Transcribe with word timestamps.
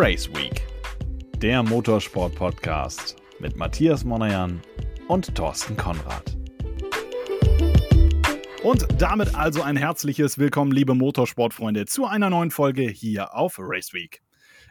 Race 0.00 0.32
Week, 0.32 0.64
der 1.38 1.60
Motorsport-Podcast 1.64 3.16
mit 3.40 3.56
Matthias 3.56 4.04
Monajan 4.04 4.62
und 5.08 5.34
Thorsten 5.34 5.76
Konrad. 5.76 6.36
Und 8.62 8.86
damit 8.96 9.34
also 9.34 9.62
ein 9.62 9.76
herzliches 9.76 10.38
Willkommen, 10.38 10.70
liebe 10.70 10.94
Motorsportfreunde, 10.94 11.86
zu 11.86 12.06
einer 12.06 12.30
neuen 12.30 12.52
Folge 12.52 12.82
hier 12.82 13.34
auf 13.34 13.56
Race 13.58 13.92
Week. 13.92 14.22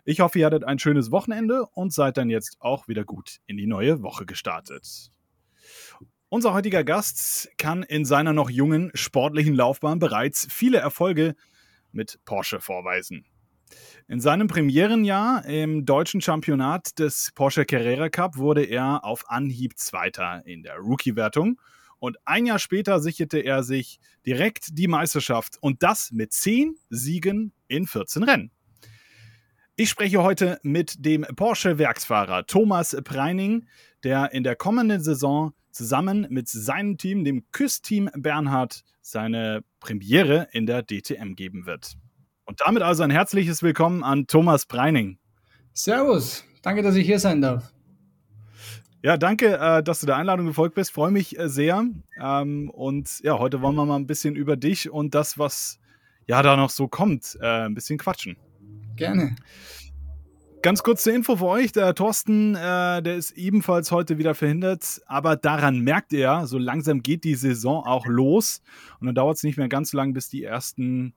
Ich 0.06 0.22
hoffe, 0.22 0.40
ihr 0.40 0.46
hattet 0.46 0.64
ein 0.64 0.80
schönes 0.80 1.12
Wochenende 1.12 1.66
und 1.74 1.92
seid 1.92 2.16
dann 2.16 2.30
jetzt 2.30 2.56
auch 2.62 2.88
wieder 2.88 3.04
gut 3.04 3.40
in 3.48 3.58
die 3.58 3.68
neue 3.68 4.02
Woche 4.04 4.26
gestartet. 4.26 5.12
Unser 6.30 6.54
heutiger 6.54 6.86
Gast 6.86 7.50
kann 7.58 7.84
in 7.84 8.06
seiner 8.06 8.32
noch 8.32 8.50
jungen 8.50 8.92
sportlichen 8.94 9.56
Laufbahn 9.56 10.00
bereits 10.00 10.48
viele 10.50 10.78
Erfolge 10.78 11.36
mit 11.92 12.18
Porsche 12.24 12.62
vorweisen. 12.62 13.26
In 14.08 14.20
seinem 14.20 14.48
Premierenjahr 14.48 15.46
im 15.46 15.86
deutschen 15.86 16.22
Championat 16.22 16.98
des 17.00 17.32
Porsche 17.36 17.66
Carrera 17.66 18.10
Cup 18.10 18.38
wurde 18.38 18.64
er 18.64 19.04
auf 19.04 19.30
Anhieb 19.30 19.78
Zweiter 19.78 20.42
in 20.46 20.64
der 20.64 20.78
Rookie-Wertung 20.78 21.60
und 22.00 22.18
ein 22.26 22.46
Jahr 22.46 22.60
später 22.60 23.00
sicherte 23.00 23.40
er 23.40 23.64
sich 23.64 24.00
direkt 24.26 24.78
die 24.78 24.88
Meisterschaft 24.88 25.58
und 25.62 25.84
das 25.84 26.12
mit 26.12 26.32
zehn 26.34 26.76
Siegen 26.90 27.54
in 27.68 27.88
14 27.88 28.24
Rennen. 28.24 28.52
Ich 29.76 29.90
spreche 29.90 30.24
heute 30.24 30.60
mit 30.64 31.06
dem 31.06 31.22
Porsche-Werksfahrer 31.22 32.48
Thomas 32.48 32.98
Preining, 33.04 33.68
der 34.04 34.32
in 34.32 34.44
der 34.44 34.56
kommenden 34.56 35.04
Saison 35.04 35.54
zusammen 35.72 36.26
mit 36.30 36.50
seinem 36.50 36.98
Team, 36.98 37.24
dem 37.24 37.46
Küss-Team 37.52 38.10
Bernhard, 38.16 38.84
seine 39.02 39.64
Premiere 39.80 40.48
in 40.52 40.66
der 40.66 40.84
DTM 40.84 41.36
geben 41.36 41.68
wird. 41.68 41.98
Und 42.48 42.62
damit 42.66 42.82
also 42.82 43.04
ein 43.04 43.12
herzliches 43.12 43.62
Willkommen 43.62 44.06
an 44.06 44.26
Thomas 44.26 44.66
Preining. 44.66 45.20
Servus, 45.74 46.46
danke, 46.62 46.82
dass 46.82 46.96
ich 46.96 47.06
hier 47.06 47.20
sein 47.20 47.42
darf. 47.42 47.74
Ja, 49.04 49.18
danke, 49.18 49.58
äh, 49.58 49.84
dass 49.84 50.00
du 50.00 50.06
der 50.06 50.16
Einladung 50.16 50.46
gefolgt 50.46 50.76
bist. 50.76 50.92
Freue 50.92 51.12
mich 51.12 51.38
äh, 51.38 51.50
sehr. 51.50 51.84
Ähm, 52.22 52.70
und 52.70 53.20
ja, 53.20 53.38
heute 53.38 53.62
wollen 53.62 53.76
wir 53.76 53.86
mal 53.86 53.98
ein 53.98 54.08
bisschen 54.08 54.38
über 54.38 54.56
dich 54.56 54.90
und 54.90 55.14
das, 55.14 55.38
was 55.38 55.78
ja 56.26 56.42
da 56.42 56.56
noch 56.56 56.70
so 56.70 56.88
kommt, 56.88 57.38
äh, 57.42 57.66
ein 57.66 57.76
bisschen 57.76 57.98
quatschen. 57.98 58.38
Gerne. 58.96 59.36
Ganz 60.62 60.84
kurz 60.84 61.04
zur 61.04 61.14
Info 61.14 61.36
für 61.36 61.48
euch: 61.48 61.74
Der 61.74 61.96
Thorsten, 61.96 62.56
äh, 62.56 63.04
der 63.04 63.18
ist 63.18 63.32
ebenfalls 63.32 63.92
heute 63.92 64.18
wieder 64.20 64.36
verhindert, 64.36 65.02
aber 65.06 65.36
daran 65.36 65.82
merkt 65.82 66.14
er, 66.14 66.48
so 66.48 66.58
langsam 66.58 67.04
geht 67.04 67.26
die 67.26 67.36
Saison 67.36 67.86
auch 67.86 68.06
los 68.06 68.62
und 69.02 69.08
dann 69.08 69.16
dauert 69.16 69.36
es 69.36 69.44
nicht 69.44 69.58
mehr 69.58 69.68
ganz 69.68 69.92
so 69.92 69.98
lange, 69.98 70.14
bis 70.14 70.30
die 70.30 70.46
ersten 70.46 71.14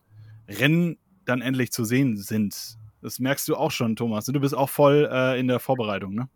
Rennen 0.48 0.98
dann 1.30 1.40
endlich 1.40 1.72
zu 1.72 1.84
sehen 1.84 2.16
sind. 2.16 2.76
Das 3.02 3.18
merkst 3.18 3.48
du 3.48 3.56
auch 3.56 3.70
schon, 3.70 3.96
Thomas. 3.96 4.26
Du 4.26 4.40
bist 4.40 4.54
auch 4.54 4.68
voll 4.68 5.08
äh, 5.10 5.40
in 5.40 5.48
der 5.48 5.58
Vorbereitung, 5.58 6.14
ne? 6.14 6.28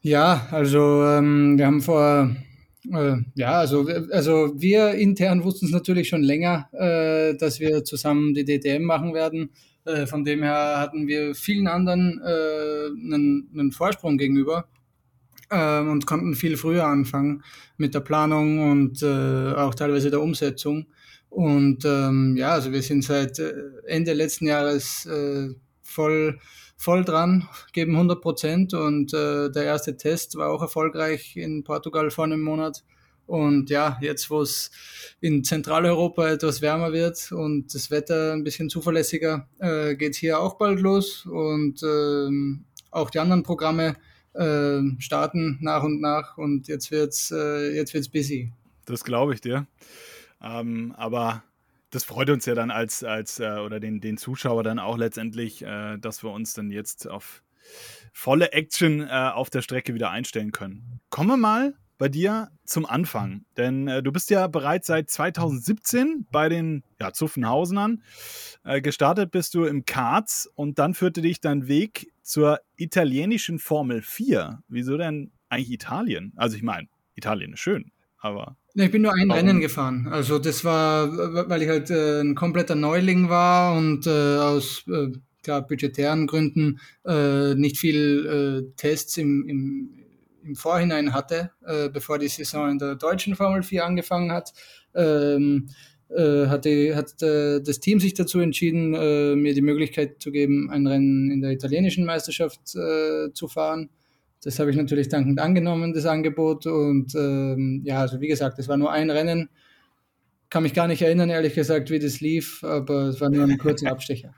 Ja, 0.00 0.46
also 0.52 1.04
ähm, 1.04 1.58
wir 1.58 1.66
haben 1.66 1.82
vor 1.82 2.30
äh, 2.92 3.16
ja, 3.34 3.58
also, 3.58 3.86
also 4.12 4.52
wir 4.56 4.92
intern 4.92 5.44
wussten 5.44 5.66
es 5.66 5.72
natürlich 5.72 6.08
schon 6.08 6.22
länger, 6.22 6.68
äh, 6.72 7.36
dass 7.36 7.60
wir 7.60 7.84
zusammen 7.84 8.34
die 8.34 8.44
DTM 8.44 8.84
machen 8.84 9.14
werden. 9.14 9.50
Äh, 9.84 10.06
von 10.06 10.24
dem 10.24 10.42
her 10.42 10.78
hatten 10.78 11.06
wir 11.08 11.34
vielen 11.34 11.66
anderen 11.66 12.20
äh, 12.24 13.14
einen, 13.14 13.48
einen 13.52 13.72
Vorsprung 13.72 14.18
gegenüber 14.18 14.68
äh, 15.50 15.80
und 15.80 16.06
konnten 16.06 16.34
viel 16.34 16.56
früher 16.56 16.84
anfangen 16.84 17.42
mit 17.76 17.94
der 17.94 18.00
Planung 18.00 18.70
und 18.70 19.04
auch 19.04 19.74
teilweise 19.74 20.10
der 20.10 20.20
Umsetzung. 20.20 20.86
Und 21.30 21.84
ähm, 21.84 22.36
ja, 22.36 22.50
also 22.52 22.72
wir 22.72 22.82
sind 22.82 23.04
seit 23.04 23.38
äh, 23.38 23.52
Ende 23.86 24.12
letzten 24.12 24.46
Jahres 24.46 25.06
äh, 25.06 25.50
voll 25.82 26.38
voll 26.78 27.04
dran, 27.04 27.48
geben 27.72 27.94
100 27.94 28.22
Prozent 28.22 28.72
und 28.72 29.12
äh, 29.12 29.50
der 29.50 29.64
erste 29.64 29.96
Test 29.96 30.36
war 30.36 30.50
auch 30.50 30.62
erfolgreich 30.62 31.36
in 31.36 31.64
Portugal 31.64 32.10
vor 32.10 32.24
einem 32.24 32.40
Monat. 32.40 32.84
Und 33.26 33.68
ja, 33.68 33.98
jetzt 34.00 34.30
wo 34.30 34.40
es 34.40 34.70
in 35.20 35.44
Zentraleuropa 35.44 36.30
etwas 36.30 36.62
wärmer 36.62 36.92
wird 36.92 37.30
und 37.32 37.74
das 37.74 37.90
Wetter 37.90 38.32
ein 38.32 38.42
bisschen 38.42 38.70
zuverlässiger, 38.70 39.46
äh, 39.58 39.96
geht 39.96 40.14
hier 40.14 40.40
auch 40.40 40.54
bald 40.56 40.80
los. 40.80 41.26
Und 41.26 41.82
ähm, 41.82 42.64
auch 42.90 43.10
die 43.10 43.18
anderen 43.18 43.42
Programme 43.42 43.96
äh, 44.32 44.80
starten 44.98 45.58
nach 45.60 45.82
und 45.82 46.00
nach 46.00 46.38
und 46.38 46.68
jetzt 46.68 46.90
wird's 46.90 47.30
äh, 47.30 47.74
jetzt 47.74 47.92
wird's 47.92 48.08
busy. 48.08 48.50
Das 48.86 49.04
glaube 49.04 49.34
ich 49.34 49.42
dir. 49.42 49.66
Ähm, 50.42 50.94
aber 50.96 51.42
das 51.90 52.04
freut 52.04 52.30
uns 52.30 52.46
ja 52.46 52.54
dann 52.54 52.70
als, 52.70 53.02
als 53.02 53.40
äh, 53.40 53.58
oder 53.58 53.80
den, 53.80 54.00
den 54.00 54.18
Zuschauer 54.18 54.62
dann 54.62 54.78
auch 54.78 54.98
letztendlich, 54.98 55.62
äh, 55.62 55.96
dass 55.98 56.22
wir 56.22 56.30
uns 56.30 56.54
dann 56.54 56.70
jetzt 56.70 57.08
auf 57.08 57.42
volle 58.12 58.52
Action 58.52 59.00
äh, 59.00 59.30
auf 59.34 59.50
der 59.50 59.62
Strecke 59.62 59.94
wieder 59.94 60.10
einstellen 60.10 60.52
können. 60.52 61.00
Kommen 61.10 61.30
wir 61.30 61.36
mal 61.36 61.74
bei 61.98 62.08
dir 62.08 62.50
zum 62.64 62.86
Anfang, 62.86 63.44
denn 63.56 63.88
äh, 63.88 64.02
du 64.02 64.12
bist 64.12 64.30
ja 64.30 64.46
bereits 64.46 64.86
seit 64.86 65.10
2017 65.10 66.26
bei 66.30 66.48
den 66.48 66.84
ja, 67.00 67.12
Zuffenhausenern. 67.12 68.02
Äh, 68.64 68.80
gestartet 68.80 69.32
bist 69.32 69.54
du 69.54 69.64
im 69.64 69.84
Karts 69.84 70.48
und 70.54 70.78
dann 70.78 70.94
führte 70.94 71.22
dich 71.22 71.40
dein 71.40 71.66
Weg 71.66 72.12
zur 72.22 72.60
italienischen 72.76 73.58
Formel 73.58 74.02
4. 74.02 74.62
Wieso 74.68 74.96
denn 74.96 75.32
eigentlich 75.48 75.72
Italien? 75.72 76.32
Also 76.36 76.56
ich 76.56 76.62
meine, 76.62 76.88
Italien 77.14 77.54
ist 77.54 77.60
schön, 77.60 77.90
aber 78.18 78.56
ich 78.74 78.90
bin 78.90 79.02
nur 79.02 79.12
ein 79.12 79.28
Warum? 79.28 79.46
Rennen 79.46 79.60
gefahren. 79.60 80.08
Also 80.08 80.38
das 80.38 80.64
war, 80.64 81.48
weil 81.48 81.62
ich 81.62 81.68
halt 81.68 81.90
äh, 81.90 82.20
ein 82.20 82.34
kompletter 82.34 82.74
Neuling 82.74 83.28
war 83.28 83.76
und 83.76 84.06
äh, 84.06 84.36
aus 84.38 84.84
äh, 84.86 85.08
klar, 85.42 85.66
budgetären 85.66 86.26
Gründen 86.26 86.78
äh, 87.04 87.54
nicht 87.54 87.78
viel 87.78 88.26
äh, 88.26 88.76
Tests 88.76 89.16
im, 89.16 89.48
im, 89.48 90.04
im 90.44 90.54
Vorhinein 90.54 91.12
hatte, 91.12 91.50
äh, 91.66 91.88
bevor 91.88 92.18
die 92.18 92.28
Saison 92.28 92.70
in 92.70 92.78
der 92.78 92.94
deutschen 92.94 93.34
Formel 93.34 93.62
4 93.62 93.84
angefangen 93.84 94.32
hat. 94.32 94.52
Ähm, 94.94 95.68
hatte, 96.10 96.96
hat 96.96 97.20
das 97.20 97.80
Team 97.80 98.00
sich 98.00 98.14
dazu 98.14 98.40
entschieden, 98.40 98.92
mir 99.42 99.52
die 99.52 99.60
Möglichkeit 99.60 100.22
zu 100.22 100.30
geben, 100.30 100.70
ein 100.70 100.86
Rennen 100.86 101.30
in 101.30 101.42
der 101.42 101.50
italienischen 101.50 102.06
Meisterschaft 102.06 102.66
zu 102.66 103.46
fahren. 103.46 103.90
Das 104.42 104.58
habe 104.58 104.70
ich 104.70 104.76
natürlich 104.76 105.08
dankend 105.08 105.40
angenommen, 105.40 105.92
das 105.92 106.06
Angebot. 106.06 106.66
Und 106.66 107.14
ähm, 107.14 107.82
ja, 107.84 108.00
also 108.00 108.20
wie 108.20 108.28
gesagt, 108.28 108.58
es 108.58 108.68
war 108.68 108.76
nur 108.76 108.92
ein 108.92 109.10
Rennen. 109.10 109.48
Kann 110.50 110.62
mich 110.62 110.74
gar 110.74 110.88
nicht 110.88 111.02
erinnern, 111.02 111.28
ehrlich 111.28 111.54
gesagt, 111.54 111.90
wie 111.90 111.98
das 111.98 112.20
lief, 112.20 112.64
aber 112.64 113.08
es 113.08 113.20
war 113.20 113.28
nur 113.28 113.44
ein 113.44 113.58
kurzer 113.58 113.90
Abstecher. 113.90 114.34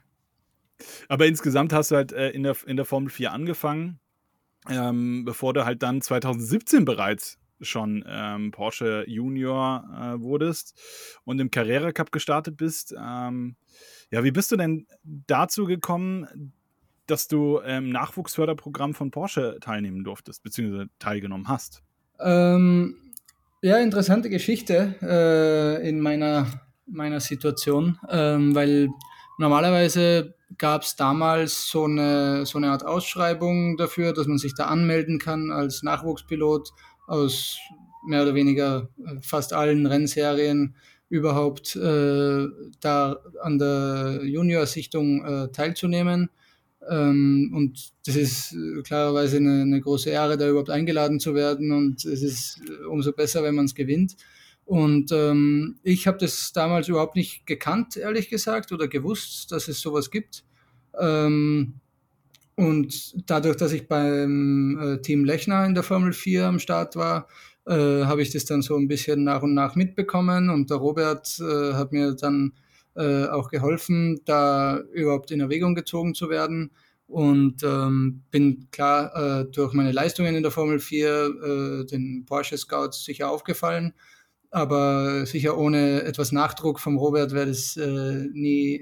Aber 1.09 1.27
insgesamt 1.27 1.73
hast 1.73 1.91
du 1.91 1.97
halt 1.97 2.13
äh, 2.13 2.31
in, 2.31 2.43
der, 2.43 2.57
in 2.67 2.77
der 2.77 2.87
Formel 2.87 3.11
4 3.11 3.33
angefangen, 3.33 4.01
ähm, 4.69 5.25
bevor 5.25 5.53
du 5.53 5.65
halt 5.65 5.83
dann 5.83 6.01
2017 6.01 6.85
bereits 6.85 7.39
schon 7.61 8.05
ähm, 8.09 8.51
Porsche 8.51 9.05
Junior 9.07 9.85
äh, 9.93 10.21
wurdest 10.21 10.81
und 11.25 11.39
im 11.41 11.51
Carrera 11.51 11.93
Cup 11.93 12.11
gestartet 12.11 12.57
bist. 12.57 12.95
Ähm, 12.99 13.57
ja, 14.11 14.25
wie 14.25 14.31
bist 14.31 14.51
du 14.51 14.57
denn 14.57 14.87
dazu 15.03 15.67
gekommen, 15.67 16.53
dass 17.11 17.29
du 17.29 17.59
im 17.59 17.91
Nachwuchsförderprogramm 17.91 18.95
von 18.95 19.11
Porsche 19.11 19.59
teilnehmen 19.61 20.05
durftest, 20.05 20.43
beziehungsweise 20.43 20.89
teilgenommen 20.99 21.49
hast. 21.49 21.83
Ähm, 22.21 22.97
ja, 23.63 23.79
interessante 23.79 24.31
Geschichte 24.31 24.95
äh, 25.03 25.89
in 25.89 26.01
meiner, 26.01 26.47
meiner 26.87 27.21
Situation, 27.21 27.99
ähm, 28.09 28.55
weil 28.55 28.89
normalerweise 29.39 30.35
gab 30.59 30.83
es 30.83 30.97
damals 30.97 31.69
so 31.69 31.85
eine, 31.85 32.47
so 32.47 32.59
eine 32.59 32.71
Art 32.71 32.85
Ausschreibung 32.85 33.77
dafür, 33.77 34.13
dass 34.13 34.27
man 34.27 34.39
sich 34.39 34.55
da 34.55 34.67
anmelden 34.67 35.19
kann 35.19 35.51
als 35.51 35.83
Nachwuchspilot 35.83 36.71
aus 37.07 37.59
mehr 38.07 38.23
oder 38.23 38.35
weniger 38.35 38.89
äh, 39.05 39.17
fast 39.23 39.53
allen 39.53 39.87
Rennserien 39.87 40.75
überhaupt 41.09 41.75
äh, 41.77 42.47
da 42.81 43.19
an 43.43 43.59
der 43.59 44.21
Junior-Sichtung 44.23 45.25
äh, 45.25 45.49
teilzunehmen. 45.53 46.31
Ähm, 46.89 47.53
und 47.55 47.93
das 48.07 48.17
ist 48.17 48.53
äh, 48.53 48.83
klarerweise 48.83 49.37
eine, 49.37 49.63
eine, 49.63 49.81
große 49.81 50.11
Ehre, 50.11 50.37
da 50.37 50.49
überhaupt 50.49 50.71
eingeladen 50.71 51.21
zu 51.21 51.35
werden. 51.35 51.73
Und 51.73 52.05
es 52.05 52.23
ist 52.23 52.61
äh, 52.69 52.85
umso 52.87 53.13
besser, 53.13 53.43
wenn 53.43 53.55
man 53.55 53.67
es 53.67 53.75
gewinnt. 53.75 54.17
Und 54.65 55.11
ähm, 55.13 55.79
ich 55.83 56.07
habe 56.07 56.19
das 56.19 56.53
damals 56.53 56.89
überhaupt 56.89 57.17
nicht 57.17 57.45
gekannt, 57.47 57.97
ehrlich 57.97 58.31
gesagt, 58.31 58.73
oder 58.73 58.89
gewusst, 58.89 59.51
dass 59.53 59.69
es 59.69 59.81
sowas 59.81 60.11
gibt. 60.11 60.45
Ähm, 60.99 61.75
und 62.55 63.15
dadurch, 63.29 63.57
dass 63.57 63.73
ich 63.73 63.89
beim 63.89 64.79
äh, 64.81 65.03
Team 65.03 65.25
Lechner 65.25 65.65
in 65.67 65.75
der 65.75 65.83
Formel 65.83 66.13
4 66.13 66.47
am 66.47 66.59
Start 66.59 66.95
war, 66.95 67.27
äh, 67.67 68.05
habe 68.05 68.23
ich 68.23 68.31
das 68.31 68.45
dann 68.45 68.63
so 68.63 68.77
ein 68.77 68.89
bisschen 68.89 69.25
nach 69.25 69.43
und 69.43 69.55
nach 69.55 69.77
mitbekommen. 69.77 70.51
Und 70.51 70.71
der 70.71 70.77
Robert 70.77 71.41
äh, 71.41 71.75
hat 71.75 71.93
mir 71.93 72.15
dann 72.15 72.53
äh, 72.97 73.27
auch 73.27 73.49
geholfen, 73.49 74.21
da 74.25 74.79
überhaupt 74.93 75.31
in 75.31 75.41
Erwägung 75.41 75.75
gezogen 75.75 76.15
zu 76.15 76.29
werden. 76.31 76.73
Und 77.07 77.65
ähm, 77.65 78.23
bin 78.31 78.69
klar 78.71 79.41
äh, 79.41 79.45
durch 79.51 79.73
meine 79.73 79.91
Leistungen 79.91 80.37
in 80.37 80.43
der 80.43 80.53
Formel 80.53 80.79
4 80.79 81.09
äh, 81.09 81.87
den 81.87 82.25
Porsche 82.25 82.57
Scouts 82.57 83.05
sicher 83.05 83.31
aufgefallen. 83.31 83.95
Aber 84.51 85.27
sicher 85.27 85.59
ohne 85.59 86.03
etwas 86.03 86.31
Nachdruck 86.33 86.79
vom 86.79 86.99
Robert 86.99 87.33
wäre 87.33 87.47
das 87.47 87.77
äh, 87.77 88.29
nie, 88.33 88.81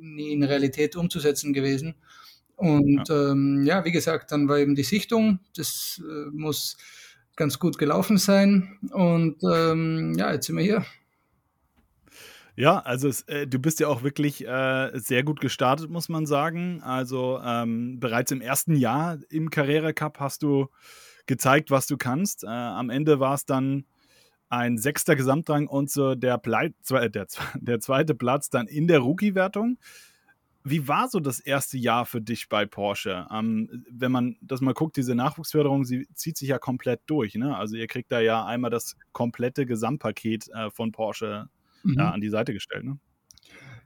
nie 0.00 0.32
in 0.32 0.44
Realität 0.44 0.94
umzusetzen 0.94 1.52
gewesen. 1.52 1.96
Und 2.56 3.08
ja. 3.08 3.30
Ähm, 3.30 3.64
ja. 3.64 3.84
wie 3.84 3.92
gesagt, 3.92 4.32
dann 4.32 4.48
war 4.48 4.58
eben 4.58 4.74
die 4.74 4.82
Sichtung. 4.82 5.38
Das 5.56 6.02
äh, 6.04 6.30
muss 6.32 6.76
ganz 7.36 7.58
gut 7.58 7.78
gelaufen 7.78 8.18
sein. 8.18 8.78
Und 8.92 9.36
ähm, 9.44 10.14
ja, 10.18 10.32
jetzt 10.32 10.46
sind 10.46 10.56
wir 10.56 10.64
hier. 10.64 10.84
Ja, 12.58 12.80
also 12.80 13.06
es, 13.06 13.22
äh, 13.28 13.46
du 13.46 13.60
bist 13.60 13.78
ja 13.78 13.86
auch 13.86 14.02
wirklich 14.02 14.44
äh, 14.44 14.90
sehr 14.94 15.22
gut 15.22 15.40
gestartet, 15.40 15.90
muss 15.90 16.08
man 16.08 16.26
sagen. 16.26 16.82
Also 16.82 17.38
ähm, 17.40 18.00
bereits 18.00 18.32
im 18.32 18.40
ersten 18.40 18.74
Jahr 18.74 19.18
im 19.30 19.50
Carrera 19.50 19.92
Cup 19.92 20.18
hast 20.18 20.42
du 20.42 20.66
gezeigt, 21.26 21.70
was 21.70 21.86
du 21.86 21.96
kannst. 21.96 22.42
Äh, 22.42 22.48
am 22.48 22.90
Ende 22.90 23.20
war 23.20 23.34
es 23.34 23.46
dann 23.46 23.84
ein 24.48 24.76
sechster 24.76 25.14
Gesamtrang 25.14 25.68
und 25.68 25.88
so 25.88 26.16
der, 26.16 26.36
Ple 26.38 26.74
der, 26.90 27.28
der 27.54 27.78
zweite 27.78 28.16
Platz 28.16 28.50
dann 28.50 28.66
in 28.66 28.88
der 28.88 28.98
Rookie-Wertung. 28.98 29.78
Wie 30.64 30.88
war 30.88 31.08
so 31.08 31.20
das 31.20 31.38
erste 31.38 31.78
Jahr 31.78 32.06
für 32.06 32.20
dich 32.20 32.48
bei 32.48 32.66
Porsche? 32.66 33.28
Ähm, 33.30 33.84
wenn 33.88 34.10
man 34.10 34.36
das 34.40 34.60
mal 34.62 34.74
guckt, 34.74 34.96
diese 34.96 35.14
Nachwuchsförderung, 35.14 35.84
sie 35.84 36.08
zieht 36.14 36.36
sich 36.36 36.48
ja 36.48 36.58
komplett 36.58 37.02
durch. 37.06 37.36
Ne? 37.36 37.56
Also 37.56 37.76
ihr 37.76 37.86
kriegt 37.86 38.10
da 38.10 38.18
ja 38.18 38.44
einmal 38.44 38.72
das 38.72 38.96
komplette 39.12 39.64
Gesamtpaket 39.64 40.48
äh, 40.48 40.70
von 40.72 40.90
Porsche 40.90 41.48
mhm. 41.88 41.98
ja, 41.98 42.10
an 42.10 42.20
die 42.20 42.28
Seite 42.28 42.52
gestellt. 42.52 42.84
Ne? 42.84 42.98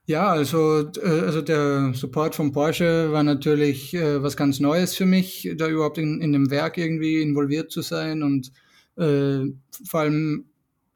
Ja, 0.05 0.29
also, 0.29 0.91
äh, 1.01 1.21
also 1.21 1.43
der 1.43 1.95
Support 1.95 2.35
von 2.35 2.53
Porsche 2.53 3.13
war 3.13 3.23
natürlich 3.23 3.95
äh, 3.95 4.23
was 4.23 4.37
ganz 4.37 4.59
Neues 4.59 4.97
für 4.97 5.07
mich, 5.07 5.51
da 5.57 5.69
überhaupt 5.69 5.99
in, 5.99 6.21
in 6.21 6.33
dem 6.33 6.51
Werk 6.51 6.77
irgendwie 6.77 7.23
involviert 7.23 7.71
zu 7.71 7.83
sein 7.83 8.23
und 8.23 8.53
äh, 8.97 9.45
vor 9.87 10.01
allem 10.01 10.47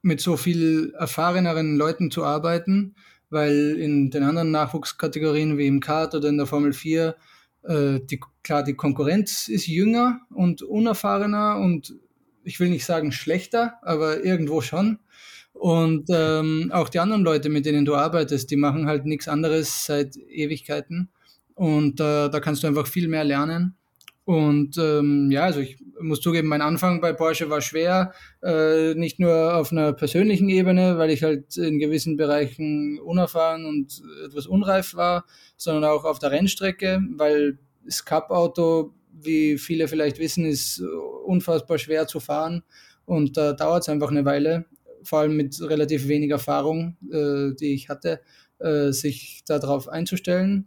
mit 0.02 0.20
so 0.20 0.36
viel 0.36 0.92
erfahreneren 0.98 1.76
Leuten 1.76 2.10
zu 2.10 2.24
arbeiten, 2.24 2.94
weil 3.30 3.76
in 3.78 4.10
den 4.10 4.22
anderen 4.22 4.50
Nachwuchskategorien 4.50 5.56
wie 5.58 5.66
im 5.66 5.80
Kart 5.80 6.14
oder 6.14 6.28
in 6.28 6.36
der 6.36 6.46
Formel 6.46 6.72
4, 6.72 7.16
äh, 7.62 8.00
die, 8.00 8.20
klar, 8.42 8.64
die 8.64 8.74
Konkurrenz 8.74 9.48
ist 9.48 9.66
jünger 9.66 10.20
und 10.34 10.62
unerfahrener 10.62 11.58
und 11.58 11.94
ich 12.42 12.60
will 12.60 12.70
nicht 12.70 12.84
sagen 12.84 13.12
schlechter, 13.12 13.74
aber 13.82 14.24
irgendwo 14.24 14.60
schon. 14.60 14.98
Und 15.58 16.08
ähm, 16.10 16.70
auch 16.72 16.88
die 16.88 16.98
anderen 16.98 17.22
Leute, 17.22 17.48
mit 17.48 17.64
denen 17.64 17.84
du 17.84 17.94
arbeitest, 17.94 18.50
die 18.50 18.56
machen 18.56 18.86
halt 18.86 19.06
nichts 19.06 19.26
anderes 19.26 19.86
seit 19.86 20.16
Ewigkeiten. 20.16 21.08
Und 21.54 21.98
äh, 21.98 22.28
da 22.28 22.40
kannst 22.40 22.62
du 22.62 22.66
einfach 22.66 22.86
viel 22.86 23.08
mehr 23.08 23.24
lernen. 23.24 23.74
Und 24.26 24.76
ähm, 24.76 25.30
ja, 25.30 25.44
also 25.44 25.60
ich 25.60 25.78
muss 26.00 26.20
zugeben, 26.20 26.48
mein 26.48 26.60
Anfang 26.60 27.00
bei 27.00 27.12
Porsche 27.12 27.48
war 27.48 27.60
schwer, 27.60 28.12
äh, 28.42 28.92
nicht 28.94 29.20
nur 29.20 29.54
auf 29.56 29.70
einer 29.70 29.92
persönlichen 29.92 30.48
Ebene, 30.48 30.98
weil 30.98 31.10
ich 31.10 31.22
halt 31.22 31.56
in 31.56 31.78
gewissen 31.78 32.16
Bereichen 32.16 32.98
unerfahren 32.98 33.64
und 33.64 34.02
etwas 34.26 34.46
unreif 34.46 34.94
war, 34.94 35.24
sondern 35.56 35.84
auch 35.84 36.04
auf 36.04 36.18
der 36.18 36.32
Rennstrecke, 36.32 37.00
weil 37.16 37.58
das 37.84 38.04
Cup-Auto, 38.04 38.92
wie 39.12 39.58
viele 39.58 39.86
vielleicht 39.86 40.18
wissen, 40.18 40.44
ist 40.44 40.82
unfassbar 41.24 41.78
schwer 41.78 42.08
zu 42.08 42.18
fahren 42.18 42.64
und 43.04 43.36
da 43.36 43.52
dauert 43.52 43.84
es 43.84 43.88
einfach 43.88 44.10
eine 44.10 44.24
Weile 44.24 44.66
vor 45.06 45.20
allem 45.20 45.36
mit 45.36 45.60
relativ 45.60 46.08
wenig 46.08 46.30
Erfahrung, 46.30 46.96
äh, 47.10 47.54
die 47.54 47.74
ich 47.74 47.88
hatte, 47.88 48.20
äh, 48.58 48.92
sich 48.92 49.42
darauf 49.46 49.88
einzustellen 49.88 50.66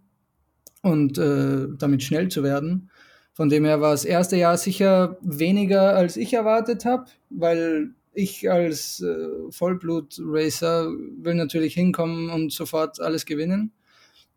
und 0.81 1.18
äh, 1.18 1.68
damit 1.77 2.03
schnell 2.03 2.30
zu 2.30 2.44
werden. 2.44 2.89
Von 3.33 3.50
dem 3.50 3.65
her 3.65 3.80
war 3.81 3.91
das 3.91 4.06
erste 4.06 4.36
Jahr 4.36 4.57
sicher 4.57 5.18
weniger, 5.21 5.95
als 5.95 6.18
ich 6.18 6.33
erwartet 6.33 6.86
habe, 6.86 7.06
weil 7.30 7.91
ich 8.13 8.50
als 8.51 9.01
äh, 9.01 9.51
Vollblut-Racer 9.51 10.91
will 11.18 11.36
natürlich 11.36 11.74
hinkommen 11.74 12.30
und 12.30 12.51
sofort 12.51 13.00
alles 13.00 13.25
gewinnen. 13.25 13.71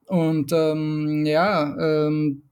Und 0.07 0.53
ähm, 0.53 1.25
ja, 1.27 1.77
ähm, 1.79 2.43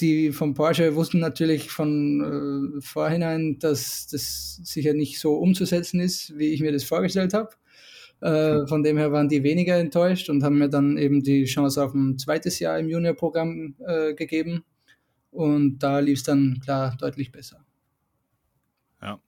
die 0.00 0.32
von 0.32 0.54
Porsche 0.54 0.94
wussten 0.94 1.18
natürlich 1.18 1.70
von 1.70 2.76
äh, 2.78 2.80
vorhinein, 2.80 3.58
dass 3.58 4.06
das 4.06 4.60
sicher 4.62 4.94
nicht 4.94 5.18
so 5.18 5.34
umzusetzen 5.34 6.00
ist, 6.00 6.38
wie 6.38 6.52
ich 6.52 6.60
mir 6.60 6.72
das 6.72 6.84
vorgestellt 6.84 7.34
habe. 7.34 7.50
Äh, 8.20 8.66
von 8.66 8.82
dem 8.82 8.96
her 8.96 9.12
waren 9.12 9.28
die 9.28 9.42
weniger 9.42 9.76
enttäuscht 9.76 10.28
und 10.28 10.42
haben 10.42 10.58
mir 10.58 10.68
dann 10.68 10.98
eben 10.98 11.22
die 11.22 11.44
Chance 11.44 11.82
auf 11.82 11.94
ein 11.94 12.18
zweites 12.18 12.58
Jahr 12.58 12.78
im 12.78 12.88
Juniorprogramm 12.88 13.76
äh, 13.86 14.14
gegeben. 14.14 14.64
Und 15.30 15.78
da 15.78 15.98
lief 16.00 16.18
es 16.18 16.24
dann 16.24 16.60
klar 16.64 16.96
deutlich 16.98 17.30
besser. 17.30 17.64
Ja. 19.02 19.20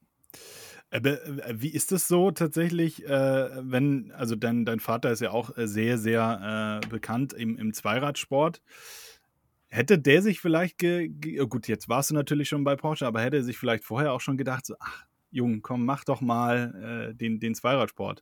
Aber 0.91 1.25
äh, 1.25 1.55
wie 1.57 1.69
ist 1.69 1.93
es 1.93 2.09
so 2.09 2.31
tatsächlich, 2.33 3.05
äh, 3.07 3.51
wenn, 3.61 4.13
also 4.13 4.35
dein, 4.35 4.65
dein 4.65 4.81
Vater 4.81 5.13
ist 5.13 5.21
ja 5.21 5.31
auch 5.31 5.57
äh, 5.57 5.69
sehr, 5.69 5.99
sehr 5.99 6.81
äh, 6.83 6.89
bekannt 6.89 7.33
im, 7.33 7.59
im 7.59 7.73
Zweiradsport. 7.73 8.61
Hätte 9.73 10.01
der 10.01 10.21
sich 10.21 10.41
vielleicht, 10.41 10.79
ge, 10.79 11.09
ge 11.09 11.47
gut, 11.47 11.69
jetzt 11.69 11.89
warst 11.89 12.11
du 12.11 12.15
natürlich 12.15 12.49
schon 12.49 12.65
bei 12.65 12.75
Porsche, 12.75 13.07
aber 13.07 13.21
hätte 13.23 13.37
er 13.37 13.45
sich 13.45 13.57
vielleicht 13.57 13.85
vorher 13.85 14.13
auch 14.13 14.21
schon 14.21 14.37
gedacht, 14.37 14.67
so, 14.67 14.75
ach, 14.81 15.05
Junge, 15.31 15.61
komm, 15.61 15.85
mach 15.85 16.05
doch 16.05 16.21
mal 16.21 17.11
äh, 17.11 17.15
den, 17.15 17.39
den 17.39 17.55
Zweiradsport. 17.55 18.21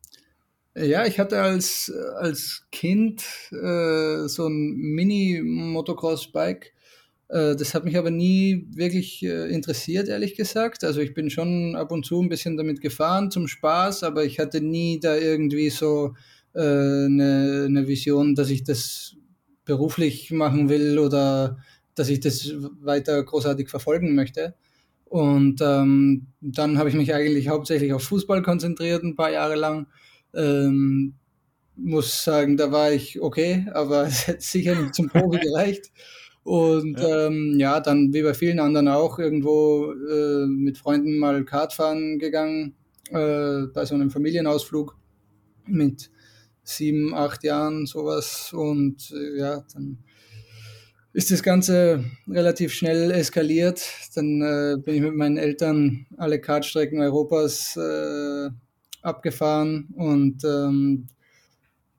Ja, 0.76 1.06
ich 1.06 1.18
hatte 1.18 1.40
als, 1.40 1.90
als 2.18 2.66
Kind 2.70 3.24
äh, 3.50 4.28
so 4.28 4.46
ein 4.46 4.76
Mini-Motocross-Bike. 4.76 6.74
Äh, 7.28 7.56
das 7.56 7.74
hat 7.74 7.84
mich 7.84 7.96
aber 7.96 8.10
nie 8.10 8.66
wirklich 8.70 9.24
äh, 9.24 9.48
interessiert, 9.50 10.08
ehrlich 10.08 10.34
gesagt. 10.34 10.84
Also 10.84 11.00
ich 11.00 11.14
bin 11.14 11.30
schon 11.30 11.74
ab 11.76 11.90
und 11.90 12.04
zu 12.04 12.20
ein 12.22 12.28
bisschen 12.28 12.56
damit 12.56 12.80
gefahren 12.80 13.30
zum 13.30 13.48
Spaß, 13.48 14.02
aber 14.02 14.24
ich 14.24 14.38
hatte 14.38 14.60
nie 14.60 15.00
da 15.00 15.16
irgendwie 15.16 15.70
so 15.70 16.14
äh, 16.54 16.60
eine, 16.60 17.64
eine 17.66 17.88
Vision, 17.88 18.34
dass 18.34 18.50
ich 18.50 18.64
das 18.64 19.17
beruflich 19.68 20.30
machen 20.32 20.70
will 20.70 20.98
oder 20.98 21.58
dass 21.94 22.08
ich 22.08 22.20
das 22.20 22.52
weiter 22.80 23.22
großartig 23.22 23.68
verfolgen 23.68 24.14
möchte. 24.14 24.54
Und 25.04 25.60
ähm, 25.60 26.28
dann 26.40 26.78
habe 26.78 26.88
ich 26.88 26.94
mich 26.94 27.14
eigentlich 27.14 27.48
hauptsächlich 27.48 27.92
auf 27.92 28.02
Fußball 28.02 28.42
konzentriert, 28.42 29.04
ein 29.04 29.14
paar 29.14 29.30
Jahre 29.30 29.56
lang. 29.56 29.86
Ähm, 30.34 31.14
muss 31.76 32.24
sagen, 32.24 32.56
da 32.56 32.72
war 32.72 32.92
ich 32.92 33.20
okay, 33.20 33.66
aber 33.72 34.02
es 34.06 34.26
hätte 34.26 34.40
sicher 34.40 34.74
nicht 34.74 34.94
zum 34.94 35.08
Profi 35.08 35.38
gereicht. 35.42 35.92
Und 36.44 36.98
ja. 36.98 37.26
Ähm, 37.26 37.56
ja, 37.58 37.80
dann 37.80 38.12
wie 38.14 38.22
bei 38.22 38.32
vielen 38.32 38.58
anderen 38.58 38.88
auch 38.88 39.18
irgendwo 39.18 39.92
äh, 39.92 40.46
mit 40.46 40.78
Freunden 40.78 41.18
mal 41.18 41.44
Kart 41.44 41.74
fahren 41.74 42.18
gegangen, 42.18 42.74
äh, 43.10 43.66
bei 43.74 43.84
so 43.84 43.94
einem 43.94 44.10
Familienausflug 44.10 44.96
mit 45.66 46.10
sieben, 46.68 47.14
acht 47.14 47.44
Jahren 47.44 47.86
sowas. 47.86 48.52
Und 48.52 49.10
äh, 49.12 49.38
ja, 49.38 49.64
dann 49.72 49.98
ist 51.12 51.30
das 51.30 51.42
Ganze 51.42 52.04
relativ 52.28 52.72
schnell 52.72 53.10
eskaliert. 53.10 53.82
Dann 54.14 54.42
äh, 54.42 54.76
bin 54.80 54.94
ich 54.94 55.00
mit 55.00 55.14
meinen 55.14 55.36
Eltern 55.36 56.06
alle 56.16 56.40
Kartstrecken 56.40 57.00
Europas 57.00 57.76
äh, 57.76 58.50
abgefahren 59.02 59.88
und 59.94 60.44
ähm, 60.44 61.06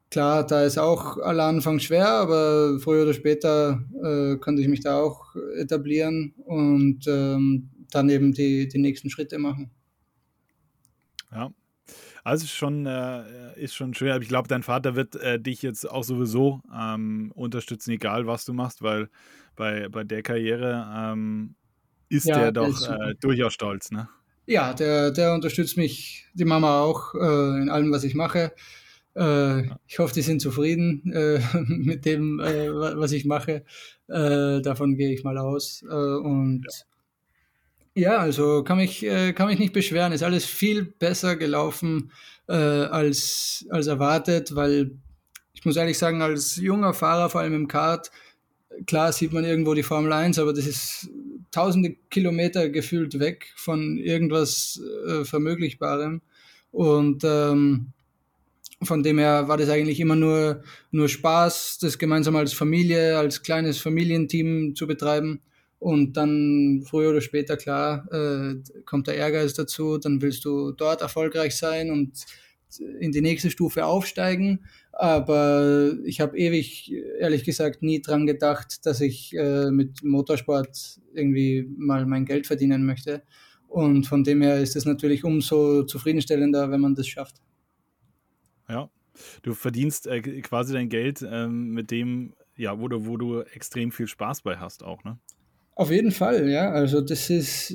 klar, 0.10 0.46
da 0.46 0.64
ist 0.64 0.78
auch 0.78 1.18
aller 1.18 1.46
Anfang 1.46 1.80
schwer, 1.80 2.08
aber 2.08 2.80
früher 2.80 3.04
oder 3.04 3.14
später 3.14 3.84
äh, 4.04 4.38
konnte 4.38 4.62
ich 4.62 4.68
mich 4.68 4.82
da 4.82 5.00
auch 5.00 5.36
etablieren 5.58 6.34
und 6.46 7.08
ähm, 7.08 7.70
dann 7.92 8.10
eben 8.10 8.34
die, 8.34 8.68
die 8.68 8.80
nächsten 8.80 9.10
Schritte 9.10 9.40
machen. 9.40 9.72
Ja, 11.32 11.52
also 12.24 12.48
schon, 12.48 12.86
äh, 12.86 13.24
ist 13.56 13.76
schon 13.76 13.94
schwer. 13.94 14.16
Aber 14.16 14.24
ich 14.24 14.30
glaube, 14.30 14.48
dein 14.48 14.64
Vater 14.64 14.96
wird 14.96 15.16
äh, 15.16 15.40
dich 15.40 15.62
jetzt 15.62 15.90
auch 15.90 16.04
sowieso 16.04 16.62
ähm, 16.76 17.32
unterstützen, 17.36 17.92
egal 17.92 18.28
was 18.28 18.46
du 18.46 18.54
machst, 18.54 18.82
weil 18.82 19.10
bei, 19.56 19.90
bei 19.90 20.04
der 20.04 20.22
Karriere 20.22 20.88
ähm, 20.96 21.56
ist 22.10 22.26
ja, 22.26 22.40
der 22.40 22.52
doch 22.52 22.90
äh, 22.90 23.16
durchaus 23.20 23.54
stolz, 23.54 23.92
ne? 23.92 24.10
Ja, 24.46 24.74
der, 24.74 25.12
der 25.12 25.34
unterstützt 25.34 25.78
mich, 25.78 26.26
die 26.34 26.46
Mama 26.46 26.82
auch, 26.82 27.14
äh, 27.14 27.62
in 27.62 27.70
allem, 27.70 27.92
was 27.92 28.04
ich 28.04 28.16
mache. 28.16 28.52
Äh, 29.16 29.64
ich 29.86 30.00
hoffe, 30.00 30.14
die 30.16 30.24
sind 30.24 30.42
zufrieden 30.42 31.12
äh, 31.14 31.40
mit 31.68 32.06
dem, 32.06 32.40
was 32.40 33.12
ich 33.12 33.26
mache. 33.26 33.64
davon 34.08 34.96
gehe 34.96 35.14
ich 35.14 35.24
mal 35.24 35.38
aus. 35.38 35.84
und 35.84 36.66
ja. 36.66 36.86
Ja, 37.96 38.18
also 38.18 38.64
kann 38.64 38.78
mich, 38.78 39.04
äh, 39.04 39.34
kann 39.34 39.48
mich 39.48 39.60
nicht 39.60 39.74
beschweren. 39.74 40.14
Ist 40.14 40.24
alles 40.24 40.46
viel 40.46 40.84
besser 40.84 41.36
gelaufen 41.36 42.12
äh, 42.48 42.54
als, 42.54 43.66
als 43.70 43.88
erwartet, 43.88 44.56
weil 44.56 44.92
ich 45.54 45.66
muss 45.66 45.76
ehrlich 45.76 45.98
sagen, 45.98 46.22
als 46.22 46.56
junger 46.56 46.94
Fahrer, 46.94 47.30
vor 47.30 47.42
allem 47.42 47.54
im 47.54 47.68
Kart, 47.68 48.12
klar 48.86 49.12
sieht 49.12 49.34
man 49.34 49.44
irgendwo 49.44 49.74
die 49.74 49.84
Formel 49.84 50.14
1, 50.14 50.40
aber 50.40 50.54
das 50.54 50.66
ist 50.66 51.10
tausende 51.52 51.96
Kilometer 52.10 52.70
gefühlt 52.70 53.20
weg 53.20 53.52
von 53.56 53.98
irgendwas 53.98 54.82
äh, 55.08 55.26
Vermöglichbarem. 55.26 56.22
Und 56.72 57.24
ähm, 57.26 57.92
von 58.84 59.04
dem 59.04 59.18
her 59.18 59.48
war 59.48 59.58
das 59.58 59.70
eigentlich 59.70 60.00
immer 60.00 60.16
nur, 60.16 60.64
nur 60.92 61.10
Spaß, 61.10 61.80
das 61.82 61.98
gemeinsam 61.98 62.36
als 62.36 62.54
Familie, 62.54 63.18
als 63.18 63.42
kleines 63.42 63.80
Familienteam 63.80 64.76
zu 64.76 64.88
betreiben. 64.88 65.42
Und 65.80 66.18
dann 66.18 66.84
früher 66.86 67.12
oder 67.12 67.22
später, 67.22 67.56
klar, 67.56 68.06
äh, 68.12 68.56
kommt 68.86 69.08
der 69.08 69.16
Ehrgeiz 69.16 69.54
dazu, 69.54 69.98
dann 69.98 70.22
willst 70.22 70.44
du 70.44 70.72
dort 70.72 71.02
erfolgreich 71.02 71.56
sein 71.56 71.90
und 71.90 72.26
in 73.00 73.12
die 73.12 73.22
nächste 73.22 73.50
Stufe 73.50 73.86
aufsteigen. 73.86 74.66
Aber 74.92 75.96
ich 76.04 76.20
habe 76.20 76.38
ewig, 76.38 76.94
ehrlich 77.20 77.46
gesagt 77.46 77.82
nie 77.82 78.02
dran 78.02 78.28
gedacht, 78.28 78.86
dass 78.86 79.02
ich 79.02 79.34
äh, 79.36 79.72
mit 79.72 80.04
Motorsport 80.04 81.00
irgendwie 81.14 81.68
mal 81.78 82.06
mein 82.06 82.26
Geld 82.26 82.48
verdienen 82.48 82.86
möchte. 82.86 83.24
Und 83.68 84.08
von 84.08 84.24
dem 84.24 84.42
her 84.42 84.60
ist 84.60 84.76
es 84.76 84.86
natürlich 84.86 85.24
umso 85.24 85.84
zufriedenstellender, 85.84 86.72
wenn 86.72 86.82
man 86.82 86.96
das 86.96 87.08
schafft. 87.08 87.38
Ja, 88.68 88.90
du 89.44 89.54
verdienst 89.54 90.08
äh, 90.08 90.22
quasi 90.42 90.74
dein 90.74 90.90
Geld 90.90 91.26
ähm, 91.28 91.70
mit 91.70 91.92
dem, 91.92 92.34
ja, 92.58 92.80
wo 92.80 92.88
du, 92.88 93.06
wo 93.06 93.16
du 93.18 93.42
extrem 93.42 93.92
viel 93.92 94.08
Spaß 94.08 94.42
bei 94.42 94.58
hast 94.58 94.84
auch, 94.84 95.04
ne? 95.04 95.18
Auf 95.80 95.92
jeden 95.92 96.12
Fall, 96.12 96.50
ja. 96.50 96.72
Also 96.72 97.00
das 97.00 97.30
ist 97.30 97.74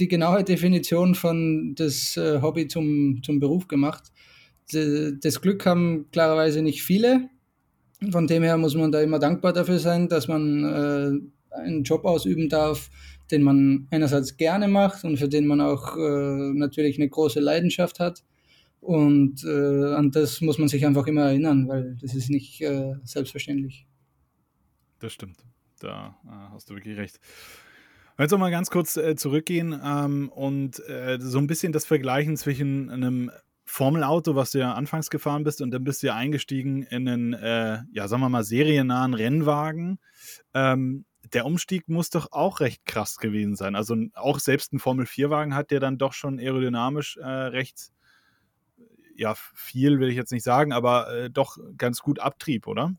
die 0.00 0.08
genaue 0.08 0.42
Definition 0.42 1.14
von 1.14 1.76
das 1.76 2.16
äh, 2.16 2.42
Hobby 2.42 2.66
zum, 2.66 3.22
zum 3.22 3.38
Beruf 3.38 3.68
gemacht. 3.68 4.10
Das 4.72 5.40
Glück 5.40 5.64
haben 5.64 6.06
klarerweise 6.10 6.60
nicht 6.60 6.82
viele. 6.82 7.28
Von 8.10 8.26
dem 8.26 8.42
her 8.42 8.56
muss 8.56 8.74
man 8.74 8.90
da 8.90 9.00
immer 9.00 9.20
dankbar 9.20 9.52
dafür 9.52 9.78
sein, 9.78 10.08
dass 10.08 10.26
man 10.26 10.64
äh, 10.64 11.56
einen 11.56 11.84
Job 11.84 12.04
ausüben 12.04 12.48
darf, 12.48 12.90
den 13.30 13.42
man 13.42 13.86
einerseits 13.92 14.36
gerne 14.36 14.66
macht 14.66 15.04
und 15.04 15.16
für 15.16 15.28
den 15.28 15.46
man 15.46 15.60
auch 15.60 15.96
äh, 15.96 16.52
natürlich 16.52 16.98
eine 16.98 17.08
große 17.08 17.38
Leidenschaft 17.38 18.00
hat. 18.00 18.24
Und 18.80 19.44
an 19.44 20.10
das 20.10 20.40
muss 20.40 20.58
man 20.58 20.66
sich 20.66 20.86
einfach 20.86 21.06
immer 21.06 21.26
erinnern, 21.26 21.68
weil 21.68 21.98
das 22.00 22.14
ist 22.14 22.30
nicht 22.30 22.64
selbstverständlich. 23.04 23.86
Das 25.00 25.12
stimmt. 25.12 25.36
Da 25.82 26.16
äh, 26.26 26.52
hast 26.52 26.70
du 26.70 26.74
wirklich 26.74 26.96
recht. 26.96 27.20
Jetzt 28.18 28.36
mal 28.36 28.50
ganz 28.50 28.70
kurz 28.70 28.98
äh, 28.98 29.16
zurückgehen 29.16 29.80
ähm, 29.82 30.28
und 30.28 30.78
äh, 30.88 31.18
so 31.20 31.38
ein 31.38 31.46
bisschen 31.46 31.72
das 31.72 31.86
Vergleichen 31.86 32.36
zwischen 32.36 32.90
einem 32.90 33.30
Formelauto, 33.64 34.34
was 34.34 34.50
du 34.50 34.58
ja 34.58 34.74
anfangs 34.74 35.08
gefahren 35.08 35.42
bist, 35.42 35.62
und 35.62 35.70
dann 35.70 35.84
bist 35.84 36.02
du 36.02 36.08
ja 36.08 36.16
eingestiegen 36.16 36.82
in 36.82 37.08
einen, 37.08 37.32
äh, 37.32 37.78
ja, 37.92 38.08
sagen 38.08 38.20
wir 38.20 38.28
mal, 38.28 38.44
seriennahen 38.44 39.14
Rennwagen. 39.14 40.00
Ähm, 40.52 41.06
der 41.32 41.46
Umstieg 41.46 41.88
muss 41.88 42.10
doch 42.10 42.32
auch 42.32 42.60
recht 42.60 42.84
krass 42.84 43.16
gewesen 43.16 43.56
sein. 43.56 43.74
Also 43.74 43.96
auch 44.14 44.38
selbst 44.40 44.72
ein 44.72 44.80
Formel-4-Wagen 44.80 45.54
hat 45.54 45.70
der 45.70 45.80
dann 45.80 45.96
doch 45.96 46.12
schon 46.12 46.38
aerodynamisch 46.38 47.16
äh, 47.16 47.26
recht, 47.26 47.92
ja, 49.14 49.34
viel 49.54 50.00
will 50.00 50.08
ich 50.08 50.16
jetzt 50.16 50.32
nicht 50.32 50.44
sagen, 50.44 50.72
aber 50.72 51.10
äh, 51.14 51.30
doch 51.30 51.56
ganz 51.78 52.00
gut 52.00 52.18
Abtrieb, 52.18 52.66
oder? 52.66 52.94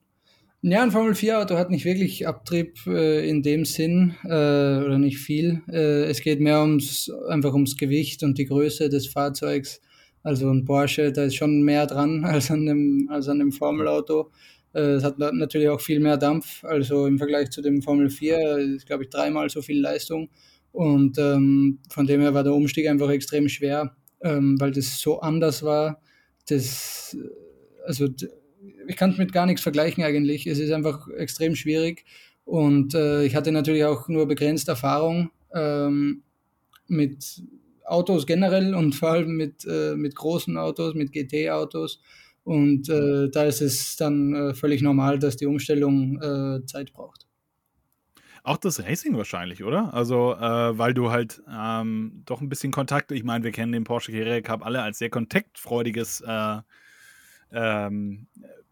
Ja, 0.64 0.84
ein 0.84 0.92
Formel 0.92 1.16
4 1.16 1.40
Auto 1.40 1.58
hat 1.58 1.72
nicht 1.72 1.86
wirklich 1.86 2.28
Abtrieb 2.28 2.86
äh, 2.86 3.28
in 3.28 3.42
dem 3.42 3.66
Sinn 3.66 4.14
äh, 4.24 4.28
oder 4.28 5.00
nicht 5.00 5.18
viel. 5.18 5.64
Äh, 5.68 6.04
es 6.04 6.22
geht 6.22 6.40
mehr 6.40 6.62
ums 6.62 7.10
einfach 7.30 7.54
ums 7.54 7.78
Gewicht 7.78 8.22
und 8.22 8.38
die 8.38 8.46
Größe 8.46 8.88
des 8.88 9.08
Fahrzeugs. 9.08 9.82
Also 10.22 10.52
ein 10.52 10.64
Porsche, 10.64 11.12
da 11.12 11.24
ist 11.24 11.34
schon 11.34 11.64
mehr 11.64 11.88
dran 11.88 12.26
als 12.26 12.52
an 12.52 12.68
dem, 12.68 13.10
als 13.12 13.28
an 13.28 13.40
dem 13.40 13.52
Formelauto. 13.52 14.30
Äh, 14.74 14.82
es 14.82 15.04
hat 15.04 15.18
natürlich 15.18 15.68
auch 15.68 15.82
viel 15.82 16.00
mehr 16.00 16.18
Dampf. 16.18 16.64
Also 16.64 17.08
im 17.08 17.18
Vergleich 17.18 17.50
zu 17.50 17.64
dem 17.64 17.82
Formel 17.82 18.12
4 18.12 18.58
ist, 18.60 18.86
glaube 18.86 19.06
ich, 19.06 19.10
dreimal 19.10 19.50
so 19.50 19.64
viel 19.64 19.82
Leistung. 19.82 20.30
Und 20.72 21.18
ähm, 21.18 21.80
von 21.90 22.06
dem 22.06 22.22
her 22.22 22.36
war 22.36 22.44
der 22.44 22.54
Umstieg 22.54 22.88
einfach 22.88 23.10
extrem 23.10 23.50
schwer, 23.50 23.96
ähm, 24.22 24.58
weil 24.60 24.72
das 24.72 25.00
so 25.00 25.22
anders 25.22 25.64
war. 25.64 26.00
Das, 26.48 27.18
also 27.84 28.08
ich 28.88 28.96
kann 28.96 29.12
es 29.12 29.18
mit 29.18 29.34
gar 29.34 29.46
nichts 29.46 29.62
vergleichen 29.62 30.04
eigentlich. 30.04 30.48
Es 30.48 30.60
ist 30.60 30.72
einfach 30.72 31.08
extrem 31.10 31.56
schwierig. 31.56 32.06
Und 32.46 32.96
äh, 32.96 33.24
ich 33.24 33.36
hatte 33.36 33.52
natürlich 33.52 33.86
auch 33.86 34.08
nur 34.08 34.28
begrenzt 34.28 34.68
Erfahrung 34.68 35.32
ähm, 35.54 36.24
mit 36.88 37.44
Autos 37.86 38.26
generell 38.26 38.74
und 38.74 38.94
vor 38.96 39.12
allem 39.12 39.36
mit, 39.36 39.66
äh, 39.66 39.96
mit 39.96 40.16
großen 40.16 40.58
Autos, 40.58 40.96
mit 40.96 41.12
GT-Autos. 41.12 42.02
Und 42.44 42.90
äh, 42.90 43.30
da 43.30 43.44
ist 43.44 43.62
es 43.62 43.96
dann 43.98 44.34
äh, 44.34 44.54
völlig 44.54 44.82
normal, 44.82 45.20
dass 45.20 45.38
die 45.38 45.46
Umstellung 45.46 46.20
äh, 46.22 46.66
Zeit 46.66 46.94
braucht. 46.94 47.28
Auch 48.44 48.58
das 48.58 48.84
Racing 48.84 49.16
wahrscheinlich, 49.18 49.64
oder? 49.64 49.94
Also, 49.94 50.34
äh, 50.34 50.78
weil 50.78 50.96
du 50.96 51.12
halt 51.12 51.44
ähm, 51.48 52.24
doch 52.26 52.42
ein 52.42 52.50
bisschen 52.50 52.72
Kontakt, 52.72 53.12
ich 53.12 53.24
meine, 53.24 53.44
wir 53.44 53.52
kennen 53.52 53.72
den 53.72 53.84
Porsche 53.84 54.12
Carrera 54.12 54.42
Cup 54.42 54.66
alle 54.66 54.82
als 54.82 54.98
sehr 54.98 55.12
kontaktfreudiges 55.12 56.22
äh, 56.22 56.58
ähm, 57.52 58.28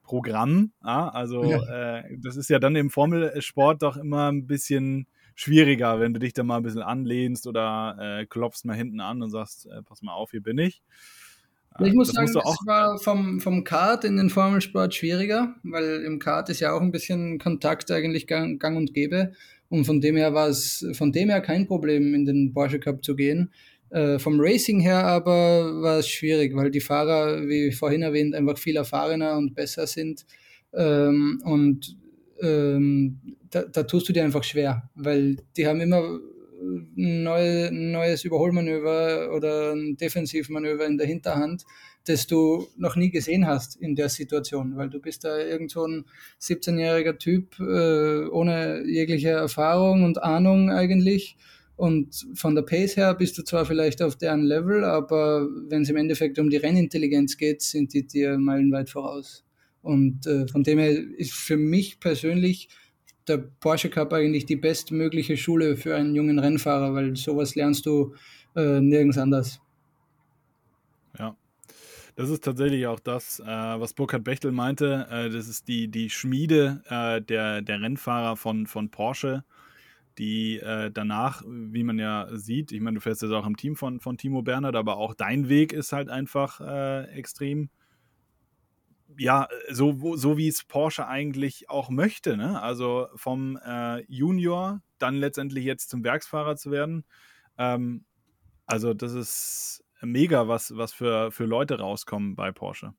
Programm. 0.10 0.72
Ja? 0.84 1.10
Also 1.10 1.44
ja. 1.44 2.00
äh, 2.00 2.18
das 2.18 2.36
ist 2.36 2.50
ja 2.50 2.58
dann 2.58 2.76
im 2.76 2.90
Formelsport 2.90 3.84
doch 3.84 3.96
immer 3.96 4.32
ein 4.32 4.48
bisschen 4.48 5.06
schwieriger, 5.36 6.00
wenn 6.00 6.16
du 6.16 6.20
dich 6.20 6.34
da 6.34 6.42
mal 6.42 6.58
ein 6.58 6.64
bisschen 6.64 6.82
anlehnst 6.82 7.46
oder 7.46 7.96
äh, 8.00 8.26
klopfst 8.26 8.66
mal 8.66 8.76
hinten 8.76 9.02
an 9.02 9.22
und 9.22 9.30
sagst, 9.30 9.68
äh, 9.68 9.84
pass 9.84 10.02
mal 10.02 10.14
auf, 10.14 10.32
hier 10.32 10.42
bin 10.42 10.58
ich. 10.58 10.82
Ich 11.80 11.94
muss 11.94 12.12
das 12.12 12.16
sagen, 12.16 12.34
das 12.34 12.58
war 12.66 12.98
vom, 12.98 13.40
vom 13.40 13.64
Kart 13.64 14.04
in 14.04 14.18
den 14.18 14.32
Formelsport 14.32 14.96
schwieriger, 14.96 15.54
weil 15.62 16.02
im 16.02 16.18
Kart 16.18 16.50
ist 16.50 16.60
ja 16.60 16.74
auch 16.74 16.82
ein 16.82 16.92
bisschen 16.92 17.38
Kontakt 17.38 17.92
eigentlich 17.92 18.26
gang, 18.26 18.60
gang 18.60 18.78
und 18.78 18.96
gäbe. 18.96 19.34
Und 19.70 19.86
von 19.86 20.02
dem 20.02 20.18
her 20.18 20.34
war 20.34 20.48
es 20.48 20.84
von 20.94 21.12
dem 21.12 21.30
her 21.30 21.42
kein 21.42 21.68
Problem, 21.68 22.16
in 22.16 22.26
den 22.26 22.52
Porsche 22.52 22.80
Cup 22.80 23.06
zu 23.06 23.16
gehen. 23.16 23.52
Äh, 23.90 24.20
vom 24.20 24.40
Racing 24.40 24.80
her 24.80 25.04
aber 25.04 25.82
war 25.82 26.00
es 26.00 26.08
schwierig, 26.08 26.56
weil 26.56 26.70
die 26.70 26.82
Fahrer, 26.82 27.48
wie 27.48 27.72
vorhin 27.72 28.04
erwähnt, 28.04 28.36
einfach 28.36 28.58
viel 28.58 28.78
erfahrener 28.78 29.38
und 29.38 29.56
besser 29.56 29.88
sind. 29.88 30.26
Ähm, 30.74 31.42
und 31.44 31.98
ähm, 32.42 33.20
da, 33.50 33.64
da, 33.64 33.84
tust 33.84 34.08
du 34.08 34.14
dir 34.14 34.24
einfach 34.24 34.44
schwer, 34.44 34.90
weil 34.96 35.38
die 35.58 35.66
haben 35.68 35.82
immer 35.82 36.20
neue, 36.96 37.72
neues 37.72 38.24
Überholmanöver 38.24 39.34
oder 39.34 39.74
ein 39.74 39.98
Defensivmanöver 39.98 40.86
in 40.86 40.98
der 40.98 41.08
Hinterhand, 41.08 41.64
das 42.06 42.28
du 42.28 42.68
noch 42.78 42.96
nie 42.96 43.10
gesehen 43.10 43.48
hast 43.48 43.76
in 43.78 43.96
der 43.96 44.10
Situation, 44.10 44.76
weil 44.76 44.90
du 44.90 45.00
bist 45.00 45.24
da 45.24 45.38
irgend 45.38 45.72
so 45.72 45.86
ein 45.86 46.06
17-jähriger 46.42 47.18
Typ 47.18 47.60
äh, 47.60 48.28
ohne 48.28 48.84
jegliche 48.86 49.30
Erfahrung 49.30 50.04
und 50.04 50.22
Ahnung 50.22 50.70
eigentlich 50.70 51.38
und 51.80 52.26
von 52.34 52.56
der 52.56 52.64
Pace 52.64 52.98
her 52.98 53.14
bist 53.14 53.38
du 53.38 53.42
zwar 53.42 53.66
vielleicht 53.66 54.02
auf 54.02 54.18
deren 54.18 54.44
Level, 54.44 54.84
aber 54.84 55.48
wenn 55.70 55.84
es 55.84 55.90
im 55.90 55.96
Endeffekt 55.96 56.38
um 56.38 56.50
die 56.50 56.58
Rennintelligenz 56.58 57.38
geht, 57.38 57.62
sind 57.62 57.94
die 57.94 58.06
dir 58.06 58.38
meilenweit 58.38 58.90
voraus. 58.90 59.46
Und 59.82 60.28
äh, 60.28 60.46
von 60.50 60.64
dem 60.64 60.78
her 60.78 60.92
ist 60.92 61.32
für 61.32 61.56
mich 61.56 62.02
persönlich 62.02 62.68
der 63.30 63.38
Porsche 63.38 63.90
Cup 63.90 64.12
eigentlich 64.12 64.46
die 64.46 64.58
bestmögliche 64.58 65.38
Schule 65.38 65.78
für 65.78 65.96
einen 65.96 66.16
jungen 66.16 66.38
Rennfahrer, 66.38 66.94
weil 66.94 67.16
sowas 67.16 67.56
lernst 67.56 67.86
du 67.86 68.14
äh, 68.58 68.82
nirgends 68.82 69.18
anders. 69.18 69.62
Ja, 71.18 71.38
das 72.18 72.30
ist 72.30 72.44
tatsächlich 72.44 72.88
auch 72.88 73.00
das, 73.00 73.40
äh, 73.40 73.46
was 73.46 73.94
Burkhard 73.94 74.26
Bechtel 74.26 74.52
meinte. 74.52 75.08
Äh, 75.10 75.30
das 75.30 75.48
ist 75.48 75.70
die, 75.70 75.88
die 75.88 76.10
Schmiede 76.10 76.84
äh, 76.90 77.22
der, 77.22 77.62
der 77.62 77.80
Rennfahrer 77.80 78.36
von, 78.36 78.68
von 78.68 78.90
Porsche 78.90 79.46
die 80.20 80.60
äh, 80.60 80.92
danach, 80.92 81.44
wie 81.48 81.84
man 81.84 81.98
ja 81.98 82.28
sieht, 82.34 82.72
ich 82.72 82.82
meine, 82.82 82.96
du 82.96 83.02
fährst 83.02 83.22
jetzt 83.22 83.32
auch 83.32 83.48
im 83.48 83.56
Team 83.56 83.76
von, 83.76 84.02
von 84.02 84.18
Timo 84.18 84.42
Bernhard, 84.42 84.76
aber 84.76 84.98
auch 84.98 85.16
dein 85.16 85.48
Weg 85.48 85.72
ist 85.72 85.94
halt 85.94 86.10
einfach 86.10 86.60
äh, 86.60 87.06
extrem, 87.14 87.70
ja, 89.18 89.48
so, 89.72 90.16
so 90.18 90.38
wie 90.38 90.50
es 90.50 90.66
Porsche 90.66 91.08
eigentlich 91.08 91.70
auch 91.70 91.90
möchte, 91.90 92.38
ne? 92.38 92.62
Also 92.62 93.08
vom 93.16 93.58
äh, 93.66 94.04
Junior 94.12 94.82
dann 95.00 95.16
letztendlich 95.16 95.64
jetzt 95.64 95.90
zum 95.90 96.04
Werksfahrer 96.04 96.58
zu 96.58 96.70
werden. 96.70 97.06
Ähm, 97.58 98.04
also 98.66 98.94
das 98.94 99.14
ist 99.14 99.86
mega, 100.02 100.48
was, 100.48 100.76
was 100.76 100.92
für, 100.92 101.32
für 101.32 101.46
Leute 101.46 101.80
rauskommen 101.80 102.36
bei 102.36 102.52
Porsche. 102.52 102.94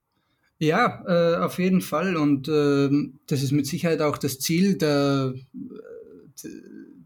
Ja, 0.59 1.05
äh, 1.07 1.37
auf 1.37 1.59
jeden 1.59 1.81
Fall. 1.81 2.17
Und 2.17 2.49
äh, 2.49 2.91
das 3.27 3.43
ist 3.43 3.53
mit 3.53 3.67
Sicherheit 3.67 4.01
auch 4.01 4.19
das 4.19 4.39
Ziel 4.39 4.77
der, 4.77 5.35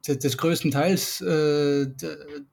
des 0.06 0.38
größten 0.38 0.70
Teils 0.70 1.20
äh, 1.20 1.86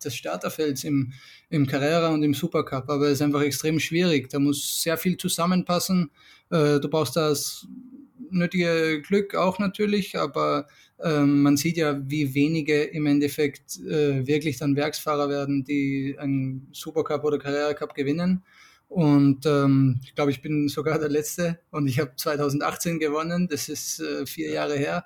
des 0.04 0.16
Starterfelds 0.16 0.84
im, 0.84 1.14
im 1.50 1.68
Carrera 1.68 2.10
und 2.10 2.24
im 2.24 2.34
Supercup, 2.34 2.90
aber 2.90 3.08
es 3.08 3.14
ist 3.14 3.22
einfach 3.22 3.42
extrem 3.42 3.80
schwierig. 3.80 4.30
Da 4.30 4.40
muss 4.40 4.82
sehr 4.82 4.98
viel 4.98 5.18
zusammenpassen. 5.18 6.12
Äh, 6.50 6.80
du 6.80 6.90
brauchst 6.90 7.16
das 7.16 7.68
nötige 8.30 9.02
Glück 9.02 9.36
auch 9.36 9.60
natürlich, 9.60 10.18
aber 10.18 10.68
ähm, 11.04 11.42
man 11.42 11.58
sieht 11.58 11.78
ja, 11.78 12.00
wie 12.10 12.34
wenige 12.34 12.84
im 12.84 13.06
Endeffekt 13.06 13.78
äh, 13.80 14.26
wirklich 14.26 14.58
dann 14.58 14.76
Werksfahrer 14.76 15.30
werden, 15.30 15.64
die 15.64 16.16
einen 16.18 16.70
Supercup 16.72 17.24
oder 17.24 17.40
Carrera 17.40 17.74
Cup 17.74 17.96
gewinnen. 17.96 18.44
Und 18.88 19.46
ähm, 19.46 20.02
ich 20.04 20.16
glaube, 20.16 20.32
ich 20.32 20.42
bin 20.42 20.68
sogar 20.68 21.00
der 21.00 21.10
Letzte 21.10 21.60
und 21.72 21.88
ich 21.88 22.00
habe 22.00 22.12
2018 22.16 23.00
gewonnen. 23.00 23.48
Das 23.48 23.70
ist 23.70 24.02
äh, 24.02 24.26
vier 24.26 24.52
Jahre 24.52 24.76
her. 24.76 25.06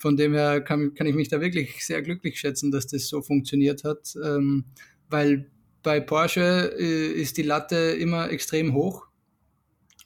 Von 0.00 0.16
dem 0.16 0.32
her 0.32 0.60
kann, 0.60 0.94
kann 0.94 1.06
ich 1.06 1.14
mich 1.14 1.28
da 1.28 1.40
wirklich 1.40 1.84
sehr 1.84 2.02
glücklich 2.02 2.40
schätzen, 2.40 2.70
dass 2.70 2.86
das 2.86 3.06
so 3.06 3.22
funktioniert 3.22 3.84
hat, 3.84 4.14
ähm, 4.24 4.64
weil 5.08 5.50
bei 5.82 6.00
Porsche 6.00 6.74
äh, 6.78 7.12
ist 7.12 7.36
die 7.36 7.42
Latte 7.42 7.76
immer 7.76 8.30
extrem 8.30 8.74
hoch 8.74 9.10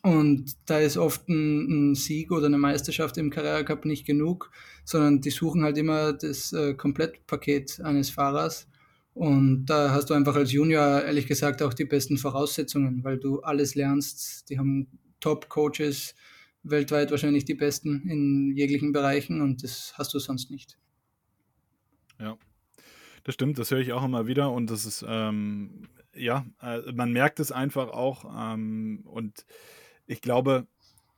und 0.04 0.56
da 0.66 0.80
ist 0.80 0.98
oft 0.98 1.26
ein, 1.30 1.92
ein, 1.92 1.94
Sieg 1.94 2.30
oder 2.30 2.44
eine 2.44 2.58
Meisterschaft 2.58 3.16
im 3.16 3.30
Carrera 3.30 3.62
Cup 3.62 3.86
nicht 3.86 4.04
genug, 4.04 4.50
sondern 4.84 5.22
die 5.22 5.30
suchen 5.30 5.62
halt 5.62 5.78
immer 5.78 6.12
das 6.12 6.52
äh, 6.52 6.74
Komplettpaket 6.74 7.80
eines 7.80 8.10
Fahrers. 8.10 8.68
Und 9.14 9.64
da 9.64 9.92
hast 9.92 10.10
du 10.10 10.14
einfach 10.14 10.36
als 10.36 10.52
Junior 10.52 11.02
ehrlich 11.02 11.26
gesagt 11.26 11.62
auch 11.62 11.72
die 11.72 11.86
besten 11.86 12.18
Voraussetzungen, 12.18 13.02
weil 13.02 13.16
du 13.16 13.40
alles 13.40 13.76
lernst. 13.76 14.50
Die 14.50 14.58
haben 14.58 14.88
Top-Coaches, 15.20 16.14
weltweit 16.64 17.10
wahrscheinlich 17.10 17.44
die 17.44 17.54
Besten 17.54 18.08
in 18.08 18.56
jeglichen 18.56 18.92
Bereichen 18.92 19.40
und 19.40 19.62
das 19.62 19.94
hast 19.96 20.14
du 20.14 20.18
sonst 20.18 20.50
nicht. 20.50 20.78
Ja, 22.18 22.36
das 23.24 23.34
stimmt, 23.34 23.58
das 23.58 23.70
höre 23.70 23.80
ich 23.80 23.92
auch 23.92 24.04
immer 24.04 24.26
wieder 24.26 24.50
und 24.50 24.70
das 24.70 24.86
ist, 24.86 25.04
ähm, 25.06 25.88
ja, 26.14 26.46
äh, 26.60 26.92
man 26.92 27.12
merkt 27.12 27.40
es 27.40 27.52
einfach 27.52 27.88
auch 27.88 28.24
ähm, 28.36 29.02
und 29.04 29.44
ich 30.06 30.20
glaube, 30.20 30.66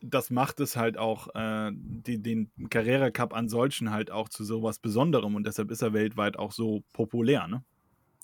das 0.00 0.31
macht 0.31 0.61
es 0.61 0.76
halt 0.76 0.99
auch, 0.99 1.35
äh, 1.35 1.71
die, 1.75 2.23
den 2.23 2.50
Carrera 2.71 3.11
Cup 3.11 3.35
an 3.35 3.49
solchen 3.49 3.91
halt 3.91 4.11
auch 4.11 4.29
zu 4.29 4.45
sowas 4.45 4.79
Besonderem 4.79 5.35
und 5.35 5.47
deshalb 5.47 5.71
ist 5.71 5.83
er 5.83 5.93
weltweit 5.93 6.38
auch 6.38 6.53
so 6.53 6.83
populär, 6.93 7.47
ne? 7.49 7.65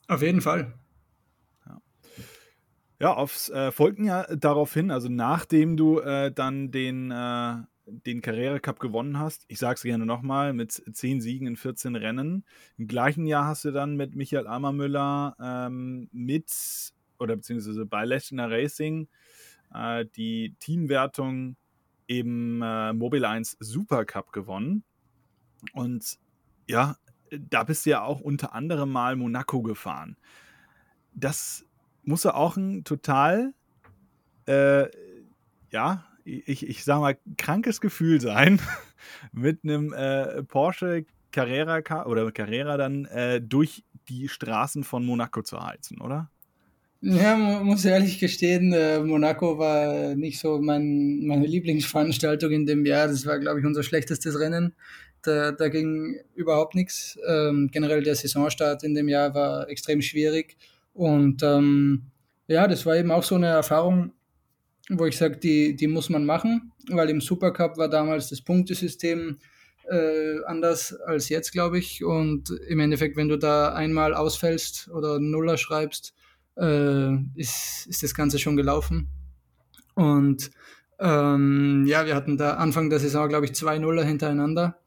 Auf 0.08 0.22
jeden 0.22 0.40
Fall. 0.40 0.74
Ja, 3.02 3.14
aufs 3.14 3.48
äh, 3.48 3.72
folgten 3.72 4.04
ja 4.04 4.22
daraufhin, 4.36 4.92
also 4.92 5.08
nachdem 5.08 5.76
du 5.76 5.98
äh, 5.98 6.30
dann 6.30 6.70
den, 6.70 7.10
äh, 7.10 7.56
den 7.84 8.22
Carrera 8.22 8.60
Cup 8.60 8.78
gewonnen 8.78 9.18
hast, 9.18 9.44
ich 9.48 9.58
sag's 9.58 9.82
gerne 9.82 10.06
nochmal, 10.06 10.52
mit 10.52 10.70
10 10.70 11.20
Siegen 11.20 11.48
in 11.48 11.56
14 11.56 11.96
Rennen. 11.96 12.44
Im 12.78 12.86
gleichen 12.86 13.26
Jahr 13.26 13.46
hast 13.46 13.64
du 13.64 13.72
dann 13.72 13.96
mit 13.96 14.14
Michael 14.14 14.46
Ammermüller 14.46 15.34
ähm, 15.40 16.10
mit, 16.12 16.92
oder 17.18 17.34
beziehungsweise 17.34 17.86
bei 17.86 18.04
Lechner 18.04 18.48
Racing, 18.48 19.08
äh, 19.74 20.06
die 20.14 20.54
Teamwertung 20.60 21.56
eben 22.06 22.62
äh, 22.62 22.92
Mobile 22.92 23.28
1 23.28 23.56
Super 23.58 24.04
Cup 24.04 24.32
gewonnen. 24.32 24.84
Und 25.72 26.20
ja, 26.68 26.96
da 27.32 27.64
bist 27.64 27.84
du 27.84 27.90
ja 27.90 28.04
auch 28.04 28.20
unter 28.20 28.54
anderem 28.54 28.92
mal 28.92 29.16
Monaco 29.16 29.60
gefahren. 29.60 30.16
Das 31.14 31.66
muss 32.04 32.24
ja 32.24 32.34
auch 32.34 32.56
ein 32.56 32.84
total, 32.84 33.52
äh, 34.46 34.86
ja, 35.70 36.04
ich, 36.24 36.68
ich 36.68 36.84
sag 36.84 37.00
mal, 37.00 37.16
krankes 37.36 37.80
Gefühl 37.80 38.20
sein, 38.20 38.60
mit 39.32 39.64
einem 39.64 39.92
äh, 39.92 40.42
Porsche 40.42 41.04
Carrera 41.32 42.06
oder 42.06 42.30
Carrera 42.30 42.76
dann 42.76 43.06
äh, 43.06 43.40
durch 43.40 43.84
die 44.08 44.28
Straßen 44.28 44.84
von 44.84 45.04
Monaco 45.04 45.42
zu 45.42 45.60
heizen, 45.64 46.00
oder? 46.00 46.30
Ja, 47.04 47.36
muss 47.36 47.84
ehrlich 47.84 48.20
gestehen, 48.20 48.72
äh, 48.72 49.00
Monaco 49.00 49.58
war 49.58 50.14
nicht 50.14 50.38
so 50.38 50.60
mein, 50.60 51.26
meine 51.26 51.46
Lieblingsveranstaltung 51.46 52.52
in 52.52 52.64
dem 52.64 52.86
Jahr. 52.86 53.08
Das 53.08 53.26
war, 53.26 53.40
glaube 53.40 53.58
ich, 53.58 53.66
unser 53.66 53.82
schlechtestes 53.82 54.38
Rennen. 54.38 54.74
Da, 55.22 55.50
da 55.50 55.68
ging 55.68 56.20
überhaupt 56.36 56.76
nichts. 56.76 57.18
Ähm, 57.26 57.70
generell 57.72 58.04
der 58.04 58.14
Saisonstart 58.14 58.84
in 58.84 58.94
dem 58.94 59.08
Jahr 59.08 59.34
war 59.34 59.68
extrem 59.68 60.00
schwierig. 60.00 60.56
Und 60.92 61.42
ähm, 61.42 62.10
ja, 62.46 62.66
das 62.68 62.84
war 62.86 62.96
eben 62.96 63.10
auch 63.10 63.22
so 63.22 63.34
eine 63.34 63.46
Erfahrung, 63.48 64.12
wo 64.90 65.06
ich 65.06 65.16
sage, 65.16 65.38
die, 65.38 65.76
die 65.76 65.86
muss 65.86 66.10
man 66.10 66.24
machen, 66.24 66.72
weil 66.90 67.08
im 67.10 67.20
Supercup 67.20 67.78
war 67.78 67.88
damals 67.88 68.28
das 68.28 68.42
Punktesystem 68.42 69.38
äh, 69.88 70.44
anders 70.46 70.94
als 71.06 71.28
jetzt, 71.28 71.52
glaube 71.52 71.78
ich. 71.78 72.04
Und 72.04 72.50
im 72.68 72.80
Endeffekt, 72.80 73.16
wenn 73.16 73.28
du 73.28 73.38
da 73.38 73.72
einmal 73.72 74.14
ausfällst 74.14 74.88
oder 74.88 75.18
Nuller 75.18 75.56
schreibst, 75.56 76.14
äh, 76.56 77.14
ist, 77.34 77.86
ist 77.86 78.02
das 78.02 78.14
Ganze 78.14 78.38
schon 78.38 78.56
gelaufen. 78.56 79.08
Und 79.94 80.50
ähm, 80.98 81.84
ja, 81.86 82.06
wir 82.06 82.14
hatten 82.14 82.36
da 82.36 82.54
Anfang 82.54 82.90
der 82.90 83.00
Saison, 83.00 83.28
glaube 83.28 83.46
ich, 83.46 83.54
zwei 83.54 83.78
Nuller 83.78 84.04
hintereinander 84.04 84.78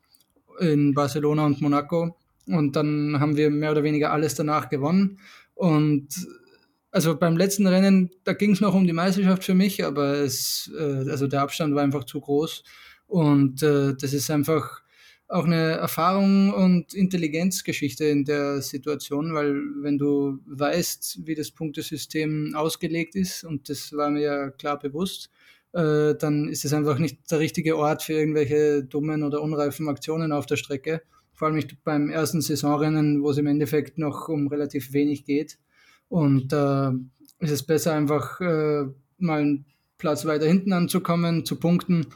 in 0.60 0.94
Barcelona 0.94 1.46
und 1.46 1.62
Monaco. 1.62 2.16
Und 2.48 2.76
dann 2.76 3.20
haben 3.20 3.38
wir 3.38 3.50
mehr 3.50 3.72
oder 3.72 3.84
weniger 3.84 4.12
alles 4.12 4.36
danach 4.36 4.70
gewonnen. 4.70 5.20
Und 5.56 6.08
also 6.92 7.18
beim 7.18 7.36
letzten 7.36 7.68
Rennen, 7.68 8.12
da 8.24 8.34
ging 8.34 8.52
es 8.52 8.62
noch 8.62 8.74
um 8.74 8.88
die 8.88 8.94
Meisterschaft 8.94 9.44
für 9.44 9.54
mich, 9.54 9.84
aber 9.84 10.14
es, 10.20 10.72
äh, 10.78 11.10
also 11.10 11.28
der 11.28 11.42
Abstand 11.42 11.76
war 11.76 11.84
einfach 11.84 12.06
zu 12.06 12.22
groß. 12.22 12.64
Und 13.08 13.62
äh, 13.64 13.96
das 13.96 14.14
ist 14.14 14.32
einfach 14.32 14.82
auch 15.28 15.46
eine 15.46 15.72
Erfahrung 15.72 16.54
und 16.54 16.94
Intelligenzgeschichte 16.94 18.06
in 18.06 18.26
der 18.26 18.62
Situation, 18.62 19.34
weil 19.34 19.56
wenn 19.82 19.98
du 19.98 20.40
weißt, 20.46 21.26
wie 21.26 21.36
das 21.36 21.52
Punktesystem 21.52 22.54
ausgelegt 22.56 23.16
ist, 23.16 23.44
und 23.44 23.70
das 23.70 23.92
war 23.94 24.10
mir 24.10 24.22
ja 24.22 24.50
klar 24.52 24.78
bewusst, 24.78 25.32
äh, 25.74 26.16
dann 26.16 26.48
ist 26.48 26.64
es 26.64 26.74
einfach 26.74 27.00
nicht 27.00 27.30
der 27.30 27.40
richtige 27.40 27.78
Ort 27.78 28.04
für 28.04 28.14
irgendwelche 28.14 28.84
dummen 28.84 29.24
oder 29.24 29.42
unreifen 29.42 29.90
Aktionen 29.90 30.32
auf 30.32 30.46
der 30.46 30.58
Strecke. 30.58 31.02
Vor 31.36 31.48
allem 31.48 31.56
nicht 31.56 31.84
beim 31.84 32.10
ersten 32.10 32.42
Saisonrennen, 32.42 33.22
wo 33.22 33.30
es 33.30 33.38
im 33.38 33.48
Endeffekt 33.48 33.98
noch 33.98 34.30
um 34.30 34.48
relativ 34.48 34.94
wenig 34.94 35.26
geht. 35.26 35.60
Und 36.08 36.54
äh, 36.54 36.92
ist 37.40 37.52
es 37.52 37.64
besser, 37.64 37.94
einfach 37.94 38.40
äh, 38.40 38.86
mal 39.18 39.42
einen 39.42 39.66
Platz 39.98 40.26
weiter 40.26 40.46
hinten 40.46 40.74
anzukommen, 40.74 41.46
zu 41.46 41.60
punkten 41.60 42.08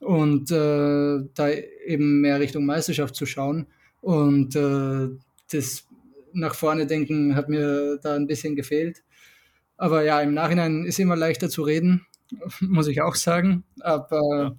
und 0.00 0.50
äh, 0.50 1.20
da 1.34 1.48
eben 1.86 2.20
mehr 2.20 2.40
Richtung 2.40 2.66
Meisterschaft 2.66 3.14
zu 3.14 3.26
schauen. 3.26 3.66
Und 4.00 4.56
äh, 4.56 5.08
das 5.50 5.86
nach 6.32 6.54
vorne 6.54 6.86
denken 6.86 7.34
hat 7.34 7.48
mir 7.48 7.98
da 8.02 8.14
ein 8.14 8.26
bisschen 8.26 8.56
gefehlt. 8.56 9.02
Aber 9.76 10.02
ja, 10.02 10.20
im 10.20 10.34
Nachhinein 10.34 10.84
ist 10.84 10.98
immer 10.98 11.16
leichter 11.16 11.48
zu 11.48 11.62
reden, 11.62 12.06
muss 12.60 12.88
ich 12.88 13.02
auch 13.02 13.14
sagen. 13.14 13.64
Aber 13.80 14.56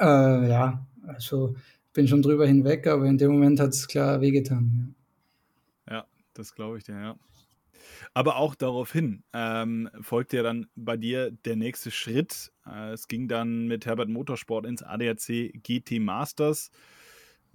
ja, 0.00 0.44
äh, 0.44 0.48
ja 0.48 0.86
also 1.06 1.54
bin 1.94 2.06
schon 2.06 2.22
drüber 2.22 2.46
hinweg, 2.46 2.86
aber 2.86 3.06
in 3.06 3.16
dem 3.16 3.32
Moment 3.32 3.60
hat 3.60 3.70
es 3.70 3.88
klar 3.88 4.20
wehgetan. 4.20 4.94
Ja. 5.88 5.94
ja, 5.94 6.06
das 6.34 6.54
glaube 6.54 6.78
ich 6.78 6.84
dir, 6.84 6.94
ja. 6.94 7.16
Aber 8.12 8.36
auch 8.36 8.54
daraufhin 8.54 9.24
ähm, 9.32 9.88
folgte 10.00 10.38
ja 10.38 10.42
dann 10.42 10.66
bei 10.74 10.96
dir 10.96 11.30
der 11.30 11.56
nächste 11.56 11.90
Schritt. 11.90 12.52
Äh, 12.66 12.92
es 12.92 13.08
ging 13.08 13.28
dann 13.28 13.66
mit 13.66 13.86
Herbert 13.86 14.08
Motorsport 14.08 14.66
ins 14.66 14.82
ADAC 14.82 15.52
GT 15.62 16.00
Masters. 16.00 16.70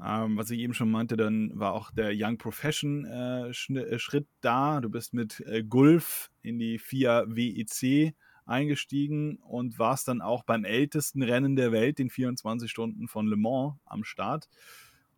Ähm, 0.04 0.38
was 0.38 0.50
ich 0.50 0.60
eben 0.60 0.74
schon 0.74 0.92
meinte, 0.92 1.18
dann 1.18 1.52
war 1.60 1.74
auch 1.74 1.92
der 1.92 2.12
Young 2.14 2.38
Profession 2.38 3.06
äh, 3.06 3.50
äh, 3.50 4.00
Schritt 4.00 4.28
da. 4.42 4.80
Du 4.80 4.90
bist 4.90 5.14
mit 5.14 5.42
äh, 5.42 5.64
Gulf 5.64 6.32
in 6.42 6.60
die 6.60 6.80
FIA 6.80 7.26
WEC 7.28 8.14
eingestiegen 8.50 9.38
und 9.38 9.80
warst 9.80 10.08
dann 10.08 10.22
auch 10.22 10.44
beim 10.44 10.66
ältesten 10.66 11.24
Rennen 11.24 11.56
der 11.56 11.72
Welt, 11.72 12.00
den 12.00 12.10
24 12.10 12.70
Stunden 12.70 13.08
von 13.08 13.28
Le 13.28 13.38
Mans, 13.38 13.76
am 13.86 14.04
Start. 14.04 14.50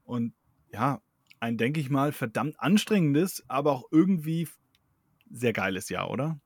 Und 0.03 0.33
ja, 0.71 1.01
ein, 1.39 1.57
denke 1.57 1.79
ich 1.79 1.89
mal, 1.89 2.11
verdammt 2.11 2.59
anstrengendes, 2.59 3.43
aber 3.47 3.71
auch 3.71 3.85
irgendwie 3.91 4.47
sehr 5.31 5.53
geiles 5.53 5.89
Jahr, 5.89 6.09
oder? 6.09 6.39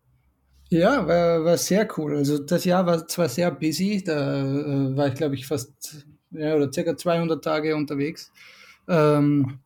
Ja, 0.70 1.08
war, 1.08 1.44
war 1.44 1.58
sehr 1.58 1.88
cool. 1.98 2.16
Also 2.16 2.40
das 2.40 2.66
Jahr 2.66 2.86
war 2.86 3.08
zwar 3.08 3.30
sehr 3.30 3.52
busy, 3.52 4.04
da 4.04 4.42
äh, 4.42 4.98
war 4.98 5.08
ich 5.08 5.14
glaube 5.16 5.36
ich 5.36 5.46
fast 5.46 6.06
ja, 6.32 6.56
oder 6.56 6.72
circa 6.72 6.98
200 6.98 7.44
Tage 7.44 7.76
unterwegs, 7.76 8.32
ähm, 8.88 9.60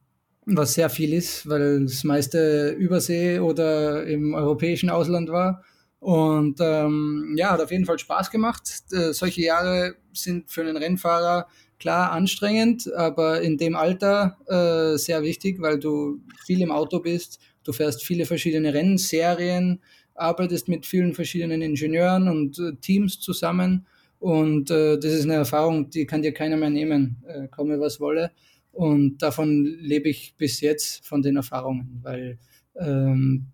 was 0.46 0.74
sehr 0.74 0.90
viel 0.90 1.14
ist, 1.14 1.48
weil 1.48 1.86
das 1.86 2.04
meiste 2.04 2.72
Übersee 2.72 3.40
oder 3.40 4.06
im 4.06 4.34
europäischen 4.34 4.90
Ausland 4.90 5.30
war. 5.30 5.64
Und 6.00 6.60
ähm, 6.62 7.36
ja, 7.38 7.52
hat 7.52 7.62
auf 7.62 7.72
jeden 7.72 7.86
Fall 7.86 8.00
Spaß 8.00 8.32
gemacht. 8.32 8.70
Äh, 8.92 9.14
solche 9.14 9.42
Jahre 9.42 9.96
sind 10.14 10.50
für 10.50 10.62
einen 10.62 10.78
Rennfahrer 10.78 11.48
klar 11.78 12.12
anstrengend, 12.12 12.92
aber 12.94 13.42
in 13.42 13.58
dem 13.58 13.76
Alter 13.76 14.38
äh, 14.48 14.98
sehr 14.98 15.24
wichtig, 15.24 15.62
weil 15.62 15.80
du 15.80 16.22
viel 16.46 16.62
im 16.62 16.72
Auto 16.72 17.00
bist, 17.00 17.40
Du 17.70 17.74
fährst 17.74 18.04
viele 18.04 18.26
verschiedene 18.26 18.74
Rennserien, 18.74 19.80
arbeitest 20.16 20.68
mit 20.70 20.88
vielen 20.88 21.14
verschiedenen 21.14 21.62
Ingenieuren 21.62 22.28
und 22.28 22.58
äh, 22.58 22.76
Teams 22.82 23.20
zusammen. 23.20 23.86
Und 24.18 24.72
äh, 24.72 24.98
das 24.98 25.14
ist 25.14 25.26
eine 25.26 25.36
Erfahrung, 25.36 25.90
die 25.92 26.06
kann 26.06 26.24
dir 26.24 26.34
keiner 26.34 26.58
mehr 26.58 26.72
nehmen, 26.72 27.24
äh, 27.28 27.48
komme 27.48 27.80
was 27.80 28.00
wolle. 28.00 28.32
Und 28.72 29.22
davon 29.22 29.66
lebe 29.66 30.10
ich 30.10 30.34
bis 30.36 30.62
jetzt, 30.62 31.06
von 31.06 31.22
den 31.22 31.36
Erfahrungen, 31.36 32.00
weil 32.02 32.40
ähm, 32.76 33.48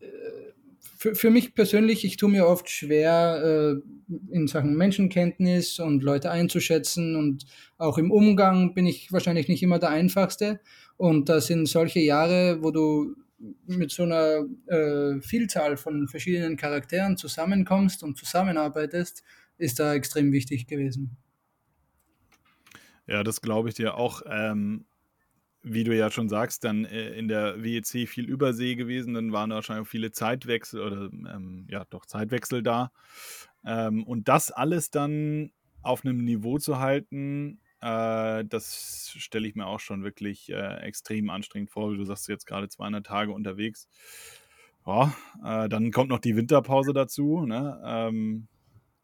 äh, 0.00 0.06
für, 0.96 1.14
für 1.14 1.30
mich 1.30 1.54
persönlich, 1.54 2.04
ich 2.04 2.16
tue 2.16 2.30
mir 2.30 2.46
oft 2.46 2.68
schwer, 2.68 3.80
äh, 3.80 4.34
in 4.34 4.46
Sachen 4.48 4.76
Menschenkenntnis 4.76 5.78
und 5.78 6.02
Leute 6.02 6.30
einzuschätzen 6.30 7.16
und 7.16 7.46
auch 7.78 7.98
im 7.98 8.10
Umgang 8.10 8.74
bin 8.74 8.86
ich 8.86 9.12
wahrscheinlich 9.12 9.48
nicht 9.48 9.62
immer 9.62 9.78
der 9.78 9.90
Einfachste. 9.90 10.60
Und 10.96 11.28
das 11.28 11.46
sind 11.46 11.66
solche 11.66 12.00
Jahre, 12.00 12.62
wo 12.62 12.70
du 12.70 13.14
mit 13.66 13.90
so 13.90 14.04
einer 14.04 14.46
äh, 14.66 15.20
Vielzahl 15.20 15.76
von 15.76 16.08
verschiedenen 16.08 16.56
Charakteren 16.56 17.16
zusammenkommst 17.16 18.02
und 18.02 18.16
zusammenarbeitest, 18.16 19.22
ist 19.58 19.78
da 19.78 19.94
extrem 19.94 20.32
wichtig 20.32 20.66
gewesen. 20.66 21.16
Ja, 23.06 23.22
das 23.22 23.40
glaube 23.40 23.68
ich 23.68 23.74
dir 23.74 23.96
auch. 23.96 24.22
Ähm, 24.28 24.86
wie 25.68 25.82
du 25.82 25.96
ja 25.96 26.12
schon 26.12 26.28
sagst, 26.28 26.62
dann 26.62 26.84
äh, 26.84 27.10
in 27.18 27.26
der 27.26 27.62
WEC 27.62 28.08
viel 28.08 28.24
Übersee 28.24 28.76
gewesen, 28.76 29.14
dann 29.14 29.32
waren 29.32 29.50
wahrscheinlich 29.50 29.88
viele 29.88 30.12
Zeitwechsel 30.12 30.80
oder 30.80 31.10
ähm, 31.12 31.66
ja, 31.68 31.84
doch 31.90 32.06
Zeitwechsel 32.06 32.62
da. 32.62 32.92
Ähm, 33.64 34.04
und 34.04 34.28
das 34.28 34.52
alles 34.52 34.92
dann 34.92 35.50
auf 35.82 36.04
einem 36.04 36.24
Niveau 36.24 36.58
zu 36.58 36.78
halten, 36.78 37.60
äh, 37.80 38.44
das 38.44 39.12
stelle 39.18 39.48
ich 39.48 39.56
mir 39.56 39.66
auch 39.66 39.80
schon 39.80 40.04
wirklich 40.04 40.50
äh, 40.50 40.76
extrem 40.82 41.30
anstrengend 41.30 41.70
vor. 41.70 41.92
Du 41.94 42.04
sagst 42.04 42.28
jetzt 42.28 42.46
gerade 42.46 42.68
200 42.68 43.04
Tage 43.04 43.32
unterwegs. 43.32 43.88
Ja, 44.86 45.12
äh, 45.44 45.68
dann 45.68 45.90
kommt 45.90 46.10
noch 46.10 46.20
die 46.20 46.36
Winterpause 46.36 46.92
dazu. 46.92 47.44
Ne? 47.44 47.82
Ähm, 47.84 48.46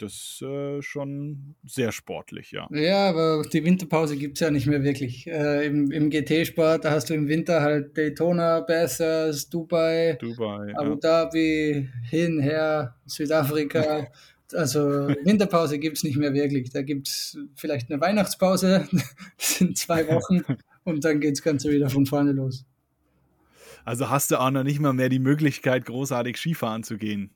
Das 0.03 0.15
ist 0.15 0.43
äh, 0.43 0.83
schon 0.83 1.55
sehr 1.65 1.93
sportlich, 1.93 2.51
ja. 2.51 2.67
Ja, 2.73 3.09
aber 3.09 3.43
die 3.53 3.65
Winterpause 3.65 4.17
gibt 4.17 4.37
es 4.37 4.41
ja 4.41 4.51
nicht 4.51 4.67
mehr 4.67 4.83
wirklich. 4.83 5.29
Äh, 5.29 5.65
Im 5.67 5.93
im 5.93 6.11
GT-Sport, 6.11 6.85
da 6.85 6.91
hast 6.91 7.09
du 7.09 7.15
im 7.15 7.29
Winter 7.29 7.63
halt 7.63 7.97
Daytona, 7.97 8.63
Bathurst, 8.63 9.55
Dubai, 9.55 10.19
Dubai, 10.21 10.75
Abu 10.75 10.91
ja. 10.91 10.97
Dhabi, 10.97 11.89
hin, 12.11 12.41
her, 12.41 12.97
Südafrika. 13.07 14.09
Also 14.55 14.81
Winterpause 15.25 15.79
gibt 15.79 15.97
es 15.97 16.05
nicht 16.05 16.19
mehr 16.19 16.35
wirklich. 16.35 16.69
Da 16.69 16.83
gibt 16.83 17.09
es 17.09 17.39
vielleicht 17.55 17.91
eine 17.91 18.03
Weihnachtspause, 18.03 18.87
das 18.91 19.09
sind 19.57 19.79
zwei 19.79 20.07
Wochen 20.09 20.43
und 20.85 21.03
dann 21.07 21.21
geht 21.21 21.37
das 21.37 21.43
Ganze 21.43 21.71
wieder 21.71 21.89
von 21.89 22.05
vorne 22.05 22.33
los. 22.33 22.67
Also 23.87 24.11
hast 24.11 24.31
du 24.31 24.39
auch 24.39 24.51
noch 24.51 24.63
nicht 24.63 24.79
mal 24.79 24.93
mehr 24.93 25.09
die 25.09 25.21
Möglichkeit, 25.21 25.87
großartig 25.87 26.37
Skifahren 26.37 26.83
zu 26.83 26.99
gehen 26.99 27.31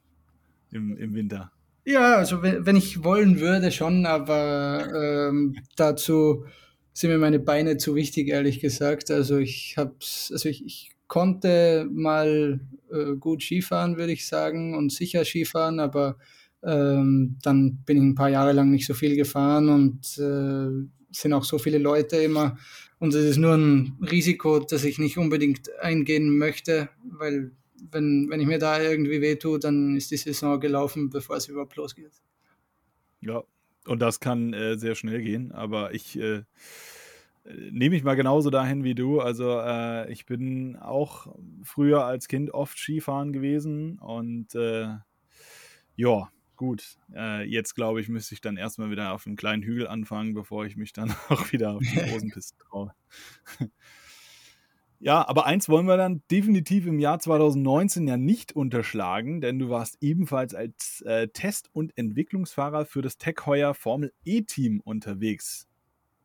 im, 0.70 0.94
im 0.98 1.14
Winter. 1.14 1.52
Ja, 1.88 2.16
also 2.16 2.42
wenn, 2.42 2.74
ich 2.74 3.04
wollen 3.04 3.38
würde 3.38 3.70
schon, 3.70 4.06
aber 4.06 4.88
ähm, 4.92 5.56
dazu 5.76 6.44
sind 6.92 7.10
mir 7.10 7.18
meine 7.18 7.38
Beine 7.38 7.76
zu 7.76 7.94
wichtig, 7.94 8.26
ehrlich 8.26 8.58
gesagt. 8.58 9.08
Also 9.12 9.38
ich 9.38 9.76
hab's, 9.76 10.30
also 10.32 10.48
ich, 10.48 10.64
ich 10.66 10.90
konnte 11.06 11.86
mal 11.88 12.58
äh, 12.90 13.14
gut 13.14 13.40
Skifahren, 13.40 13.98
würde 13.98 14.12
ich 14.12 14.26
sagen, 14.26 14.74
und 14.76 14.90
sicher 14.90 15.24
Skifahren, 15.24 15.78
aber 15.78 16.16
ähm, 16.64 17.38
dann 17.42 17.76
bin 17.86 17.98
ich 17.98 18.02
ein 18.02 18.14
paar 18.16 18.30
Jahre 18.30 18.52
lang 18.52 18.72
nicht 18.72 18.86
so 18.86 18.94
viel 18.94 19.14
gefahren 19.14 19.68
und 19.68 20.18
äh, 20.18 20.88
sind 21.12 21.32
auch 21.34 21.44
so 21.44 21.58
viele 21.58 21.78
Leute 21.78 22.16
immer. 22.16 22.58
Und 22.98 23.14
es 23.14 23.24
ist 23.24 23.36
nur 23.36 23.54
ein 23.54 23.96
Risiko, 24.10 24.58
das 24.58 24.82
ich 24.82 24.98
nicht 24.98 25.18
unbedingt 25.18 25.70
eingehen 25.80 26.36
möchte, 26.36 26.88
weil 27.04 27.52
wenn, 27.90 28.28
wenn 28.30 28.40
ich 28.40 28.46
mir 28.46 28.58
da 28.58 28.80
irgendwie 28.80 29.20
wehtue, 29.20 29.58
dann 29.58 29.96
ist 29.96 30.10
die 30.10 30.16
Saison 30.16 30.60
gelaufen, 30.60 31.10
bevor 31.10 31.36
es 31.36 31.48
überhaupt 31.48 31.76
losgeht. 31.76 32.12
Ja, 33.20 33.42
und 33.86 34.00
das 34.00 34.20
kann 34.20 34.52
äh, 34.52 34.76
sehr 34.76 34.94
schnell 34.94 35.22
gehen, 35.22 35.52
aber 35.52 35.94
ich 35.94 36.18
äh, 36.18 36.42
nehme 37.44 37.94
mich 37.94 38.04
mal 38.04 38.16
genauso 38.16 38.50
dahin 38.50 38.84
wie 38.84 38.94
du. 38.94 39.20
Also 39.20 39.58
äh, 39.60 40.10
ich 40.12 40.26
bin 40.26 40.76
auch 40.76 41.34
früher 41.62 42.04
als 42.04 42.28
Kind 42.28 42.52
oft 42.52 42.78
Skifahren 42.78 43.32
gewesen 43.32 43.98
und 43.98 44.54
äh, 44.54 44.88
ja, 45.96 46.28
gut. 46.56 46.96
Äh, 47.14 47.44
jetzt 47.44 47.74
glaube 47.74 48.00
ich, 48.00 48.08
müsste 48.08 48.34
ich 48.34 48.40
dann 48.40 48.56
erstmal 48.56 48.90
wieder 48.90 49.12
auf 49.12 49.26
einem 49.26 49.36
kleinen 49.36 49.62
Hügel 49.62 49.86
anfangen, 49.86 50.34
bevor 50.34 50.66
ich 50.66 50.76
mich 50.76 50.92
dann 50.92 51.10
auch 51.28 51.52
wieder 51.52 51.76
auf 51.76 51.82
die 51.82 51.96
großen 52.10 52.30
Pisten 52.30 52.58
traue. 52.58 52.92
Ja, 54.98 55.28
aber 55.28 55.46
eins 55.46 55.68
wollen 55.68 55.86
wir 55.86 55.96
dann 55.96 56.22
definitiv 56.30 56.86
im 56.86 56.98
Jahr 56.98 57.18
2019 57.18 58.08
ja 58.08 58.16
nicht 58.16 58.56
unterschlagen, 58.56 59.40
denn 59.40 59.58
du 59.58 59.68
warst 59.68 59.98
ebenfalls 60.00 60.54
als 60.54 61.02
äh, 61.02 61.28
Test- 61.28 61.68
und 61.72 61.96
Entwicklungsfahrer 61.98 62.86
für 62.86 63.02
das 63.02 63.18
Tech 63.18 63.36
Heuer 63.44 63.74
Formel 63.74 64.12
E-Team 64.24 64.80
unterwegs. 64.80 65.68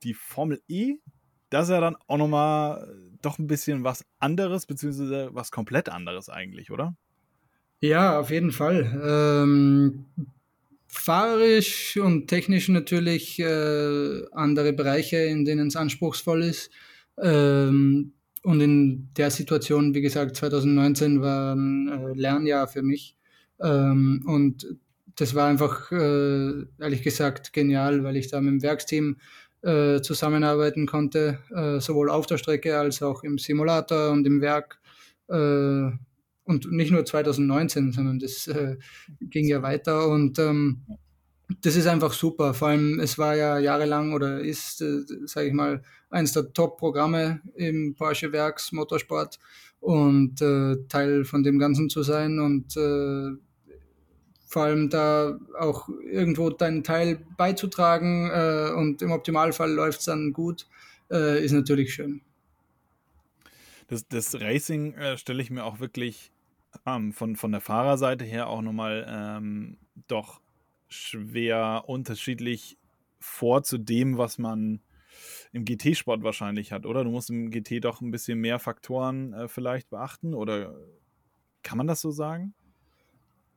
Die 0.03 0.13
Formel 0.13 0.61
E, 0.69 0.95
das 1.49 1.67
ist 1.67 1.73
ja 1.73 1.81
dann 1.81 1.97
auch 2.07 2.17
nochmal 2.17 2.95
doch 3.21 3.39
ein 3.39 3.47
bisschen 3.47 3.83
was 3.83 4.05
anderes, 4.19 4.65
beziehungsweise 4.65 5.29
was 5.33 5.51
komplett 5.51 5.89
anderes 5.89 6.29
eigentlich, 6.29 6.71
oder? 6.71 6.95
Ja, 7.81 8.19
auf 8.19 8.29
jeden 8.29 8.51
Fall. 8.51 9.01
Ähm, 9.03 10.05
fahrerisch 10.87 11.97
und 11.97 12.27
technisch 12.27 12.69
natürlich 12.69 13.37
äh, 13.39 14.21
andere 14.31 14.71
Bereiche, 14.71 15.17
in 15.17 15.43
denen 15.43 15.67
es 15.67 15.75
anspruchsvoll 15.75 16.43
ist. 16.43 16.71
Ähm, 17.21 18.13
und 18.43 18.59
in 18.61 19.09
der 19.15 19.29
Situation, 19.29 19.93
wie 19.93 20.01
gesagt, 20.01 20.35
2019 20.35 21.21
war 21.21 21.55
ein 21.55 21.87
äh, 21.87 22.13
Lernjahr 22.13 22.67
für 22.67 22.81
mich. 22.81 23.15
Ähm, 23.59 24.23
und 24.25 24.65
das 25.15 25.35
war 25.35 25.47
einfach, 25.47 25.91
äh, 25.91 26.63
ehrlich 26.79 27.03
gesagt, 27.03 27.53
genial, 27.53 28.03
weil 28.03 28.17
ich 28.17 28.29
da 28.29 28.41
mit 28.41 28.51
dem 28.51 28.61
Werksteam 28.63 29.17
äh, 29.61 30.01
zusammenarbeiten 30.01 30.87
konnte, 30.87 31.39
äh, 31.55 31.79
sowohl 31.79 32.09
auf 32.09 32.25
der 32.25 32.37
Strecke 32.37 32.79
als 32.79 33.03
auch 33.03 33.23
im 33.23 33.37
Simulator 33.37 34.09
und 34.11 34.25
im 34.25 34.41
Werk. 34.41 34.79
Äh, 35.27 35.91
und 36.43 36.71
nicht 36.71 36.91
nur 36.91 37.05
2019, 37.05 37.91
sondern 37.91 38.19
das 38.19 38.47
äh, 38.47 38.77
ging 39.21 39.47
ja 39.47 39.61
weiter. 39.61 40.07
Und 40.07 40.39
ähm, 40.39 40.81
das 41.61 41.75
ist 41.75 41.87
einfach 41.87 42.13
super. 42.13 42.53
Vor 42.53 42.69
allem, 42.69 42.99
es 42.99 43.17
war 43.17 43.35
ja 43.35 43.59
jahrelang 43.59 44.13
oder 44.13 44.39
ist, 44.39 44.81
äh, 44.81 45.01
sage 45.25 45.47
ich 45.47 45.53
mal, 45.53 45.81
eines 46.09 46.33
der 46.33 46.53
Top-Programme 46.53 47.41
im 47.55 47.95
Porsche 47.95 48.31
Werks 48.31 48.71
Motorsport 48.71 49.39
und 49.79 50.41
äh, 50.41 50.75
Teil 50.87 51.25
von 51.25 51.43
dem 51.43 51.59
Ganzen 51.59 51.89
zu 51.89 52.03
sein 52.03 52.39
und 52.39 52.77
äh, 52.77 53.31
vor 54.45 54.63
allem 54.63 54.89
da 54.89 55.39
auch 55.57 55.87
irgendwo 56.11 56.49
deinen 56.49 56.83
Teil 56.83 57.25
beizutragen 57.37 58.29
äh, 58.29 58.71
und 58.75 59.01
im 59.01 59.11
Optimalfall 59.11 59.71
läuft 59.71 59.99
es 59.99 60.05
dann 60.05 60.33
gut, 60.33 60.67
äh, 61.09 61.43
ist 61.43 61.53
natürlich 61.53 61.93
schön. 61.93 62.21
Das, 63.87 64.07
das 64.07 64.39
Racing 64.39 64.93
äh, 64.95 65.17
stelle 65.17 65.41
ich 65.41 65.51
mir 65.51 65.63
auch 65.63 65.79
wirklich 65.79 66.31
ähm, 66.85 67.13
von, 67.13 67.37
von 67.37 67.51
der 67.51 67.61
Fahrerseite 67.61 68.25
her 68.25 68.47
auch 68.47 68.61
nochmal 68.61 69.05
ähm, 69.07 69.77
doch 70.07 70.40
schwer 70.91 71.85
unterschiedlich 71.87 72.77
vor 73.19 73.63
zu 73.63 73.77
dem, 73.77 74.17
was 74.17 74.37
man 74.37 74.81
im 75.51 75.65
GT-Sport 75.65 76.23
wahrscheinlich 76.23 76.71
hat, 76.71 76.85
oder? 76.85 77.03
Du 77.03 77.11
musst 77.11 77.29
im 77.29 77.51
GT 77.51 77.83
doch 77.83 78.01
ein 78.01 78.11
bisschen 78.11 78.39
mehr 78.39 78.59
Faktoren 78.59 79.33
äh, 79.33 79.47
vielleicht 79.47 79.89
beachten, 79.89 80.33
oder 80.33 80.75
kann 81.63 81.77
man 81.77 81.87
das 81.87 82.01
so 82.01 82.11
sagen? 82.11 82.53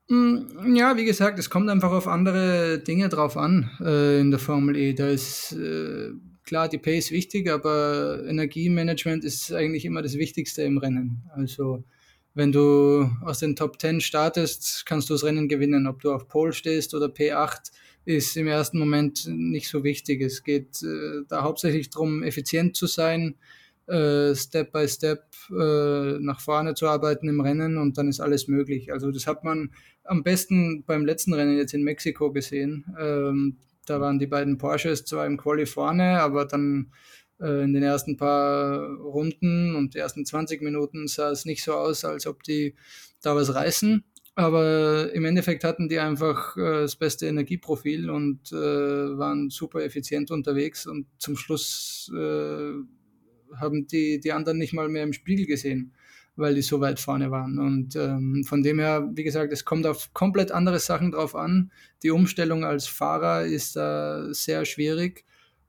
Mm, 0.08 0.74
ja, 0.74 0.96
wie 0.96 1.04
gesagt, 1.04 1.38
es 1.38 1.50
kommt 1.50 1.70
einfach 1.70 1.92
auf 1.92 2.08
andere 2.08 2.78
Dinge 2.80 3.08
drauf 3.08 3.36
an 3.36 3.70
äh, 3.80 4.20
in 4.20 4.30
der 4.30 4.40
Formel 4.40 4.76
E. 4.76 4.92
Da 4.92 5.08
ist 5.08 5.52
äh, 5.52 6.10
klar 6.44 6.68
die 6.68 6.78
Pace 6.78 7.10
wichtig, 7.10 7.50
aber 7.50 8.22
Energiemanagement 8.26 9.24
ist 9.24 9.52
eigentlich 9.52 9.84
immer 9.84 10.02
das 10.02 10.18
Wichtigste 10.18 10.62
im 10.62 10.78
Rennen. 10.78 11.22
Also 11.34 11.84
wenn 12.34 12.52
du 12.52 13.08
aus 13.22 13.38
den 13.38 13.56
Top 13.56 13.80
10 13.80 14.00
startest, 14.00 14.84
kannst 14.86 15.08
du 15.08 15.14
das 15.14 15.24
Rennen 15.24 15.48
gewinnen. 15.48 15.86
Ob 15.86 16.00
du 16.00 16.12
auf 16.12 16.28
Pole 16.28 16.52
stehst 16.52 16.94
oder 16.94 17.06
P8, 17.06 17.70
ist 18.04 18.36
im 18.36 18.46
ersten 18.46 18.78
Moment 18.78 19.26
nicht 19.28 19.68
so 19.68 19.82
wichtig. 19.84 20.20
Es 20.20 20.42
geht 20.42 20.82
äh, 20.82 21.22
da 21.28 21.42
hauptsächlich 21.42 21.90
darum, 21.90 22.22
effizient 22.22 22.76
zu 22.76 22.86
sein, 22.86 23.36
äh, 23.86 24.34
Step 24.34 24.72
by 24.72 24.88
Step 24.88 25.24
äh, 25.50 26.18
nach 26.18 26.40
vorne 26.40 26.74
zu 26.74 26.86
arbeiten 26.86 27.28
im 27.28 27.40
Rennen 27.40 27.78
und 27.78 27.96
dann 27.98 28.08
ist 28.08 28.20
alles 28.20 28.48
möglich. 28.48 28.92
Also 28.92 29.10
das 29.10 29.26
hat 29.26 29.44
man 29.44 29.70
am 30.04 30.22
besten 30.22 30.84
beim 30.84 31.04
letzten 31.04 31.34
Rennen 31.34 31.56
jetzt 31.56 31.74
in 31.74 31.82
Mexiko 31.82 32.32
gesehen. 32.32 32.84
Ähm, 32.98 33.56
da 33.86 34.00
waren 34.00 34.18
die 34.18 34.26
beiden 34.26 34.58
Porsches 34.58 35.04
zwar 35.04 35.26
im 35.26 35.36
Quali 35.36 35.66
vorne, 35.66 36.20
aber 36.20 36.46
dann 36.46 36.90
in 37.40 37.74
den 37.74 37.82
ersten 37.82 38.16
paar 38.16 38.88
Runden 38.94 39.74
und 39.74 39.94
die 39.94 39.98
ersten 39.98 40.24
20 40.24 40.62
Minuten 40.62 41.08
sah 41.08 41.30
es 41.30 41.44
nicht 41.44 41.64
so 41.64 41.74
aus, 41.74 42.04
als 42.04 42.26
ob 42.26 42.42
die 42.42 42.74
da 43.22 43.34
was 43.34 43.54
reißen. 43.54 44.04
Aber 44.36 45.12
im 45.12 45.24
Endeffekt 45.24 45.62
hatten 45.62 45.88
die 45.88 46.00
einfach 46.00 46.56
äh, 46.56 46.82
das 46.82 46.96
beste 46.96 47.26
Energieprofil 47.26 48.10
und 48.10 48.50
äh, 48.52 48.56
waren 48.56 49.48
super 49.50 49.84
effizient 49.84 50.30
unterwegs 50.32 50.86
und 50.86 51.06
zum 51.18 51.36
Schluss 51.36 52.10
äh, 52.12 52.72
haben 53.56 53.86
die, 53.86 54.18
die 54.18 54.32
anderen 54.32 54.58
nicht 54.58 54.72
mal 54.72 54.88
mehr 54.88 55.04
im 55.04 55.12
Spiegel 55.12 55.46
gesehen, 55.46 55.92
weil 56.34 56.56
die 56.56 56.62
so 56.62 56.80
weit 56.80 56.98
vorne 56.98 57.30
waren. 57.30 57.60
Und 57.60 57.94
ähm, 57.94 58.42
von 58.44 58.64
dem 58.64 58.80
her, 58.80 59.08
wie 59.14 59.22
gesagt, 59.22 59.52
es 59.52 59.64
kommt 59.64 59.86
auf 59.86 60.12
komplett 60.12 60.50
andere 60.50 60.80
Sachen 60.80 61.12
drauf 61.12 61.36
an. 61.36 61.70
Die 62.02 62.10
Umstellung 62.10 62.64
als 62.64 62.88
Fahrer 62.88 63.44
ist 63.44 63.76
da 63.76 64.34
sehr 64.34 64.64
schwierig. 64.64 65.24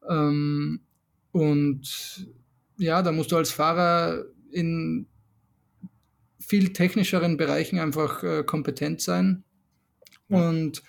Ähm, 0.10 0.82
und 1.36 2.30
ja, 2.78 3.02
da 3.02 3.12
musst 3.12 3.34
du 3.34 3.36
als 3.36 3.52
Fahrer 3.52 4.24
in 4.54 5.06
viel 6.39 6.71
technischeren 6.71 7.36
Bereichen 7.36 7.78
einfach 7.78 8.24
äh, 8.24 8.43
kompetent 8.45 9.02
sein. 9.02 9.43
Ja. 10.30 10.48
Und 10.48 10.82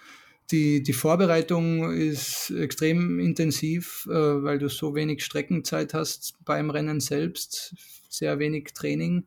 die, 0.52 0.84
die 0.84 0.92
Vorbereitung 0.92 1.90
ist 1.90 2.50
extrem 2.50 3.18
intensiv, 3.18 4.06
äh, 4.08 4.12
weil 4.12 4.60
du 4.60 4.68
so 4.68 4.94
wenig 4.94 5.24
Streckenzeit 5.24 5.94
hast 5.94 6.36
beim 6.44 6.70
Rennen 6.70 7.00
selbst, 7.00 7.74
sehr 8.08 8.38
wenig 8.38 8.72
Training. 8.72 9.26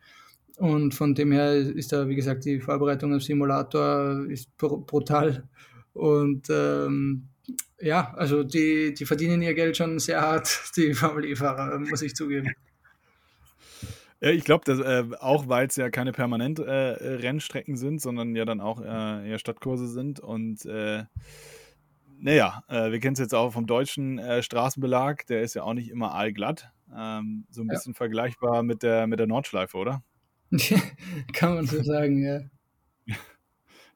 Und 0.56 0.94
von 0.94 1.16
dem 1.16 1.34
her 1.34 1.54
ist 1.54 1.92
da, 1.92 2.08
wie 2.08 2.16
gesagt, 2.16 2.46
die 2.46 2.62
Vorbereitung 2.62 3.12
am 3.12 3.20
Simulator 3.20 4.26
ist 4.30 4.56
brutal. 4.56 5.50
Und 5.92 6.48
ähm, 6.50 7.28
ja, 7.82 8.14
also 8.16 8.44
die, 8.44 8.94
die 8.94 9.06
verdienen 9.06 9.42
ihr 9.42 9.54
Geld 9.54 9.78
schon 9.78 10.00
sehr 10.00 10.22
hart, 10.22 10.72
die 10.76 10.94
Formel 10.94 11.26
E-Fahrer, 11.26 11.80
muss 11.80 12.02
ich 12.02 12.16
zugeben. 12.16 12.54
Ja, 14.22 14.32
ich 14.32 14.44
glaube, 14.44 14.70
äh, 14.72 15.16
auch 15.20 15.48
weil 15.48 15.68
es 15.68 15.78
ja 15.78 15.90
keine 15.90 16.12
permanent 16.12 16.60
äh, 16.60 16.72
Rennstrecken 16.72 17.78
sind, 17.78 18.02
sondern 18.02 18.36
ja 18.36 18.44
dann 18.44 18.60
auch 18.60 18.82
äh, 18.82 19.30
eher 19.30 19.40
Stadtkurse 19.40 19.88
sind. 19.88 20.20
Und 20.20 20.66
äh, 20.66 21.06
naja, 22.20 22.64
äh, 22.68 22.92
wir 22.92 23.00
kennen 23.00 23.14
es 23.14 23.20
jetzt 23.20 23.34
auch 23.34 23.52
vom 23.52 23.66
deutschen 23.66 24.20
äh, 24.20 24.44
Straßenbelag, 24.44 25.26
der 25.28 25.42
ist 25.42 25.54
ja 25.54 25.64
auch 25.64 25.74
nicht 25.74 25.90
immer 25.90 26.14
allglatt. 26.14 26.70
Ähm, 26.94 27.46
so 27.50 27.62
ein 27.62 27.68
ja. 27.68 27.76
bisschen 27.76 27.94
vergleichbar 27.94 28.62
mit 28.64 28.84
der, 28.84 29.08
mit 29.08 29.20
der 29.20 29.28
Nordschleife, 29.28 29.78
oder? 29.78 30.04
Kann 31.34 31.56
man 31.56 31.66
so 31.66 31.82
sagen, 31.82 32.22
ja. 32.22 32.42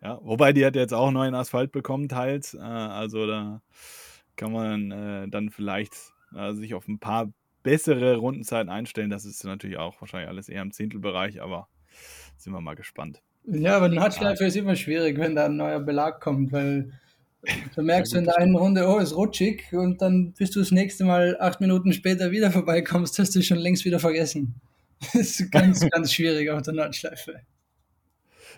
Ja, 0.04 0.20
wobei 0.22 0.52
die 0.52 0.66
hat 0.66 0.76
jetzt 0.76 0.94
auch 0.94 1.12
neuen 1.12 1.34
Asphalt 1.34 1.72
bekommen, 1.72 2.10
teils. 2.10 2.54
Äh, 2.56 2.60
also 2.60 3.26
da 3.26 3.62
kann 4.36 4.52
man 4.52 4.92
äh, 4.92 5.30
dann 5.30 5.50
vielleicht 5.50 5.94
äh, 6.36 6.54
sich 6.54 6.74
auf 6.74 6.88
ein 6.88 7.00
paar 7.00 7.32
bessere 7.64 8.18
Rundenzeiten 8.18 8.70
einstellen. 8.70 9.10
Das 9.10 9.24
ist 9.24 9.44
natürlich 9.46 9.78
auch 9.78 10.02
wahrscheinlich 10.02 10.28
alles 10.28 10.50
eher 10.50 10.62
im 10.62 10.74
Zehntelbereich, 10.74 11.42
aber 11.42 11.70
sind 12.38 12.52
wir 12.52 12.60
mal 12.60 12.76
gespannt. 12.76 13.22
Ja, 13.46 13.78
aber 13.78 13.88
Nordschleife 13.88 14.44
ja. 14.44 14.48
ist 14.48 14.58
immer 14.58 14.76
schwierig, 14.76 15.18
wenn 15.18 15.36
da 15.36 15.46
ein 15.46 15.56
neuer 15.56 15.80
Belag 15.80 16.20
kommt, 16.20 16.52
weil 16.52 16.92
du 17.76 17.82
merkst 17.82 18.14
in 18.16 18.26
der 18.26 18.38
einen 18.38 18.56
Runde, 18.56 18.88
oh, 18.88 19.00
ist 19.00 19.16
rutschig 19.16 19.72
und 19.72 20.02
dann 20.02 20.34
bis 20.34 20.52
du 20.52 20.60
das 20.60 20.72
nächste 20.72 21.06
Mal 21.06 21.38
acht 21.40 21.62
Minuten 21.62 21.94
später 21.94 22.32
wieder 22.32 22.52
vorbeikommst, 22.52 23.20
hast 23.20 23.36
du 23.36 23.42
schon 23.42 23.58
längst 23.58 23.86
wieder 23.86 24.00
vergessen. 24.00 24.56
Das 25.14 25.38
ist 25.38 25.52
ganz, 25.52 25.82
ganz 25.92 26.14
schwierig 26.14 26.50
auf 26.50 26.62
der 26.62 26.74
Nordschleife. 26.74 27.42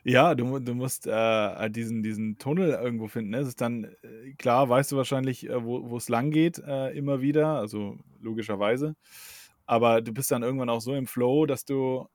Ja, 0.03 0.35
du, 0.35 0.59
du 0.59 0.73
musst 0.73 1.07
äh, 1.07 1.69
diesen, 1.69 2.03
diesen 2.03 2.37
Tunnel 2.37 2.71
irgendwo 2.71 3.07
finden. 3.07 3.31
Ne? 3.31 3.37
Es 3.37 3.47
ist 3.47 3.61
dann, 3.61 3.85
äh, 3.85 4.33
klar, 4.37 4.69
weißt 4.69 4.91
du 4.91 4.97
wahrscheinlich, 4.97 5.49
äh, 5.49 5.63
wo 5.63 5.97
es 5.97 6.09
lang 6.09 6.31
geht, 6.31 6.59
äh, 6.59 6.89
immer 6.97 7.21
wieder, 7.21 7.47
also 7.47 7.97
logischerweise. 8.19 8.95
Aber 9.65 10.01
du 10.01 10.13
bist 10.13 10.31
dann 10.31 10.43
irgendwann 10.43 10.69
auch 10.69 10.81
so 10.81 10.93
im 10.93 11.07
Flow, 11.07 11.45
dass 11.45 11.65
du 11.65 12.07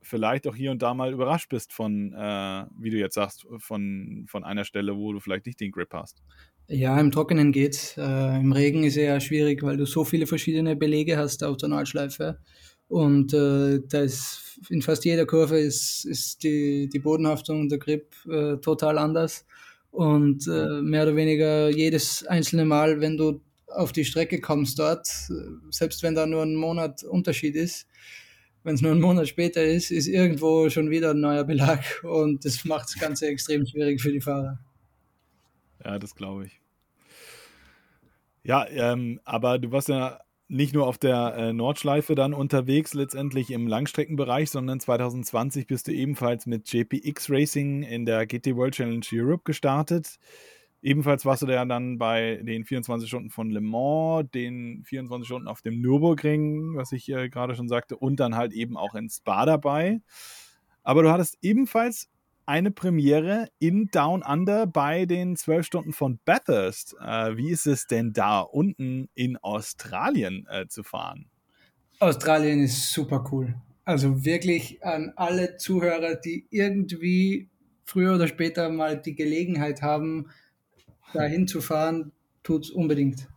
vielleicht 0.00 0.46
auch 0.46 0.54
hier 0.54 0.70
und 0.70 0.82
da 0.82 0.94
mal 0.94 1.12
überrascht 1.12 1.48
bist 1.48 1.72
von, 1.72 2.12
äh, 2.12 2.64
wie 2.78 2.90
du 2.90 2.98
jetzt 2.98 3.14
sagst, 3.14 3.46
von, 3.58 4.24
von 4.28 4.44
einer 4.44 4.64
Stelle, 4.64 4.96
wo 4.96 5.12
du 5.12 5.20
vielleicht 5.20 5.46
nicht 5.46 5.60
den 5.60 5.72
Grip 5.72 5.92
hast. 5.92 6.22
Ja, 6.68 7.00
im 7.00 7.10
Trockenen 7.10 7.50
geht's. 7.50 7.96
Äh, 7.96 8.36
Im 8.40 8.52
Regen 8.52 8.84
ist 8.84 8.96
es 8.96 9.02
ja 9.02 9.20
schwierig, 9.20 9.62
weil 9.62 9.78
du 9.78 9.86
so 9.86 10.04
viele 10.04 10.26
verschiedene 10.26 10.76
Belege 10.76 11.16
hast 11.16 11.42
auf 11.42 11.56
der 11.56 11.70
Nordschleife. 11.70 12.38
Und 12.88 13.34
äh, 13.34 13.80
da 13.86 14.00
ist 14.00 14.58
in 14.70 14.82
fast 14.82 15.04
jeder 15.04 15.26
Kurve 15.26 15.58
ist, 15.58 16.04
ist 16.04 16.42
die, 16.42 16.88
die 16.88 16.98
Bodenhaftung 16.98 17.60
und 17.60 17.68
der 17.68 17.78
Grip 17.78 18.14
äh, 18.26 18.56
total 18.56 18.98
anders. 18.98 19.46
Und 19.90 20.46
äh, 20.46 20.80
mehr 20.82 21.04
oder 21.04 21.16
weniger 21.16 21.68
jedes 21.68 22.26
einzelne 22.26 22.64
Mal, 22.64 23.00
wenn 23.00 23.16
du 23.16 23.40
auf 23.66 23.92
die 23.92 24.04
Strecke 24.04 24.40
kommst 24.40 24.78
dort, 24.78 25.06
selbst 25.70 26.02
wenn 26.02 26.14
da 26.14 26.26
nur 26.26 26.42
ein 26.42 26.54
Monat 26.54 27.02
Unterschied 27.04 27.54
ist, 27.54 27.86
wenn 28.64 28.74
es 28.74 28.82
nur 28.82 28.92
ein 28.92 29.00
Monat 29.00 29.28
später 29.28 29.62
ist, 29.62 29.90
ist 29.90 30.08
irgendwo 30.08 30.68
schon 30.70 30.90
wieder 30.90 31.10
ein 31.10 31.20
neuer 31.20 31.44
Belag 31.44 31.82
und 32.02 32.44
das 32.44 32.64
macht 32.64 32.88
das 32.88 32.98
Ganze 32.98 33.26
extrem 33.26 33.66
schwierig 33.66 34.00
für 34.00 34.12
die 34.12 34.20
Fahrer. 34.20 34.58
Ja, 35.84 35.98
das 35.98 36.14
glaube 36.14 36.46
ich. 36.46 36.60
Ja, 38.42 38.66
ähm, 38.68 39.20
aber 39.24 39.58
du 39.58 39.70
warst 39.70 39.88
ja 39.88 40.20
nicht 40.48 40.72
nur 40.72 40.86
auf 40.86 40.96
der 40.96 41.34
äh, 41.36 41.52
Nordschleife 41.52 42.14
dann 42.14 42.32
unterwegs, 42.32 42.94
letztendlich 42.94 43.50
im 43.50 43.66
Langstreckenbereich, 43.66 44.50
sondern 44.50 44.80
2020 44.80 45.66
bist 45.66 45.88
du 45.88 45.92
ebenfalls 45.92 46.46
mit 46.46 46.72
JPX 46.72 47.30
Racing 47.30 47.82
in 47.82 48.06
der 48.06 48.26
GT 48.26 48.56
World 48.56 48.74
Challenge 48.74 49.04
Europe 49.12 49.42
gestartet. 49.44 50.18
Ebenfalls 50.80 51.26
warst 51.26 51.42
du 51.42 51.46
ja 51.46 51.64
dann 51.64 51.98
bei 51.98 52.40
den 52.42 52.64
24 52.64 53.08
Stunden 53.08 53.30
von 53.30 53.50
Le 53.50 53.60
Mans, 53.60 54.30
den 54.30 54.84
24 54.84 55.26
Stunden 55.26 55.48
auf 55.48 55.60
dem 55.60 55.80
Nürburgring, 55.80 56.76
was 56.76 56.92
ich 56.92 57.10
äh, 57.10 57.28
gerade 57.28 57.54
schon 57.54 57.68
sagte, 57.68 57.96
und 57.96 58.18
dann 58.18 58.36
halt 58.36 58.52
eben 58.52 58.76
auch 58.76 58.94
in 58.94 59.10
Spa 59.10 59.44
dabei. 59.44 60.00
Aber 60.82 61.02
du 61.02 61.10
hattest 61.10 61.36
ebenfalls 61.42 62.08
eine 62.48 62.70
Premiere 62.70 63.48
in 63.58 63.90
Down 63.90 64.22
Under 64.22 64.66
bei 64.66 65.04
den 65.04 65.36
12 65.36 65.66
Stunden 65.66 65.92
von 65.92 66.18
Bathurst. 66.24 66.96
Äh, 66.98 67.36
wie 67.36 67.50
ist 67.50 67.66
es 67.66 67.86
denn 67.86 68.14
da 68.14 68.40
unten 68.40 69.10
in 69.14 69.36
Australien 69.36 70.46
äh, 70.50 70.66
zu 70.66 70.82
fahren? 70.82 71.26
Australien 72.00 72.60
ist 72.62 72.90
super 72.90 73.22
cool. 73.30 73.54
Also 73.84 74.24
wirklich 74.24 74.82
an 74.82 75.12
alle 75.16 75.58
Zuhörer, 75.58 76.14
die 76.14 76.46
irgendwie 76.48 77.50
früher 77.84 78.14
oder 78.14 78.28
später 78.28 78.70
mal 78.70 78.98
die 78.98 79.14
Gelegenheit 79.14 79.82
haben, 79.82 80.30
dahin 81.12 81.46
zu 81.46 81.60
fahren, 81.60 82.12
tut 82.42 82.64
es 82.64 82.70
unbedingt. 82.70 83.28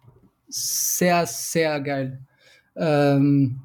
Sehr, 0.47 1.25
sehr 1.25 1.81
geil. 1.81 2.25
Ähm, 2.77 3.61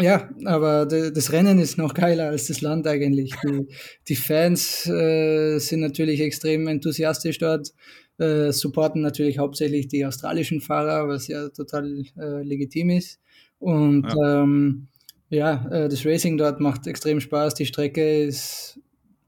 ja, 0.00 0.28
aber 0.44 0.86
das 0.86 1.32
Rennen 1.32 1.58
ist 1.58 1.78
noch 1.78 1.94
geiler 1.94 2.28
als 2.28 2.46
das 2.46 2.60
Land 2.60 2.86
eigentlich. 2.86 3.34
Die, 3.44 3.66
die 4.08 4.16
Fans 4.16 4.86
äh, 4.86 5.58
sind 5.58 5.80
natürlich 5.80 6.20
extrem 6.20 6.66
enthusiastisch 6.68 7.38
dort, 7.38 7.72
äh, 8.18 8.52
supporten 8.52 9.02
natürlich 9.02 9.38
hauptsächlich 9.38 9.88
die 9.88 10.04
australischen 10.04 10.60
Fahrer, 10.60 11.08
was 11.08 11.26
ja 11.28 11.48
total 11.48 12.04
äh, 12.18 12.42
legitim 12.42 12.90
ist. 12.90 13.20
Und 13.58 14.06
ja, 14.08 14.42
ähm, 14.42 14.88
ja 15.28 15.66
äh, 15.70 15.88
das 15.88 16.04
Racing 16.04 16.36
dort 16.36 16.60
macht 16.60 16.86
extrem 16.86 17.20
Spaß. 17.20 17.54
Die 17.54 17.66
Strecke 17.66 18.24
ist 18.24 18.78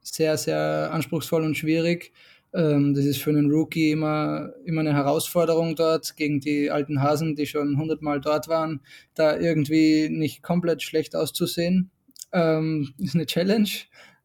sehr, 0.01 0.37
sehr 0.37 0.91
anspruchsvoll 0.93 1.43
und 1.43 1.57
schwierig. 1.57 2.13
Ähm, 2.55 2.95
das 2.95 3.05
ist 3.05 3.19
für 3.19 3.31
einen 3.31 3.51
Rookie 3.51 3.91
immer, 3.91 4.53
immer 4.65 4.81
eine 4.81 4.95
Herausforderung 4.95 5.75
dort 5.75 6.17
gegen 6.17 6.41
die 6.41 6.71
alten 6.71 7.03
Hasen, 7.03 7.35
die 7.35 7.47
schon 7.47 7.79
hundertmal 7.79 8.21
dort 8.21 8.49
waren, 8.49 8.81
da 9.15 9.39
irgendwie 9.39 10.09
nicht 10.11 10.43
komplett 10.43 10.83
schlecht 10.83 11.17
auszusehen. 11.17 11.91
Ähm, 12.33 12.93
ist 12.99 13.15
eine 13.15 13.27
Challenge. 13.27 13.71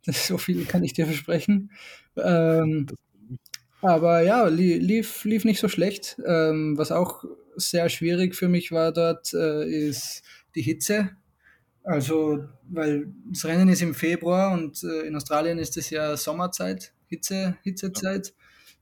Das, 0.06 0.28
so 0.28 0.38
viel 0.38 0.66
kann 0.66 0.84
ich 0.84 0.94
dir 0.94 1.06
versprechen. 1.06 1.72
Ähm, 2.18 2.88
aber 3.82 4.22
ja, 4.22 4.48
lief, 4.48 5.24
lief 5.26 5.46
nicht 5.46 5.60
so 5.60 5.68
schlecht. 5.68 6.18
Ähm, 6.26 6.78
was 6.78 6.92
auch 6.92 7.24
sehr 7.56 7.90
schwierig 7.90 8.36
für 8.36 8.48
mich 8.48 8.72
war 8.72 8.92
dort, 8.92 9.34
äh, 9.34 9.66
ist 9.66 10.24
die 10.56 10.62
Hitze. 10.62 11.12
Also, 11.84 12.44
weil 12.70 13.08
das 13.32 13.46
Rennen 13.46 13.70
ist 13.70 13.82
im 13.82 13.94
Februar 13.94 14.52
und 14.52 14.84
äh, 14.84 15.08
in 15.08 15.16
Australien 15.16 15.58
ist 15.58 15.78
es 15.78 15.90
ja 15.90 16.18
Sommerzeit. 16.18 16.94
Hitze, 17.08 17.58
Hitzezeit. 17.64 18.34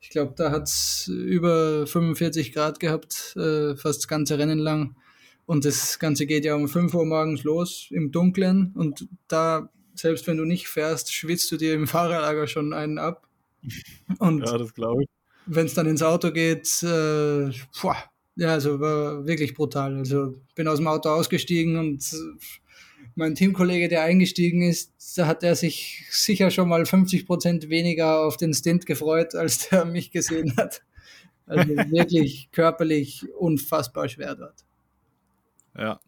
Ich 0.02 0.10
glaube, 0.10 0.34
da 0.36 0.52
hat 0.52 0.64
es 0.64 1.08
über 1.08 1.88
45 1.88 2.54
Grad 2.54 2.80
gehabt, 2.80 3.36
äh, 3.38 3.76
fast 3.76 4.00
das 4.02 4.08
ganze 4.08 4.38
Rennen 4.38 4.60
lang. 4.60 4.96
Und 5.46 5.66
das 5.66 6.00
Ganze 6.00 6.26
geht 6.26 6.46
ja 6.46 6.56
um 6.56 6.68
5 6.68 6.94
Uhr 6.94 7.06
morgens 7.06 7.44
los 7.44 7.88
im 7.92 8.12
Dunkeln. 8.12 8.72
Und 8.76 9.08
da, 9.28 9.70
selbst 9.94 10.28
wenn 10.28 10.38
du 10.38 10.46
nicht 10.46 10.68
fährst, 10.68 11.14
schwitzt 11.14 11.52
du 11.52 11.58
dir 11.58 11.74
im 11.74 11.88
Fahrerlager 11.88 12.48
schon 12.48 12.74
einen 12.74 12.98
ab. 12.98 13.28
Und 14.20 14.46
ja, 14.46 14.58
das 14.58 14.74
glaube 14.74 15.04
ich. 15.04 15.10
Wenn 15.48 15.68
es 15.68 15.76
dann 15.76 15.88
ins 15.88 16.02
Auto 16.02 16.32
geht, 16.32 16.68
äh, 16.82 17.52
boah, 17.82 17.98
ja, 18.36 18.50
also 18.50 18.80
war 18.80 19.26
wirklich 19.26 19.54
brutal. 19.54 19.96
Also 19.96 20.36
bin 20.56 20.68
aus 20.68 20.80
dem 20.80 20.88
Auto 20.88 21.10
ausgestiegen 21.10 21.78
und 21.78 22.04
mein 23.15 23.36
Teamkollege, 23.36 23.88
der 23.88 24.04
eingestiegen 24.04 24.62
ist, 24.62 25.17
da 25.17 25.28
hat 25.28 25.43
er 25.43 25.56
sich 25.56 26.06
sicher 26.12 26.51
schon 26.51 26.67
mal 26.67 26.86
50 26.86 27.25
Prozent 27.25 27.69
weniger 27.69 28.19
auf 28.19 28.38
den 28.38 28.54
Stint 28.54 28.86
gefreut, 28.86 29.36
als 29.36 29.69
der 29.69 29.86
mich 29.86 30.12
gesehen 30.12 30.56
hat. 30.58 30.84
Also 31.45 31.69
wirklich 31.91 32.49
körperlich 32.51 33.25
unfassbar 33.38 34.10
schwer 34.10 34.36
dort. 34.36 34.65
Ja. 35.78 35.99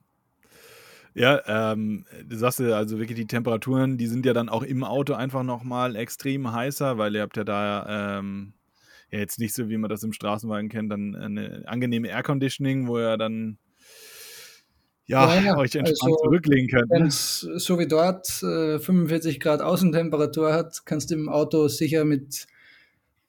Ja, 1.14 1.72
ähm, 1.72 2.06
du 2.26 2.38
sagst 2.38 2.60
ja, 2.60 2.78
also 2.78 3.00
wirklich 3.00 3.18
die 3.18 3.26
Temperaturen, 3.26 3.98
die 3.98 4.06
sind 4.06 4.24
ja 4.26 4.34
dann 4.34 4.50
auch 4.50 4.62
im 4.62 4.84
Auto 4.84 5.14
einfach 5.14 5.42
nochmal 5.42 5.96
extrem 5.96 6.52
heißer, 6.52 7.00
weil 7.00 7.16
ihr 7.16 7.24
habt 7.24 7.38
ja 7.38 7.44
da 7.44 8.20
ähm, 8.20 8.54
ja 9.10 9.18
jetzt 9.18 9.40
nicht 9.40 9.56
so, 9.56 9.68
wie 9.68 9.78
man 9.78 9.90
das 9.90 10.04
im 10.04 10.14
Straßenwagen 10.14 10.70
kennt, 10.70 10.92
dann 10.92 11.16
eine 11.16 11.64
angenehme 11.66 12.10
Air 12.10 12.22
Conditioning, 12.22 12.88
wo 12.88 12.98
er 12.98 13.18
dann 13.18 13.58
ja, 15.08 15.42
ja, 15.42 15.58
euch 15.58 15.76
entspannt 15.76 16.14
also, 16.14 16.24
zurücklegen 16.24 16.68
könnt. 16.70 16.90
Wenn 16.90 17.08
es 17.08 17.40
so 17.40 17.80
wie 17.80 17.88
dort 17.88 18.28
äh, 18.44 18.78
45 18.78 19.40
Grad 19.40 19.62
Außentemperatur 19.62 20.54
hat, 20.54 20.86
kannst 20.86 21.12
du 21.12 21.16
im 21.16 21.30
Auto 21.30 21.68
sicher 21.68 22.06
mit 22.06 22.48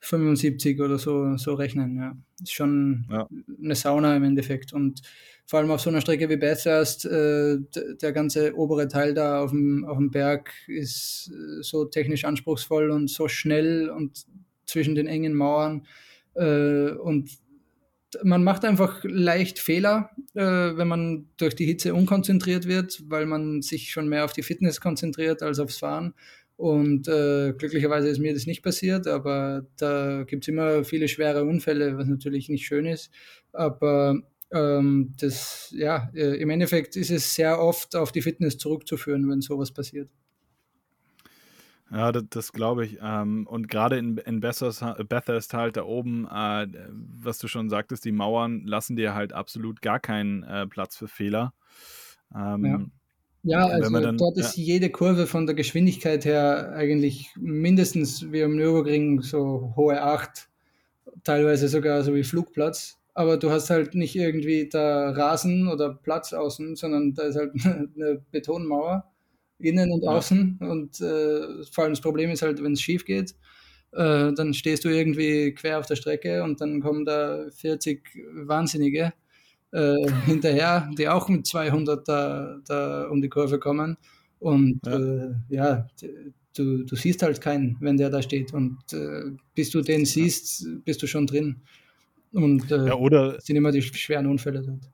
75 0.01 0.81
oder 0.81 0.99
so, 0.99 1.37
so 1.37 1.55
rechnen. 1.55 1.97
Ja. 1.97 2.17
Ist 2.43 2.53
schon 2.53 3.07
ja. 3.11 3.29
eine 3.63 3.75
Sauna 3.75 4.17
im 4.17 4.25
Endeffekt. 4.25 4.73
Und 4.73 5.03
vor 5.47 5.61
allem 5.61 5.71
auf 5.71 5.81
so 5.81 5.91
einer 5.91 6.01
Strecke 6.01 6.29
wie 6.29 6.37
Bathurst, 6.37 7.05
äh, 7.05 7.59
der 8.03 8.13
ganze 8.13 8.57
obere 8.57 8.89
Teil 8.89 9.15
da 9.15 9.43
auf 9.43 9.51
dem, 9.51 9.85
auf 9.85 9.99
dem 9.99 10.11
Berg 10.11 10.53
ist 10.67 11.33
äh, 11.33 11.63
so 11.63 11.85
technisch 11.85 12.25
anspruchsvoll 12.25 12.91
und 12.91 13.09
so 13.09 13.29
schnell 13.29 13.89
und 13.89 14.27
zwischen 14.67 14.95
den 14.95 15.07
engen 15.07 15.35
Mauern. 15.35 15.87
Äh, 16.35 16.91
und 16.91 17.31
man 18.23 18.45
macht 18.45 18.65
einfach 18.65 19.03
leicht 19.05 19.59
Fehler, 19.59 20.11
äh, 20.35 20.43
wenn 20.43 20.89
man 20.89 21.29
durch 21.37 21.55
die 21.55 21.67
Hitze 21.67 21.95
unkonzentriert 21.95 22.67
wird, 22.67 23.03
weil 23.09 23.27
man 23.27 23.63
sich 23.63 23.91
schon 23.91 24.09
mehr 24.09 24.25
auf 24.25 24.33
die 24.33 24.43
Fitness 24.43 24.81
konzentriert 24.81 25.43
als 25.43 25.59
aufs 25.59 25.79
Fahren. 25.79 26.15
Und 26.57 27.07
äh, 27.07 27.53
glücklicherweise 27.53 28.09
ist 28.09 28.19
mir 28.19 28.35
das 28.35 28.47
nicht 28.47 28.63
passiert, 28.63 29.07
aber 29.07 29.67
da 29.77 30.25
gibt 30.25 30.45
es 30.45 30.49
immer 30.49 30.83
viele 30.83 31.07
schwere 31.07 31.45
Unfälle, 31.45 31.97
was 31.97 32.09
natürlich 32.09 32.49
nicht 32.49 32.67
schön 32.67 32.85
ist. 32.85 33.11
Aber 33.53 34.21
ähm, 34.53 35.15
das, 35.21 35.73
ja, 35.77 36.11
äh, 36.15 36.41
im 36.41 36.51
Endeffekt 36.51 36.97
ist 36.97 37.11
es 37.11 37.35
sehr 37.35 37.61
oft 37.61 37.95
auf 37.95 38.11
die 38.11 38.23
Fitness 38.23 38.59
zurückzuführen, 38.59 39.29
wenn 39.31 39.41
sowas 39.41 39.73
passiert. 39.73 40.09
Ja, 41.91 42.13
das, 42.13 42.25
das 42.29 42.53
glaube 42.53 42.85
ich. 42.85 42.99
Ähm, 43.03 43.47
und 43.47 43.69
gerade 43.69 43.97
in, 43.99 44.19
in 44.19 44.41
Bathurst 44.41 44.83
halt 45.55 45.77
da 45.77 45.85
oben, 45.85 46.27
äh, 46.27 46.67
was 46.91 47.39
du 47.39 47.49
schon 47.49 47.71
sagtest, 47.71 48.05
die 48.05 48.13
Mauern 48.13 48.67
lassen 48.67 48.97
dir 48.97 49.15
halt 49.15 49.33
absolut 49.33 49.81
gar 49.81 49.99
keinen 49.99 50.43
äh, 50.43 50.67
Platz 50.67 50.97
für 50.97 51.09
Fehler. 51.09 51.55
Ähm, 52.35 52.65
ja. 52.65 52.81
Ja, 53.45 53.67
also 53.67 54.01
dann, 54.01 54.19
dort 54.19 54.37
ist 54.37 54.57
ja. 54.57 54.65
jede 54.65 54.91
Kurve 54.91 55.27
von 55.27 55.47
der 55.47 55.55
Geschwindigkeit 55.55 56.25
her 56.25 56.73
eigentlich 56.75 57.31
mindestens 57.39 58.31
wie 58.33 58.43
am 58.43 58.57
Nürburgring 58.57 59.23
so 59.23 59.73
hohe 59.77 60.03
8, 60.03 60.49
teilweise 61.23 61.69
sogar 61.69 62.03
so 62.03 62.15
wie 62.15 62.25
Flugplatz. 62.25 62.99
Aber 63.15 63.37
du 63.37 63.51
hast 63.51 63.71
halt 63.71 63.95
nicht 63.95 64.17
irgendwie 64.17 64.69
da 64.69 65.11
Rasen 65.11 65.69
oder 65.69 65.95
Platz 65.95 66.33
außen, 66.33 66.77
sondern 66.77 67.15
da 67.15 67.23
ist 67.23 67.37
halt 67.37 67.53
eine 67.65 68.21
Betonmauer 68.31 69.09
innen 69.59 69.91
und 69.93 70.07
außen. 70.07 70.59
Ja. 70.61 70.67
Und 70.69 71.01
äh, 71.01 71.65
vor 71.71 71.85
allem 71.85 71.93
das 71.93 72.01
Problem 72.01 72.31
ist 72.31 72.43
halt, 72.43 72.63
wenn 72.63 72.73
es 72.73 72.81
schief 72.81 73.05
geht, 73.05 73.35
äh, 73.93 74.33
dann 74.33 74.55
stehst 74.55 74.85
du 74.85 74.89
irgendwie 74.89 75.53
quer 75.55 75.79
auf 75.79 75.87
der 75.87 75.97
Strecke 75.97 76.43
und 76.43 76.61
dann 76.61 76.81
kommen 76.81 77.05
da 77.05 77.47
40 77.51 78.03
Wahnsinnige 78.45 79.13
äh, 79.73 80.11
hinterher, 80.27 80.91
die 80.97 81.09
auch 81.09 81.29
mit 81.29 81.47
200 81.47 82.07
da, 82.07 82.59
da 82.67 83.09
um 83.09 83.21
die 83.21 83.29
Kurve 83.29 83.59
kommen. 83.59 83.97
Und 84.39 84.81
ja, 84.87 84.97
äh, 84.97 85.31
ja 85.49 85.87
du, 86.59 86.85
du 86.85 86.97
siehst 86.97 87.23
halt 87.23 87.41
keinen, 87.41 87.77
wenn 87.81 87.97
der 87.97 88.11
da 88.11 88.23
steht. 88.23 88.53
Und 88.53 88.79
äh, 88.93 89.33
bis 89.55 89.71
du 89.71 89.81
den 89.81 90.05
siehst, 90.05 90.67
bist 90.85 91.03
du 91.03 91.07
schon 91.07 91.27
drin. 91.27 91.57
Und 92.33 92.71
äh, 92.71 92.89
ja, 92.89 92.95
oder 92.95 93.41
sind 93.41 93.57
immer 93.57 93.73
die 93.73 93.83
schweren 93.83 94.27
Unfälle 94.27 94.63
dort. 94.63 94.91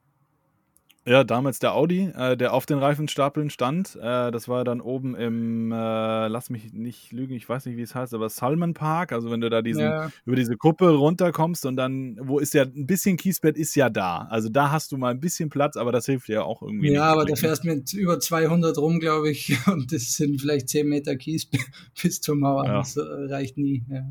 Ja, 1.07 1.23
damals 1.23 1.59
der 1.59 1.75
Audi, 1.75 2.11
äh, 2.17 2.35
der 2.35 2.55
auf 2.55 2.65
den 2.65 2.79
Reifenstapeln 2.79 3.51
stand. 3.51 3.95
Äh, 3.97 4.31
das 4.31 4.49
war 4.49 4.65
dann 4.65 4.81
oben 4.81 5.15
im, 5.15 5.71
äh, 5.71 6.29
lass 6.29 6.49
mich 6.49 6.73
nicht 6.73 7.13
lügen, 7.13 7.35
ich 7.35 7.47
weiß 7.47 7.67
nicht, 7.67 7.77
wie 7.77 7.83
es 7.83 7.95
heißt, 7.95 8.15
aber 8.15 8.31
Salman 8.31 8.73
Park. 8.73 9.13
Also 9.13 9.31
wenn 9.31 9.43
du 9.43 9.51
da 9.51 9.61
diesen, 9.61 9.83
ja. 9.83 10.11
über 10.25 10.37
diese 10.37 10.57
Kuppe 10.57 10.89
runterkommst 10.89 11.67
und 11.67 11.77
dann, 11.77 12.17
wo 12.23 12.39
ist 12.39 12.55
ja, 12.55 12.63
ein 12.63 12.87
bisschen 12.87 13.19
Kiesbett 13.19 13.59
ist 13.59 13.75
ja 13.75 13.91
da. 13.91 14.27
Also 14.31 14.49
da 14.49 14.71
hast 14.71 14.93
du 14.93 14.97
mal 14.97 15.11
ein 15.11 15.21
bisschen 15.21 15.51
Platz, 15.51 15.77
aber 15.77 15.93
das 15.93 16.07
hilft 16.07 16.29
ja 16.29 16.43
auch 16.43 16.63
irgendwie. 16.63 16.93
Ja, 16.93 17.05
aber 17.05 17.27
da 17.27 17.37
fährst 17.37 17.65
mit 17.65 17.93
über 17.93 18.19
200 18.19 18.79
rum, 18.79 18.99
glaube 18.99 19.31
ich, 19.31 19.55
und 19.67 19.93
das 19.93 20.15
sind 20.15 20.41
vielleicht 20.41 20.71
10 20.71 20.89
Meter 20.89 21.17
Kies 21.17 21.51
bis 22.03 22.23
zur 22.23 22.37
Mauer. 22.37 22.65
Ja. 22.65 22.79
Das 22.79 22.97
äh, 22.97 23.03
reicht 23.03 23.59
nie. 23.59 23.85
Ja. 23.91 24.11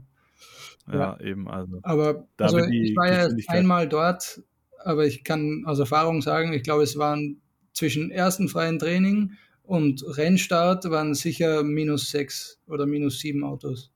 Ja, 0.87 0.93
ja, 0.93 1.19
eben. 1.21 1.47
Also, 1.47 1.79
aber 1.81 2.27
also 2.37 2.59
ich 2.59 2.95
war 2.95 3.09
ja 3.09 3.29
einmal 3.47 3.87
dort 3.87 4.43
aber 4.83 5.05
ich 5.05 5.23
kann 5.23 5.63
aus 5.65 5.79
Erfahrung 5.79 6.21
sagen, 6.21 6.53
ich 6.53 6.63
glaube, 6.63 6.83
es 6.83 6.97
waren 6.97 7.41
zwischen 7.73 8.11
ersten 8.11 8.47
freien 8.47 8.79
Training 8.79 9.33
und 9.63 10.03
Rennstart 10.05 10.89
waren 10.89 11.13
sicher 11.13 11.63
minus 11.63 12.11
sechs 12.11 12.61
oder 12.67 12.85
minus 12.85 13.19
sieben 13.19 13.43
Autos. 13.43 13.91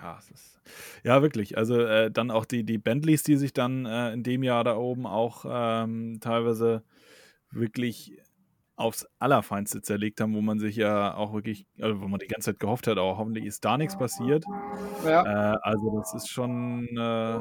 Ja, 0.00 0.18
ist, 0.30 0.60
ja 1.02 1.22
wirklich. 1.22 1.56
Also 1.56 1.80
äh, 1.80 2.10
dann 2.10 2.30
auch 2.30 2.44
die, 2.44 2.64
die 2.64 2.78
Bentleys, 2.78 3.22
die 3.22 3.36
sich 3.36 3.52
dann 3.54 3.86
äh, 3.86 4.12
in 4.12 4.22
dem 4.22 4.42
Jahr 4.42 4.62
da 4.62 4.76
oben 4.76 5.06
auch 5.06 5.46
ähm, 5.48 6.18
teilweise 6.20 6.82
wirklich 7.50 8.18
aufs 8.76 9.06
Allerfeinste 9.18 9.82
zerlegt 9.82 10.20
haben, 10.20 10.34
wo 10.34 10.40
man 10.40 10.58
sich 10.58 10.76
ja 10.76 11.14
auch 11.14 11.32
wirklich, 11.32 11.66
also 11.80 12.00
wo 12.00 12.08
man 12.08 12.18
die 12.18 12.26
ganze 12.26 12.50
Zeit 12.50 12.60
gehofft 12.60 12.86
hat, 12.86 12.98
auch 12.98 13.18
hoffentlich 13.18 13.44
ist 13.44 13.64
da 13.64 13.78
nichts 13.78 13.96
passiert. 13.96 14.44
Ja. 15.04 15.54
Äh, 15.54 15.58
also 15.62 15.96
das 15.96 16.12
ist 16.14 16.28
schon 16.28 16.88
äh, 16.96 17.38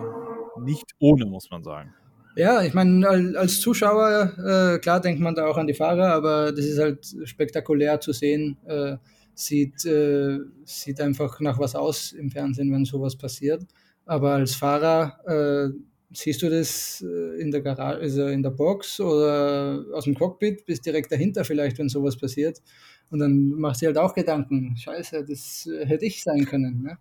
nicht 0.62 0.94
ohne, 1.00 1.26
muss 1.26 1.50
man 1.50 1.64
sagen. 1.64 1.94
Ja, 2.36 2.64
ich 2.64 2.74
meine, 2.74 3.38
als 3.38 3.60
Zuschauer, 3.62 4.34
äh, 4.38 4.80
klar 4.80 5.00
denkt 5.00 5.22
man 5.22 5.36
da 5.36 5.46
auch 5.46 5.58
an 5.58 5.68
die 5.68 5.76
Fahrer, 5.76 6.14
aber 6.14 6.52
das 6.52 6.66
ist 6.66 6.80
halt 6.80 7.16
spektakulär 7.26 8.00
zu 8.00 8.12
sehen. 8.12 8.58
Äh, 8.66 8.98
sieht, 9.36 9.86
äh, 9.86 10.40
sieht 10.64 11.00
einfach 11.02 11.40
nach 11.40 11.60
was 11.60 11.76
aus 11.76 12.12
im 12.12 12.32
Fernsehen, 12.32 12.72
wenn 12.72 12.86
sowas 12.86 13.16
passiert. 13.16 13.64
Aber 14.06 14.34
als 14.34 14.56
Fahrer 14.56 15.20
äh, 15.26 15.78
siehst 16.12 16.42
du 16.42 16.50
das 16.50 17.04
äh, 17.08 17.42
in 17.42 17.52
der 17.52 17.62
Garage, 17.62 18.00
also 18.00 18.28
in 18.28 18.44
der 18.44 18.52
Box 18.52 19.00
oder 19.00 19.84
aus 19.94 20.06
dem 20.06 20.16
Cockpit, 20.16 20.66
bist 20.66 20.86
direkt 20.86 21.12
dahinter 21.12 21.44
vielleicht, 21.46 21.78
wenn 21.80 21.90
sowas 21.90 22.18
passiert. 22.18 22.62
Und 23.10 23.20
dann 23.20 23.50
machst 23.50 23.82
du 23.82 23.88
halt 23.88 23.98
auch 23.98 24.14
Gedanken, 24.14 24.76
scheiße, 24.76 25.26
das 25.26 25.70
hätte 25.86 26.06
ich 26.06 26.24
sein 26.24 26.46
können. 26.46 26.82
Ne? 26.82 26.98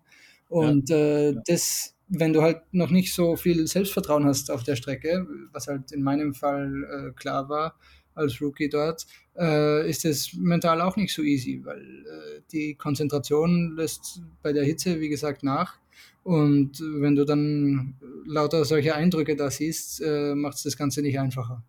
Und 0.49 0.89
ja. 0.89 0.97
äh, 0.97 1.35
das 1.45 1.92
wenn 2.07 2.33
du 2.33 2.41
halt 2.41 2.61
noch 2.71 2.89
nicht 2.89 3.13
so 3.13 3.35
viel 3.35 3.65
Selbstvertrauen 3.67 4.25
hast 4.25 4.51
auf 4.51 4.63
der 4.63 4.75
Strecke, 4.75 5.25
was 5.51 5.67
halt 5.67 5.91
in 5.91 6.03
meinem 6.03 6.33
Fall 6.33 6.83
äh, 6.83 7.11
klar 7.13 7.49
war 7.49 7.75
als 8.15 8.41
Rookie 8.41 8.69
dort, 8.69 9.05
äh, 9.37 9.89
ist 9.89 10.05
es 10.05 10.33
mental 10.33 10.81
auch 10.81 10.95
nicht 10.95 11.13
so 11.13 11.23
easy, 11.23 11.61
weil 11.63 11.81
äh, 11.81 12.41
die 12.51 12.75
Konzentration 12.75 13.75
lässt 13.75 14.21
bei 14.41 14.53
der 14.53 14.63
Hitze, 14.63 14.99
wie 14.99 15.09
gesagt, 15.09 15.43
nach. 15.43 15.79
Und 16.23 16.79
wenn 16.79 17.15
du 17.15 17.25
dann 17.25 17.95
lauter 18.25 18.63
solche 18.65 18.95
Eindrücke 18.95 19.35
da 19.35 19.49
siehst, 19.49 20.01
äh, 20.01 20.35
macht 20.35 20.55
es 20.57 20.63
das 20.63 20.77
Ganze 20.77 21.01
nicht 21.01 21.19
einfacher. 21.19 21.63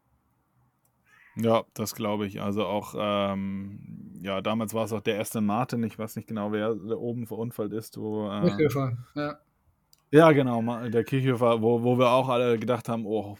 Ja, 1.36 1.64
das 1.74 1.94
glaube 1.94 2.26
ich. 2.26 2.40
Also 2.40 2.64
auch, 2.64 2.94
ähm, 2.96 4.12
ja, 4.22 4.40
damals 4.40 4.72
war 4.72 4.84
es 4.84 4.92
auch 4.92 5.00
der 5.00 5.16
erste 5.16 5.40
Martin, 5.40 5.82
ich 5.82 5.98
weiß 5.98 6.14
nicht 6.16 6.28
genau, 6.28 6.52
wer 6.52 6.74
da 6.74 6.94
oben 6.94 7.26
verunfallt 7.26 7.72
ist. 7.72 7.98
Wo, 7.98 8.28
äh, 8.28 8.46
ja. 9.16 9.38
Ja, 10.14 10.30
genau, 10.30 10.62
der 10.90 11.02
Kirchhofer, 11.02 11.60
wo, 11.60 11.82
wo 11.82 11.98
wir 11.98 12.08
auch 12.10 12.28
alle 12.28 12.56
gedacht 12.56 12.88
haben, 12.88 13.04
oh, 13.04 13.36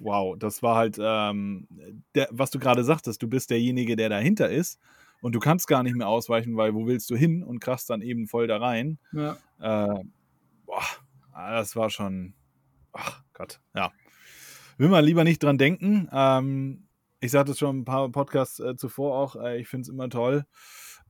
wow, 0.00 0.36
das 0.36 0.64
war 0.64 0.74
halt, 0.74 0.98
ähm, 1.00 1.68
der, 2.16 2.26
was 2.32 2.50
du 2.50 2.58
gerade 2.58 2.82
sagtest, 2.82 3.22
du 3.22 3.28
bist 3.28 3.50
derjenige, 3.50 3.94
der 3.94 4.08
dahinter 4.08 4.48
ist 4.48 4.80
und 5.20 5.36
du 5.36 5.38
kannst 5.38 5.68
gar 5.68 5.84
nicht 5.84 5.94
mehr 5.94 6.08
ausweichen, 6.08 6.56
weil 6.56 6.74
wo 6.74 6.88
willst 6.88 7.08
du 7.10 7.14
hin 7.14 7.44
und 7.44 7.60
krachst 7.60 7.88
dann 7.88 8.02
eben 8.02 8.26
voll 8.26 8.48
da 8.48 8.56
rein. 8.56 8.98
Ja. 9.12 9.36
Äh, 9.60 10.02
boah, 10.66 10.82
das 11.32 11.76
war 11.76 11.88
schon, 11.88 12.34
ach 12.92 13.22
Gott, 13.32 13.60
ja. 13.76 13.92
Will 14.76 14.88
man 14.88 15.04
lieber 15.04 15.22
nicht 15.22 15.40
dran 15.40 15.56
denken. 15.56 16.08
Ähm, 16.12 16.88
ich 17.20 17.30
sagte 17.30 17.52
es 17.52 17.60
schon 17.60 17.78
ein 17.78 17.84
paar 17.84 18.08
Podcasts 18.08 18.58
äh, 18.58 18.74
zuvor 18.74 19.16
auch, 19.16 19.36
äh, 19.36 19.60
ich 19.60 19.68
finde 19.68 19.82
es 19.82 19.88
immer 19.88 20.08
toll, 20.08 20.46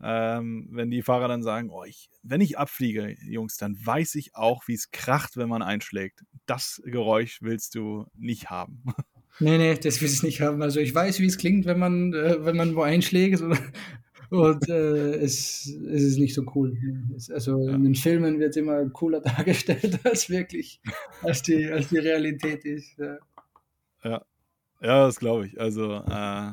ähm, 0.03 0.69
wenn 0.71 0.91
die 0.91 1.03
Fahrer 1.03 1.29
dann 1.29 1.43
sagen, 1.43 1.71
oh, 1.71 1.85
ich, 1.85 2.09
wenn 2.23 2.41
ich 2.41 2.59
abfliege, 2.59 3.17
Jungs, 3.23 3.57
dann 3.57 3.77
weiß 3.85 4.15
ich 4.15 4.35
auch, 4.35 4.69
wie 4.69 4.75
es 4.75 4.91
kracht, 4.91 5.37
wenn 5.37 5.49
man 5.49 5.63
einschlägt. 5.63 6.25
Das 6.47 6.81
Geräusch 6.85 7.39
willst 7.43 7.75
du 7.75 8.07
nicht 8.15 8.51
haben. 8.51 8.85
Nee, 9.41 9.57
nee, 9.57 9.75
das 9.75 10.01
will 10.01 10.09
ich 10.09 10.25
nicht 10.25 10.41
haben. 10.41 10.63
Also 10.63 10.81
ich 10.81 10.93
weiß, 10.93 11.21
wie 11.21 11.27
es 11.27 11.39
klingt, 11.39 11.65
wenn 11.65 11.79
man, 11.79 12.13
äh, 12.13 12.45
wenn 12.45 12.57
man 12.57 12.75
wo 12.75 12.83
einschlägt 12.83 13.41
und 14.31 14.69
äh, 14.69 15.15
es, 15.15 15.67
es 15.69 16.03
ist 16.03 16.19
nicht 16.19 16.35
so 16.35 16.45
cool. 16.57 16.77
also 17.31 17.69
ja. 17.69 17.75
in 17.75 17.85
den 17.85 17.95
Filmen 17.95 18.41
wird 18.41 18.51
es 18.51 18.57
immer 18.57 18.85
cooler 18.91 19.21
dargestellt, 19.37 20.01
als 20.05 20.29
wirklich, 20.29 20.81
als 21.23 21.43
die, 21.43 21.71
als 21.71 21.89
die 21.89 21.99
Realität 21.99 22.65
ist. 22.65 22.99
Ja, 22.99 23.19
ja, 24.03 24.25
ja 24.81 25.07
das 25.07 25.21
glaube 25.21 25.47
ich. 25.47 25.61
Also 25.61 25.93
äh, 25.95 26.53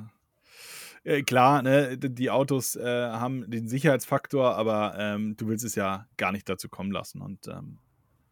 äh, 1.06 1.22
klar, 1.22 1.62
ne, 1.62 1.98
die 1.98 2.30
Autos 2.30 2.76
äh, 2.76 2.84
haben 2.84 3.50
den 3.50 3.68
Sicherheitsfaktor, 3.68 4.56
aber 4.56 4.96
ähm, 4.98 5.38
du 5.38 5.48
willst 5.48 5.64
es 5.64 5.76
ja 5.76 6.08
gar 6.18 6.32
nicht 6.32 6.50
dazu 6.50 6.68
kommen 6.68 6.92
lassen. 6.92 7.22
Und 7.22 7.48
ähm, 7.48 7.78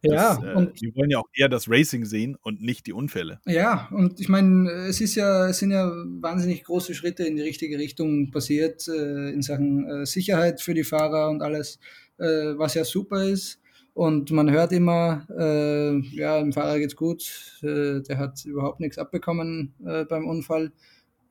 ja, 0.02 0.34
das, 0.34 0.44
äh, 0.44 0.54
und 0.54 0.80
die 0.80 0.94
wollen 0.94 1.10
ja 1.10 1.18
auch 1.18 1.28
eher 1.34 1.48
das 1.48 1.70
Racing 1.70 2.04
sehen 2.04 2.36
und 2.42 2.60
nicht 2.60 2.86
die 2.86 2.92
Unfälle. 2.92 3.40
Ja, 3.46 3.88
und 3.90 4.20
ich 4.20 4.28
meine, 4.28 4.70
es 4.88 5.00
ist 5.00 5.14
ja, 5.14 5.48
es 5.48 5.58
sind 5.58 5.70
ja 5.70 5.90
wahnsinnig 6.20 6.64
große 6.64 6.94
Schritte 6.94 7.24
in 7.24 7.36
die 7.36 7.42
richtige 7.42 7.78
Richtung 7.78 8.30
passiert 8.30 8.86
äh, 8.88 9.30
in 9.30 9.42
Sachen 9.42 9.88
äh, 9.88 10.06
Sicherheit 10.06 10.60
für 10.60 10.74
die 10.74 10.84
Fahrer 10.84 11.30
und 11.30 11.42
alles, 11.42 11.78
äh, 12.18 12.24
was 12.56 12.74
ja 12.74 12.84
super 12.84 13.24
ist. 13.24 13.60
Und 13.94 14.32
man 14.32 14.50
hört 14.50 14.72
immer, 14.72 15.24
äh, 15.38 16.00
ja, 16.16 16.40
dem 16.40 16.52
Fahrer 16.52 16.80
geht's 16.80 16.96
gut, 16.96 17.60
äh, 17.62 18.00
der 18.00 18.18
hat 18.18 18.44
überhaupt 18.44 18.80
nichts 18.80 18.98
abbekommen 18.98 19.72
beim 19.78 20.26
Unfall. 20.26 20.72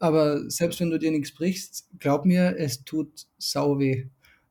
Aber 0.04 0.50
selbst 0.50 0.82
wenn 0.82 0.90
du 0.90 1.00
dir 1.00 1.12
nichts 1.12 1.34
brichst, 1.34 1.88
glaub 1.98 2.26
mir, 2.26 2.58
es 2.58 2.84
tut 2.84 3.26
sau 3.38 3.80
weh. 3.80 4.08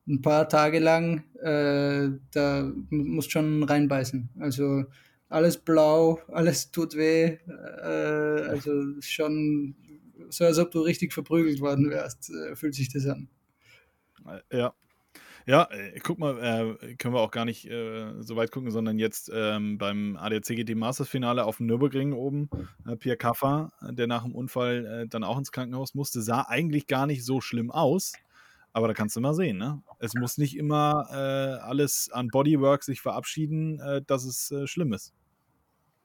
Ein 0.09 0.23
paar 0.23 0.49
Tage 0.49 0.79
lang, 0.79 1.25
äh, 1.43 2.09
da 2.31 2.73
musst 2.89 3.33
schon 3.33 3.63
reinbeißen. 3.63 4.31
Also 4.39 4.87
alles 5.29 5.59
blau, 5.59 6.21
alles 6.29 6.71
tut 6.71 6.97
weh. 6.97 7.37
Äh, 7.47 8.49
also 8.49 8.99
schon 9.01 9.75
so, 10.31 10.47
als 10.47 10.59
ob 10.59 10.71
du 10.71 10.81
richtig 10.81 11.13
verprügelt 11.13 11.61
worden 11.61 11.91
wärst, 11.91 12.31
äh, 12.31 12.57
fühlt 12.57 12.75
sich 12.75 12.91
das 12.91 13.05
an. 13.05 13.29
Ja, 14.51 14.75
ja, 15.47 15.69
äh, 15.71 15.99
guck 16.01 16.19
mal, 16.19 16.39
äh, 16.39 16.95
können 16.95 17.15
wir 17.15 17.21
auch 17.21 17.31
gar 17.31 17.45
nicht 17.45 17.69
äh, 17.69 18.13
so 18.21 18.37
weit 18.37 18.51
gucken, 18.53 18.71
sondern 18.71 18.99
jetzt 18.99 19.31
ähm, 19.35 19.79
beim 19.79 20.17
ADAC 20.17 20.57
GT 20.57 20.77
Masters 20.77 21.09
Finale 21.09 21.45
auf 21.45 21.59
dem 21.59 21.67
Nürburgring 21.67 22.13
oben, 22.13 22.49
äh, 22.87 22.97
Pierre 22.97 23.17
Kaffer, 23.17 23.73
der 23.81 24.07
nach 24.07 24.23
dem 24.25 24.35
Unfall 24.35 24.87
äh, 24.87 25.09
dann 25.09 25.25
auch 25.25 25.39
ins 25.39 25.53
Krankenhaus 25.53 25.95
musste, 25.95 26.23
sah 26.23 26.43
eigentlich 26.49 26.87
gar 26.87 27.07
nicht 27.07 27.25
so 27.25 27.41
schlimm 27.41 27.71
aus. 27.71 28.13
Aber 28.75 28.89
da 28.89 28.95
kannst 28.95 29.17
du 29.17 29.21
mal 29.21 29.35
sehen, 29.35 29.59
ne? 29.59 29.83
Es 29.99 30.15
muss 30.15 30.39
nicht 30.39 30.57
immer 30.57 31.07
äh, 31.11 31.61
alles 31.63 32.09
an 32.11 32.29
Bodywork 32.29 32.83
sich 32.85 33.03
verabschieden, 33.03 33.79
dass 34.07 34.25
es 34.25 34.51
schlimm 34.65 34.95
ist. 34.95 35.13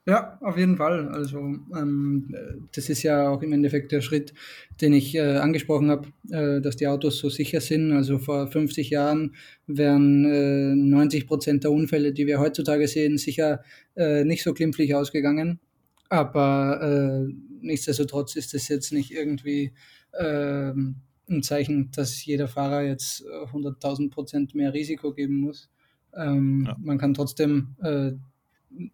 Ja, 0.07 0.37
auf 0.39 0.57
jeden 0.57 0.77
Fall. 0.77 1.09
Also 1.09 1.39
ähm, 1.39 2.33
das 2.73 2.87
ist 2.87 3.03
ja 3.03 3.27
auch 3.27 3.41
im 3.41 3.51
Endeffekt 3.51 3.91
der 3.91 3.99
Schritt, 3.99 4.33
den 4.79 4.93
ich 4.93 5.13
äh, 5.15 5.35
angesprochen 5.35 5.91
habe, 5.91 6.07
äh, 6.31 6.61
dass 6.61 6.77
die 6.77 6.87
Autos 6.87 7.19
so 7.19 7.27
sicher 7.29 7.59
sind. 7.59 7.91
Also 7.91 8.17
vor 8.17 8.47
50 8.47 8.89
Jahren 8.89 9.35
wären 9.65 10.23
äh, 10.23 10.75
90 10.75 11.27
Prozent 11.27 11.65
der 11.65 11.73
Unfälle, 11.73 12.13
die 12.13 12.25
wir 12.25 12.39
heutzutage 12.39 12.87
sehen, 12.87 13.17
sicher 13.17 13.61
äh, 13.97 14.23
nicht 14.23 14.43
so 14.43 14.53
glimpflich 14.53 14.95
ausgegangen. 14.95 15.59
Aber 16.07 17.27
äh, 17.27 17.33
nichtsdestotrotz 17.59 18.37
ist 18.37 18.53
das 18.53 18.69
jetzt 18.69 18.93
nicht 18.93 19.11
irgendwie 19.11 19.73
ähm, 20.17 21.01
ein 21.29 21.43
Zeichen, 21.43 21.91
dass 21.91 22.23
jeder 22.23 22.47
Fahrer 22.47 22.83
jetzt 22.83 23.25
100.000 23.25 24.09
Prozent 24.09 24.55
mehr 24.55 24.73
Risiko 24.73 25.13
geben 25.13 25.41
muss. 25.41 25.69
Ähm, 26.15 26.63
ja. 26.65 26.77
Man 26.79 26.97
kann 26.97 27.13
trotzdem 27.13 27.75
äh, 27.83 28.13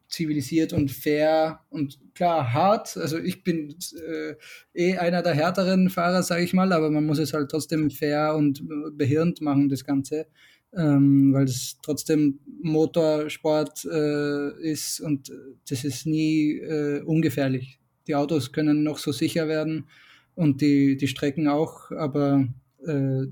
zivilisiert 0.07 0.74
und 0.74 0.91
fair 0.91 1.59
und 1.69 1.99
klar 2.13 2.53
hart. 2.53 2.95
Also 2.97 3.17
ich 3.17 3.43
bin 3.43 3.76
äh, 4.07 4.36
eh 4.74 4.97
einer 4.97 5.21
der 5.21 5.34
härteren 5.34 5.89
Fahrer, 5.89 6.24
sage 6.24 6.43
ich 6.43 6.53
mal, 6.53 6.71
aber 6.71 6.89
man 6.89 7.05
muss 7.05 7.19
es 7.19 7.34
halt 7.34 7.49
trotzdem 7.49 7.89
fair 7.89 8.36
und 8.36 8.63
behirnt 8.97 9.41
machen, 9.41 9.69
das 9.69 9.84
Ganze, 9.84 10.28
ähm, 10.74 11.34
weil 11.34 11.45
es 11.45 11.78
trotzdem 11.82 12.39
Motorsport 12.61 13.86
äh, 13.86 14.61
ist 14.61 14.99
und 15.01 15.32
das 15.67 15.84
ist 15.84 16.05
nie 16.05 16.59
äh, 16.59 17.01
ungefährlich. 17.01 17.80
Die 18.07 18.15
Autos 18.15 18.51
können 18.51 18.84
noch 18.84 18.97
so 18.97 19.11
sicher 19.11 19.47
werden 19.47 19.88
und 20.36 20.61
die, 20.61 20.97
die 20.97 21.07
Strecken 21.07 21.47
auch, 21.47 21.91
aber 21.91 22.47
äh, 22.86 23.26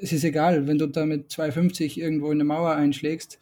es 0.00 0.12
ist 0.12 0.24
egal, 0.24 0.66
wenn 0.66 0.78
du 0.78 0.86
da 0.86 1.06
mit 1.06 1.30
250 1.30 1.98
irgendwo 1.98 2.26
in 2.26 2.38
eine 2.38 2.44
Mauer 2.44 2.74
einschlägst, 2.74 3.38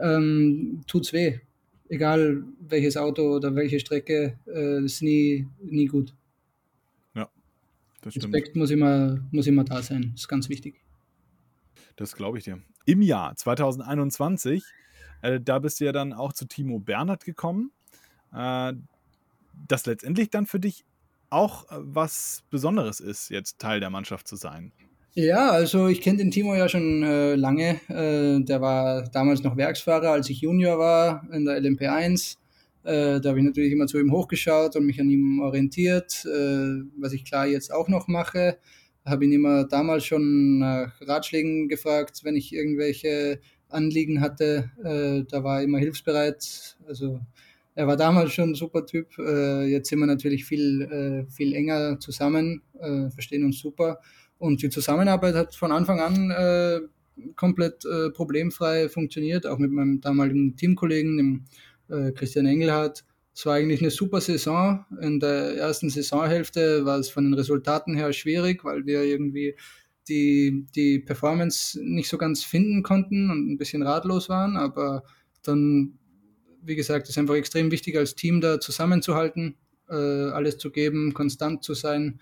ähm, 0.00 0.82
tut's 0.86 1.12
weh. 1.12 1.40
Egal 1.88 2.44
welches 2.60 2.96
Auto 2.96 3.36
oder 3.36 3.54
welche 3.54 3.80
Strecke, 3.80 4.38
äh, 4.46 4.84
ist 4.84 5.02
nie, 5.02 5.48
nie 5.60 5.86
gut. 5.86 6.14
Ja, 7.14 7.28
das 8.00 8.14
stimmt. 8.14 8.34
Respekt 8.34 8.56
muss 8.56 8.70
immer, 8.70 9.20
muss 9.32 9.46
immer 9.46 9.64
da 9.64 9.82
sein, 9.82 10.12
ist 10.14 10.28
ganz 10.28 10.48
wichtig. 10.48 10.80
Das 11.96 12.14
glaube 12.14 12.38
ich 12.38 12.44
dir. 12.44 12.60
Im 12.86 13.02
Jahr 13.02 13.34
2021, 13.34 14.64
äh, 15.22 15.40
da 15.40 15.58
bist 15.58 15.80
du 15.80 15.84
ja 15.84 15.92
dann 15.92 16.12
auch 16.12 16.32
zu 16.32 16.46
Timo 16.46 16.78
Bernhard 16.78 17.24
gekommen. 17.24 17.72
Äh, 18.32 18.74
das 19.68 19.86
letztendlich 19.86 20.30
dann 20.30 20.46
für 20.46 20.60
dich 20.60 20.84
auch 21.28 21.70
äh, 21.70 21.76
was 21.78 22.44
Besonderes 22.50 23.00
ist, 23.00 23.30
jetzt 23.30 23.58
Teil 23.58 23.80
der 23.80 23.90
Mannschaft 23.90 24.28
zu 24.28 24.36
sein. 24.36 24.72
Ja, 25.14 25.50
also 25.50 25.88
ich 25.88 26.00
kenne 26.02 26.18
den 26.18 26.30
Timo 26.30 26.54
ja 26.54 26.68
schon 26.68 27.02
äh, 27.02 27.34
lange. 27.34 27.80
Äh, 27.88 28.44
der 28.44 28.60
war 28.60 29.08
damals 29.10 29.42
noch 29.42 29.56
Werksfahrer, 29.56 30.10
als 30.12 30.30
ich 30.30 30.40
Junior 30.40 30.78
war 30.78 31.26
in 31.32 31.44
der 31.44 31.60
LMP1. 31.60 32.36
Äh, 32.84 33.20
da 33.20 33.30
habe 33.30 33.40
ich 33.40 33.44
natürlich 33.44 33.72
immer 33.72 33.88
zu 33.88 33.98
ihm 33.98 34.12
hochgeschaut 34.12 34.76
und 34.76 34.86
mich 34.86 35.00
an 35.00 35.10
ihm 35.10 35.40
orientiert, 35.40 36.24
äh, 36.26 36.84
was 36.96 37.12
ich 37.12 37.24
klar 37.24 37.46
jetzt 37.48 37.72
auch 37.72 37.88
noch 37.88 38.06
mache. 38.06 38.58
Habe 39.04 39.24
ihn 39.24 39.32
immer 39.32 39.64
damals 39.64 40.04
schon 40.04 40.60
nach 40.60 40.92
Ratschlägen 41.00 41.68
gefragt, 41.68 42.20
wenn 42.22 42.36
ich 42.36 42.54
irgendwelche 42.54 43.40
Anliegen 43.68 44.20
hatte. 44.20 44.70
Äh, 44.84 45.24
da 45.28 45.42
war 45.42 45.58
er 45.58 45.64
immer 45.64 45.78
hilfsbereit. 45.78 46.78
Also 46.86 47.20
er 47.74 47.88
war 47.88 47.96
damals 47.96 48.32
schon 48.32 48.50
ein 48.50 48.54
super 48.54 48.86
Typ. 48.86 49.18
Äh, 49.18 49.64
jetzt 49.66 49.88
sind 49.88 49.98
wir 49.98 50.06
natürlich 50.06 50.44
viel, 50.44 51.26
viel 51.30 51.52
enger 51.54 51.98
zusammen, 51.98 52.62
verstehen 53.12 53.44
uns 53.44 53.58
super. 53.58 53.98
Und 54.40 54.62
die 54.62 54.70
Zusammenarbeit 54.70 55.34
hat 55.34 55.54
von 55.54 55.70
Anfang 55.70 56.00
an 56.00 56.30
äh, 56.30 56.80
komplett 57.36 57.84
äh, 57.84 58.08
problemfrei 58.08 58.88
funktioniert, 58.88 59.46
auch 59.46 59.58
mit 59.58 59.70
meinem 59.70 60.00
damaligen 60.00 60.56
Teamkollegen, 60.56 61.18
dem 61.18 61.44
äh, 61.90 62.10
Christian 62.12 62.46
Engelhardt. 62.46 63.04
Es 63.34 63.44
war 63.44 63.56
eigentlich 63.56 63.82
eine 63.82 63.90
super 63.90 64.22
Saison. 64.22 64.86
In 65.02 65.20
der 65.20 65.58
ersten 65.58 65.90
Saisonhälfte 65.90 66.86
war 66.86 66.98
es 66.98 67.10
von 67.10 67.24
den 67.24 67.34
Resultaten 67.34 67.94
her 67.94 68.14
schwierig, 68.14 68.64
weil 68.64 68.86
wir 68.86 69.02
irgendwie 69.02 69.56
die, 70.08 70.66
die 70.74 71.00
Performance 71.00 71.78
nicht 71.82 72.08
so 72.08 72.16
ganz 72.16 72.42
finden 72.42 72.82
konnten 72.82 73.30
und 73.30 73.52
ein 73.52 73.58
bisschen 73.58 73.82
ratlos 73.82 74.30
waren. 74.30 74.56
Aber 74.56 75.04
dann, 75.42 75.98
wie 76.62 76.76
gesagt, 76.76 77.10
ist 77.10 77.18
einfach 77.18 77.34
extrem 77.34 77.70
wichtig, 77.70 77.98
als 77.98 78.14
Team 78.14 78.40
da 78.40 78.58
zusammenzuhalten, 78.58 79.56
äh, 79.90 79.94
alles 79.94 80.56
zu 80.56 80.70
geben, 80.70 81.12
konstant 81.12 81.62
zu 81.62 81.74
sein 81.74 82.20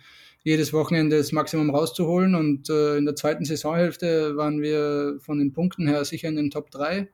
jedes 0.48 0.72
Wochenende 0.72 1.18
das 1.18 1.32
Maximum 1.32 1.70
rauszuholen. 1.70 2.34
Und 2.34 2.70
äh, 2.70 2.96
in 2.96 3.04
der 3.04 3.14
zweiten 3.14 3.44
Saisonhälfte 3.44 4.36
waren 4.36 4.62
wir 4.62 5.18
von 5.20 5.38
den 5.38 5.52
Punkten 5.52 5.86
her 5.86 6.04
sicher 6.04 6.28
in 6.28 6.36
den 6.36 6.50
Top 6.50 6.70
3, 6.70 7.08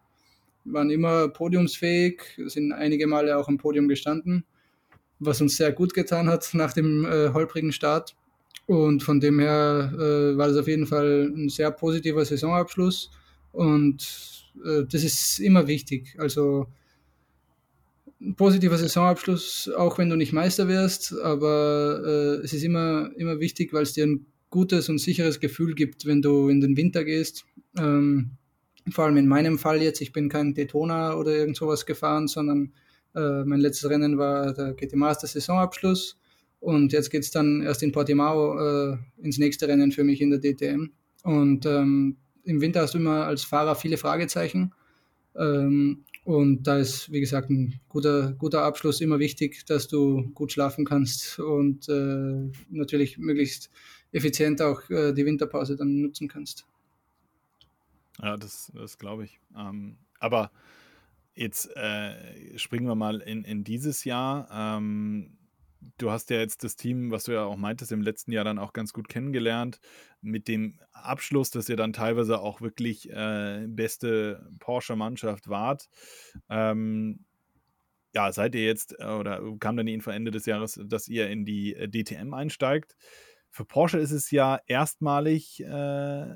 waren 0.65 0.91
immer 0.91 1.29
podiumsfähig, 1.29 2.23
sind 2.47 2.73
einige 2.73 3.07
Male 3.07 3.37
auch 3.37 3.49
am 3.49 3.59
Podium 3.59 3.89
gestanden, 3.89 4.45
was 5.19 5.41
uns 5.41 5.57
sehr 5.57 5.73
gut 5.73 5.95
getan 5.95 6.29
hat 6.29 6.49
nach 6.53 6.73
dem 6.73 7.05
äh, 7.05 7.31
holprigen 7.33 7.73
Start. 7.73 8.15
Und 8.67 9.03
von 9.03 9.21
dem 9.21 9.41
her 9.41 9.93
äh, 9.95 10.39
war 10.39 10.49
das 10.49 10.57
auf 10.57 10.69
jeden 10.69 10.87
Fall 10.87 11.31
ein 11.35 11.49
sehr 11.49 11.71
positiver 11.73 12.25
Saisonabschluss. 12.25 13.11
Und 13.53 14.47
äh, 14.65 14.85
das 14.91 15.03
ist 15.03 15.41
immer 15.41 15.67
wichtig. 15.67 16.15
Also 16.19 16.69
positiver 18.37 18.79
Saisonabschluss, 18.79 19.71
auch 19.77 19.99
wenn 19.99 20.11
du 20.11 20.17
nicht 20.17 20.33
Meister 20.33 20.69
wirst, 20.69 21.15
aber 21.21 22.03
äh, 22.05 22.45
es 22.45 22.53
ist 22.53 22.63
immer, 22.63 23.11
immer 23.17 23.41
wichtig, 23.41 23.73
weil 23.73 23.83
es 23.83 23.93
dir 23.93 24.07
ein 24.07 24.27
gutes 24.51 24.89
und 24.89 24.99
sicheres 24.99 25.41
Gefühl 25.41 25.75
gibt, 25.75 26.07
wenn 26.07 26.23
du 26.23 26.49
in 26.49 26.61
den 26.61 26.77
Winter 26.77 27.05
gehst. 27.05 27.45
Ähm, 27.79 28.33
vor 28.91 29.05
allem 29.05 29.17
in 29.17 29.27
meinem 29.27 29.59
Fall 29.59 29.83
jetzt, 29.83 30.01
ich 30.01 30.13
bin 30.13 30.29
kein 30.29 30.55
Daytona 30.55 31.17
oder 31.17 31.35
irgend 31.35 31.57
sowas 31.57 31.87
gefahren, 31.87 32.29
sondern 32.29 32.73
äh, 33.15 33.45
mein 33.45 33.61
letztes 33.61 33.89
Rennen 33.91 34.19
war 34.19 34.53
der 34.53 34.75
GT 34.75 34.95
Master 34.97 35.27
Saisonabschluss 35.27 36.19
und 36.61 36.93
jetzt 36.93 37.11
geht 37.11 37.23
es 37.23 37.31
dann 37.31 37.63
erst 37.63 37.83
in 37.83 37.93
Portimao 37.93 38.59
äh, 38.59 38.97
ins 39.23 39.39
nächste 39.39 39.69
Rennen 39.69 39.93
für 39.93 40.05
mich 40.05 40.21
in 40.21 40.31
der 40.31 40.41
DTM. 40.41 40.91
Und 41.23 41.67
ähm, 41.67 42.17
im 42.45 42.61
Winter 42.61 42.81
hast 42.81 42.95
du 42.95 42.99
immer 42.99 43.27
als 43.27 43.45
Fahrer 43.45 43.75
viele 43.75 43.97
Fragezeichen. 43.97 44.73
Ähm, 45.37 46.05
und 46.25 46.63
da 46.63 46.79
ist, 46.79 47.13
wie 47.13 47.21
gesagt, 47.21 47.51
ein 47.51 47.81
guter, 47.89 48.33
guter 48.33 48.63
Abschluss 48.63 49.01
immer 49.01 49.19
wichtig, 49.19 49.67
dass 49.67 49.89
du 49.89 50.31
gut 50.35 50.53
schlafen 50.53 50.85
kannst 50.85 51.39
und 51.39 51.89
äh, 51.89 52.51
natürlich 52.71 53.19
möglichst 53.19 53.71
effizient 54.11 54.63
auch 54.63 54.89
äh, 54.89 55.13
die 55.13 55.27
Winterpause 55.27 55.77
dann 55.77 56.01
nutzen 56.01 56.29
kannst. 56.29 56.67
Ja, 58.23 58.37
das, 58.37 58.73
das 58.75 58.99
glaube 58.99 59.25
ich. 59.25 59.39
Ähm, 59.57 59.97
aber 60.19 60.51
jetzt 61.35 61.69
äh, 61.77 62.59
springen 62.59 62.87
wir 62.87 62.95
mal 62.95 63.21
in, 63.21 63.45
in 63.45 63.65
dieses 63.65 64.05
Jahr. 64.05 64.49
Ähm, 64.51 65.37
du 65.99 66.11
hast 66.11 66.31
ja 66.31 66.39
jetzt 66.39 66.65
das 66.65 66.77
Team, 66.77 67.11
was 67.11 67.25
du 67.25 67.33
ja 67.33 67.45
auch 67.45 67.57
meintest, 67.57 67.93
im 67.93 68.03
letzten 68.03 68.33
Jahr 68.33 68.45
dann 68.45 68.59
auch 68.59 68.73
ganz 68.73 68.93
gut 68.93 69.09
kennengelernt. 69.09 69.81
Mit 70.21 70.49
dem 70.49 70.81
Abschluss, 70.93 71.51
dass 71.51 71.69
ihr 71.69 71.77
dann 71.77 71.93
teilweise 71.93 72.41
auch 72.41 72.61
wirklich 72.61 73.11
äh, 73.11 73.67
beste 73.69 74.49
Porsche-Mannschaft 74.61 75.49
wart. 75.49 75.89
Ähm, 76.49 77.25
ja, 78.15 78.33
seid 78.33 78.55
ihr 78.55 78.65
jetzt, 78.65 78.99
äh, 78.99 79.05
oder 79.05 79.43
kam 79.59 79.77
dann 79.77 79.87
die 79.87 79.95
Info 79.95 80.11
Ende 80.11 80.31
des 80.31 80.47
Jahres, 80.47 80.81
dass 80.85 81.09
ihr 81.09 81.29
in 81.29 81.45
die 81.45 81.75
äh, 81.75 81.89
DTM 81.89 82.33
einsteigt? 82.35 82.97
Für 83.51 83.65
Porsche 83.65 83.99
ist 83.99 84.13
es 84.13 84.31
ja 84.31 84.61
erstmalig 84.67 85.61
äh, 85.61 86.27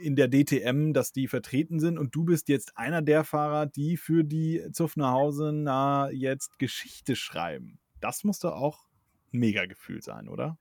in 0.00 0.16
der 0.16 0.28
DTM, 0.28 0.92
dass 0.92 1.12
die 1.12 1.28
vertreten 1.28 1.78
sind 1.78 1.98
und 1.98 2.14
du 2.14 2.24
bist 2.24 2.48
jetzt 2.48 2.76
einer 2.76 3.02
der 3.02 3.22
Fahrer, 3.24 3.66
die 3.66 3.96
für 3.96 4.24
die 4.24 4.62
Zuffnerhausener 4.72 6.10
jetzt 6.12 6.58
Geschichte 6.58 7.16
schreiben 7.16 7.78
das 8.04 8.22
muss 8.22 8.38
doch 8.38 8.52
auch 8.52 8.84
ein 9.32 9.38
Mega-Gefühl 9.40 10.02
sein, 10.02 10.28
oder? 10.28 10.58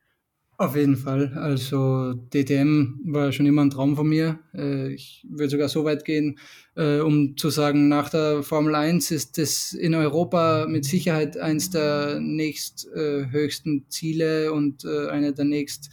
Auf 0.58 0.78
jeden 0.78 0.96
Fall. 0.96 1.34
Also 1.36 2.14
DTM 2.14 3.02
war 3.06 3.34
schon 3.34 3.46
immer 3.46 3.64
ein 3.64 3.70
Traum 3.70 3.98
von 3.98 4.08
mir. 4.08 4.40
Äh, 4.54 4.94
ich 4.94 5.26
würde 5.28 5.50
sogar 5.50 5.68
so 5.68 5.84
weit 5.84 6.06
gehen, 6.06 6.40
äh, 6.76 7.00
um 7.00 7.36
zu 7.36 7.50
sagen, 7.50 7.90
nach 7.90 8.10
der 8.10 8.44
Formel 8.44 8.76
1 8.76 9.12
ist 9.12 9.38
das 9.38 9.74
in 9.74 9.94
Europa 9.94 10.68
mit 10.70 10.86
Sicherheit 10.86 11.38
eins 11.38 11.70
der 11.70 12.20
nächsthöchsten 12.22 13.80
äh, 13.80 13.90
Ziele 13.90 14.54
und 14.54 14.86
eine 14.86 15.34
der 15.34 15.46
nächst 15.46 15.90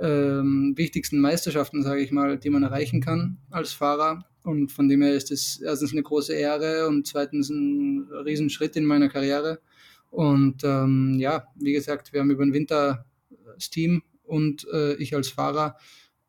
ähm, 0.00 0.74
wichtigsten 0.76 1.18
Meisterschaften, 1.18 1.82
sage 1.82 2.02
ich 2.02 2.12
mal, 2.12 2.38
die 2.38 2.50
man 2.50 2.62
erreichen 2.62 3.00
kann 3.00 3.38
als 3.50 3.72
Fahrer. 3.72 4.24
Und 4.44 4.70
von 4.70 4.88
dem 4.88 5.02
her 5.02 5.14
ist 5.14 5.32
es 5.32 5.60
erstens 5.60 5.90
eine 5.90 6.04
große 6.04 6.32
Ehre 6.32 6.86
und 6.86 7.06
zweitens 7.08 7.48
ein 7.48 8.06
Riesenschritt 8.24 8.76
in 8.76 8.84
meiner 8.84 9.08
Karriere. 9.08 9.58
Und 10.16 10.64
ähm, 10.64 11.16
ja, 11.18 11.46
wie 11.56 11.74
gesagt, 11.74 12.14
wir 12.14 12.20
haben 12.20 12.30
über 12.30 12.42
den 12.42 12.54
Winter 12.54 13.04
das 13.54 13.68
Team 13.68 14.02
und 14.22 14.66
äh, 14.72 14.94
ich 14.94 15.14
als 15.14 15.28
Fahrer 15.28 15.76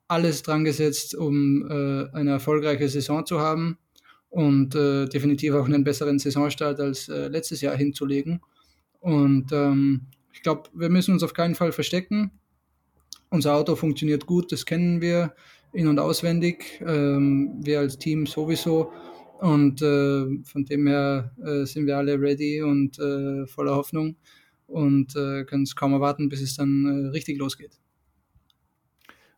alles 0.09 0.43
dran 0.43 0.65
gesetzt, 0.65 1.15
um 1.15 1.65
äh, 1.69 2.11
eine 2.11 2.31
erfolgreiche 2.31 2.89
Saison 2.89 3.25
zu 3.25 3.39
haben 3.39 3.77
und 4.27 4.75
äh, 4.75 5.05
definitiv 5.05 5.53
auch 5.53 5.63
einen 5.63 5.85
besseren 5.85 6.19
Saisonstart 6.19 6.81
als 6.81 7.07
äh, 7.07 7.29
letztes 7.29 7.61
Jahr 7.61 7.77
hinzulegen. 7.77 8.41
Und 8.99 9.53
ähm, 9.53 10.07
ich 10.33 10.41
glaube, 10.41 10.63
wir 10.73 10.89
müssen 10.89 11.13
uns 11.13 11.23
auf 11.23 11.33
keinen 11.33 11.55
Fall 11.55 11.71
verstecken. 11.71 12.31
Unser 13.29 13.55
Auto 13.55 13.77
funktioniert 13.77 14.25
gut, 14.25 14.51
das 14.51 14.65
kennen 14.65 14.99
wir 14.99 15.33
in- 15.71 15.87
und 15.87 15.99
auswendig. 15.99 16.83
Ähm, 16.85 17.53
wir 17.61 17.79
als 17.79 17.97
Team 17.97 18.25
sowieso. 18.25 18.91
Und 19.39 19.81
äh, 19.81 20.43
von 20.43 20.65
dem 20.65 20.87
her 20.87 21.31
äh, 21.43 21.65
sind 21.65 21.85
wir 21.85 21.97
alle 21.97 22.19
ready 22.19 22.61
und 22.61 22.97
äh, 22.99 23.45
voller 23.45 23.75
Hoffnung 23.75 24.15
und 24.65 25.15
äh, 25.15 25.43
können 25.45 25.63
es 25.63 25.75
kaum 25.75 25.93
erwarten, 25.93 26.29
bis 26.29 26.41
es 26.41 26.55
dann 26.55 26.85
äh, 26.85 27.09
richtig 27.09 27.37
losgeht. 27.37 27.79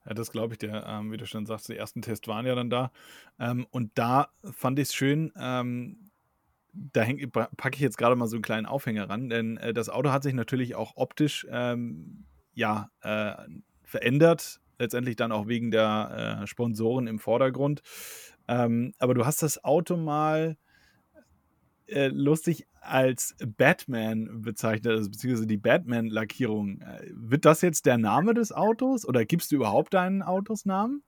Ja, 0.06 0.14
das 0.14 0.32
glaube 0.32 0.54
ich 0.54 0.58
dir. 0.58 0.84
Ähm, 0.88 1.12
wie 1.12 1.18
du 1.18 1.26
schon 1.26 1.46
sagst, 1.46 1.70
die 1.70 1.76
ersten 1.76 2.02
Tests 2.02 2.28
waren 2.28 2.46
ja 2.46 2.56
dann 2.56 2.70
da. 2.70 2.92
Ähm, 3.40 3.68
und 3.72 3.92
da 3.96 4.30
fand 4.44 4.80
ich 4.80 4.90
es 4.90 4.96
schön, 4.96 5.34
ähm, 5.38 6.10
da 6.72 7.06
packe 7.58 7.76
ich 7.76 7.82
jetzt 7.82 7.98
gerade 7.98 8.16
mal 8.16 8.28
so 8.28 8.38
einen 8.38 8.44
kleinen 8.44 8.66
Aufhänger 8.66 9.10
ran, 9.10 9.30
denn 9.30 9.58
äh, 9.58 9.74
das 9.74 9.90
Auto 9.90 10.12
hat 10.12 10.24
sich 10.24 10.34
natürlich 10.34 10.76
auch 10.76 10.94
optisch 10.96 11.46
ähm, 11.50 12.26
ja, 12.54 12.92
verändert, 13.84 14.60
letztendlich 14.80 15.16
dann 15.16 15.32
auch 15.32 15.48
wegen 15.48 15.72
der 15.72 16.42
äh, 16.42 16.48
Sponsoren 16.48 17.08
im 17.08 17.20
Vordergrund. 17.20 17.82
Ähm, 18.50 18.94
aber 18.98 19.14
du 19.14 19.26
hast 19.26 19.44
das 19.44 19.64
Auto 19.64 19.96
mal 19.96 20.58
äh, 21.86 22.08
lustig 22.08 22.66
als 22.82 23.36
Batman 23.58 24.42
bezeichnet, 24.42 24.94
also 24.94 25.10
beziehungsweise 25.12 25.46
die 25.46 25.58
Batman-Lackierung. 25.58 26.82
Äh, 26.82 27.12
wird 27.14 27.46
das 27.46 27.62
jetzt 27.62 27.86
der 27.86 28.00
Name 28.00 28.34
des 28.34 28.52
Autos 28.52 29.08
oder 29.08 29.24
gibst 29.24 29.52
du 29.52 29.58
überhaupt 29.58 29.94
deinen 29.94 30.24
Autos 30.24 30.66
Namen? 30.66 31.04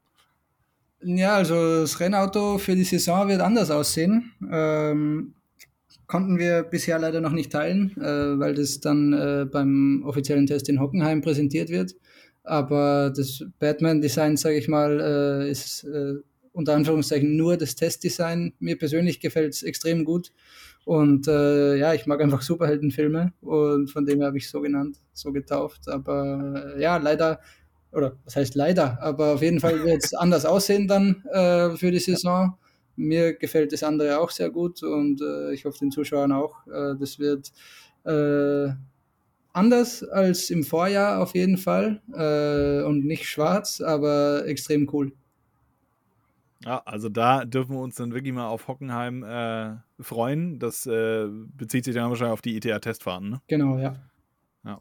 Ja, 1.01 1.35
also 1.35 1.81
das 1.81 1.99
Rennauto 1.99 2.59
für 2.59 2.75
die 2.75 2.83
Saison 2.83 3.27
wird 3.27 3.41
anders 3.41 3.71
aussehen. 3.71 4.33
Ähm, 4.51 5.33
konnten 6.05 6.37
wir 6.37 6.61
bisher 6.61 6.99
leider 6.99 7.21
noch 7.21 7.31
nicht 7.31 7.51
teilen, 7.51 7.97
äh, 7.97 8.37
weil 8.37 8.53
das 8.53 8.81
dann 8.81 9.13
äh, 9.13 9.45
beim 9.51 10.03
offiziellen 10.05 10.45
Test 10.45 10.69
in 10.69 10.79
Hockenheim 10.79 11.21
präsentiert 11.21 11.69
wird. 11.69 11.95
Aber 12.43 13.11
das 13.15 13.43
Batman-Design, 13.57 14.37
sage 14.37 14.57
ich 14.57 14.67
mal, 14.67 14.99
äh, 14.99 15.49
ist 15.49 15.85
äh, 15.85 16.19
unter 16.53 16.73
Anführungszeichen 16.73 17.35
nur 17.35 17.57
das 17.57 17.75
Testdesign. 17.75 18.53
Mir 18.59 18.77
persönlich 18.77 19.19
gefällt 19.19 19.53
es 19.53 19.63
extrem 19.63 20.05
gut. 20.05 20.31
Und 20.83 21.27
äh, 21.27 21.75
ja, 21.75 21.93
ich 21.93 22.07
mag 22.07 22.21
einfach 22.21 22.41
Superheldenfilme 22.41 23.33
und 23.41 23.91
von 23.91 24.05
dem 24.05 24.19
her 24.19 24.27
habe 24.27 24.37
ich 24.37 24.49
so 24.49 24.61
genannt, 24.61 24.97
so 25.13 25.31
getauft. 25.31 25.87
Aber 25.87 26.73
äh, 26.75 26.81
ja, 26.81 26.97
leider, 26.97 27.39
oder 27.91 28.17
was 28.25 28.35
heißt 28.35 28.55
leider, 28.55 29.01
aber 29.01 29.35
auf 29.35 29.41
jeden 29.41 29.59
Fall 29.59 29.83
wird 29.83 30.03
es 30.03 30.13
anders 30.15 30.45
aussehen 30.45 30.87
dann 30.87 31.23
äh, 31.31 31.75
für 31.77 31.91
die 31.91 31.99
Saison. 31.99 32.57
Mir 32.95 33.33
gefällt 33.33 33.71
das 33.73 33.83
andere 33.83 34.19
auch 34.19 34.31
sehr 34.31 34.49
gut 34.49 34.83
und 34.83 35.21
äh, 35.21 35.53
ich 35.53 35.65
hoffe 35.65 35.79
den 35.79 35.91
Zuschauern 35.91 36.31
auch. 36.31 36.65
Äh, 36.67 36.95
das 36.99 37.19
wird 37.19 37.51
äh, 38.03 38.73
anders 39.53 40.03
als 40.03 40.49
im 40.49 40.63
Vorjahr 40.63 41.21
auf 41.21 41.35
jeden 41.35 41.57
Fall 41.57 42.01
und 42.07 43.05
nicht 43.05 43.27
schwarz, 43.27 43.81
aber 43.81 44.45
extrem 44.47 44.89
cool. 44.93 45.11
Ja, 46.63 46.79
also 46.85 47.09
da 47.09 47.45
dürfen 47.45 47.75
wir 47.75 47.81
uns 47.81 47.95
dann 47.95 48.13
wirklich 48.13 48.33
mal 48.33 48.47
auf 48.47 48.67
Hockenheim 48.67 49.23
äh, 49.23 49.77
freuen. 49.99 50.59
Das 50.59 50.85
äh, 50.85 51.27
bezieht 51.27 51.85
sich 51.85 51.95
dann 51.95 52.09
wahrscheinlich 52.09 52.33
auf 52.33 52.41
die 52.41 52.55
ITA-Testfahrten, 52.55 53.29
ne? 53.29 53.41
Genau, 53.47 53.79
ja. 53.79 53.95
Ja, 54.63 54.79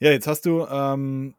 ja 0.00 0.10
jetzt 0.10 0.26
hast 0.26 0.44
du, 0.44 0.66
ähm, 0.66 1.34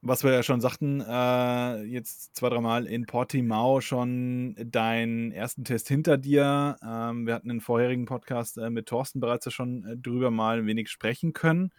was 0.00 0.24
wir 0.24 0.32
ja 0.32 0.42
schon 0.42 0.62
sagten, 0.62 1.02
äh, 1.02 1.82
jetzt 1.82 2.34
zwei, 2.34 2.48
dreimal 2.48 2.86
in 2.86 3.04
Portimao 3.04 3.82
schon 3.82 4.54
deinen 4.58 5.30
ersten 5.30 5.64
Test 5.64 5.88
hinter 5.88 6.16
dir. 6.16 6.76
Ähm, 6.82 7.26
wir 7.26 7.34
hatten 7.34 7.50
in 7.50 7.60
vorherigen 7.60 8.06
Podcast 8.06 8.56
äh, 8.56 8.70
mit 8.70 8.86
Thorsten 8.86 9.20
bereits 9.20 9.44
ja 9.44 9.50
schon 9.50 9.84
äh, 9.84 9.96
drüber 9.98 10.30
mal 10.30 10.60
ein 10.60 10.66
wenig 10.66 10.88
sprechen 10.88 11.34
können. 11.34 11.72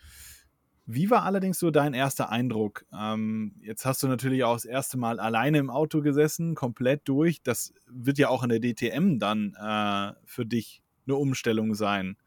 Wie 0.88 1.10
war 1.10 1.24
allerdings 1.24 1.58
so 1.58 1.72
dein 1.72 1.96
erster 1.96 2.30
Eindruck? 2.30 2.86
Ähm, 2.94 3.56
jetzt 3.62 3.86
hast 3.86 4.04
du 4.04 4.08
natürlich 4.08 4.44
auch 4.44 4.54
das 4.54 4.66
erste 4.66 4.98
Mal 4.98 5.20
alleine 5.20 5.58
im 5.58 5.72
Auto 5.72 6.02
gesessen, 6.02 6.54
komplett 6.54 7.02
durch. 7.06 7.42
Das 7.42 7.74
wird 7.88 8.20
ja 8.20 8.30
auch 8.30 8.44
in 8.44 8.50
der 8.50 8.60
DTM 8.60 9.18
dann 9.18 9.56
äh, 9.60 10.14
für 10.26 10.46
dich 10.46 10.84
eine 11.08 11.16
Umstellung 11.16 11.74
sein, 11.74 12.18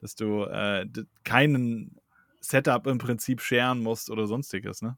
dass 0.00 0.16
du 0.16 0.42
äh, 0.44 0.86
keinen 1.22 1.96
Setup 2.40 2.86
im 2.88 2.98
Prinzip 2.98 3.40
scheren 3.40 3.80
musst 3.80 4.10
oder 4.10 4.26
sonstiges, 4.26 4.82
ne? 4.82 4.96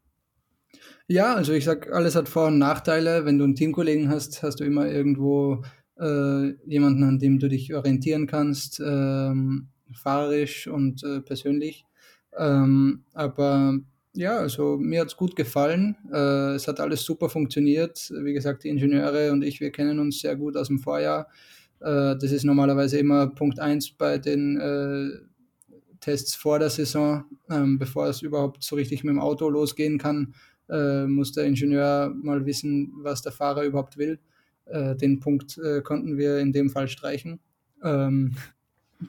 Ja, 1.08 1.34
also 1.34 1.52
ich 1.52 1.64
sag, 1.64 1.92
alles 1.92 2.14
hat 2.14 2.28
Vor- 2.28 2.46
und 2.46 2.58
Nachteile. 2.58 3.24
Wenn 3.24 3.38
du 3.38 3.44
einen 3.44 3.56
Teamkollegen 3.56 4.08
hast, 4.08 4.42
hast 4.42 4.60
du 4.60 4.64
immer 4.64 4.86
irgendwo 4.86 5.62
äh, 5.98 6.52
jemanden, 6.64 7.02
an 7.02 7.18
dem 7.18 7.38
du 7.38 7.48
dich 7.48 7.74
orientieren 7.74 8.26
kannst, 8.26 8.80
ähm, 8.80 9.68
fahrerisch 9.92 10.68
und 10.68 11.02
äh, 11.02 11.20
persönlich. 11.20 11.84
Ähm, 12.36 13.04
aber 13.12 13.78
ja, 14.14 14.38
also 14.38 14.76
mir 14.76 15.00
hat 15.00 15.08
es 15.08 15.16
gut 15.16 15.36
gefallen. 15.36 15.96
Äh, 16.12 16.54
es 16.54 16.66
hat 16.66 16.80
alles 16.80 17.02
super 17.02 17.28
funktioniert. 17.28 18.12
Wie 18.22 18.32
gesagt, 18.32 18.64
die 18.64 18.68
Ingenieure 18.68 19.32
und 19.32 19.42
ich, 19.42 19.60
wir 19.60 19.70
kennen 19.70 19.98
uns 19.98 20.20
sehr 20.20 20.36
gut 20.36 20.56
aus 20.56 20.68
dem 20.68 20.80
Vorjahr. 20.80 21.28
Äh, 21.80 22.16
das 22.16 22.32
ist 22.32 22.44
normalerweise 22.44 22.98
immer 22.98 23.28
Punkt 23.28 23.60
1 23.60 23.92
bei 23.92 24.18
den 24.18 24.58
äh, 24.58 25.10
Tests 26.00 26.34
vor 26.34 26.58
der 26.58 26.70
Saison. 26.70 27.24
Ähm, 27.50 27.78
bevor 27.78 28.08
es 28.08 28.22
überhaupt 28.22 28.64
so 28.64 28.76
richtig 28.76 29.04
mit 29.04 29.12
dem 29.12 29.20
Auto 29.20 29.48
losgehen 29.48 29.98
kann, 29.98 30.34
äh, 30.68 31.06
muss 31.06 31.32
der 31.32 31.44
Ingenieur 31.44 32.12
mal 32.22 32.46
wissen, 32.46 32.92
was 33.02 33.22
der 33.22 33.32
Fahrer 33.32 33.64
überhaupt 33.64 33.96
will. 33.96 34.18
Äh, 34.66 34.96
den 34.96 35.20
Punkt 35.20 35.58
äh, 35.58 35.82
konnten 35.82 36.16
wir 36.16 36.38
in 36.38 36.52
dem 36.52 36.70
Fall 36.70 36.88
streichen. 36.88 37.40
Ähm, 37.82 38.34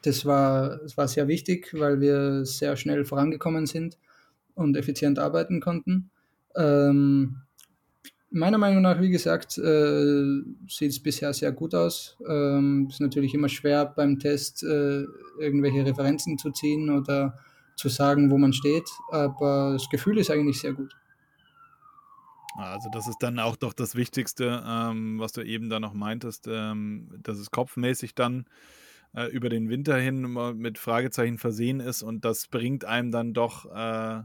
das 0.03 0.25
war, 0.25 0.77
das 0.77 0.97
war 0.97 1.07
sehr 1.07 1.27
wichtig, 1.27 1.73
weil 1.73 1.99
wir 1.99 2.45
sehr 2.45 2.75
schnell 2.77 3.05
vorangekommen 3.05 3.65
sind 3.65 3.97
und 4.55 4.77
effizient 4.77 5.19
arbeiten 5.19 5.59
konnten. 5.59 6.09
Ähm, 6.55 7.37
meiner 8.29 8.57
Meinung 8.57 8.81
nach, 8.81 9.01
wie 9.01 9.09
gesagt, 9.09 9.57
äh, 9.57 10.41
sieht 10.67 10.91
es 10.91 10.99
bisher 11.01 11.33
sehr 11.33 11.51
gut 11.51 11.75
aus. 11.75 12.17
Ähm, 12.27 12.87
ist 12.89 13.01
natürlich 13.01 13.33
immer 13.33 13.49
schwer 13.49 13.85
beim 13.85 14.19
Test 14.19 14.63
äh, 14.63 15.05
irgendwelche 15.39 15.85
Referenzen 15.85 16.37
zu 16.37 16.51
ziehen 16.51 16.89
oder 16.89 17.37
zu 17.75 17.89
sagen, 17.89 18.31
wo 18.31 18.37
man 18.37 18.53
steht, 18.53 18.89
aber 19.09 19.71
das 19.73 19.89
Gefühl 19.89 20.17
ist 20.19 20.29
eigentlich 20.29 20.59
sehr 20.59 20.73
gut. 20.73 20.95
Also 22.57 22.89
das 22.91 23.07
ist 23.07 23.17
dann 23.21 23.39
auch 23.39 23.55
doch 23.55 23.73
das 23.73 23.95
Wichtigste, 23.95 24.61
ähm, 24.65 25.19
was 25.19 25.31
du 25.31 25.41
eben 25.41 25.69
da 25.69 25.79
noch 25.79 25.93
meintest, 25.93 26.47
ähm, 26.49 27.09
dass 27.23 27.37
es 27.37 27.49
kopfmäßig 27.49 28.13
dann 28.13 28.45
äh, 29.13 29.25
über 29.27 29.49
den 29.49 29.69
Winter 29.69 29.97
hin 29.97 30.21
mit 30.55 30.77
Fragezeichen 30.77 31.37
versehen 31.37 31.79
ist 31.79 32.03
und 32.03 32.25
das 32.25 32.47
bringt 32.47 32.85
einem 32.85 33.11
dann 33.11 33.33
doch 33.33 33.65
äh, 33.65 34.23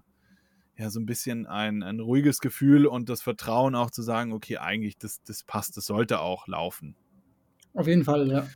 ja 0.78 0.90
so 0.90 1.00
ein 1.00 1.06
bisschen 1.06 1.46
ein, 1.46 1.82
ein 1.82 2.00
ruhiges 2.00 2.40
Gefühl 2.40 2.86
und 2.86 3.08
das 3.08 3.22
Vertrauen 3.22 3.74
auch 3.74 3.90
zu 3.90 4.02
sagen, 4.02 4.32
okay, 4.32 4.58
eigentlich 4.58 4.98
das, 4.98 5.22
das 5.22 5.42
passt, 5.42 5.76
das 5.76 5.86
sollte 5.86 6.20
auch 6.20 6.46
laufen. 6.46 6.96
Auf 7.74 7.86
jeden 7.86 8.04
Fall, 8.04 8.28
ja. 8.28 8.46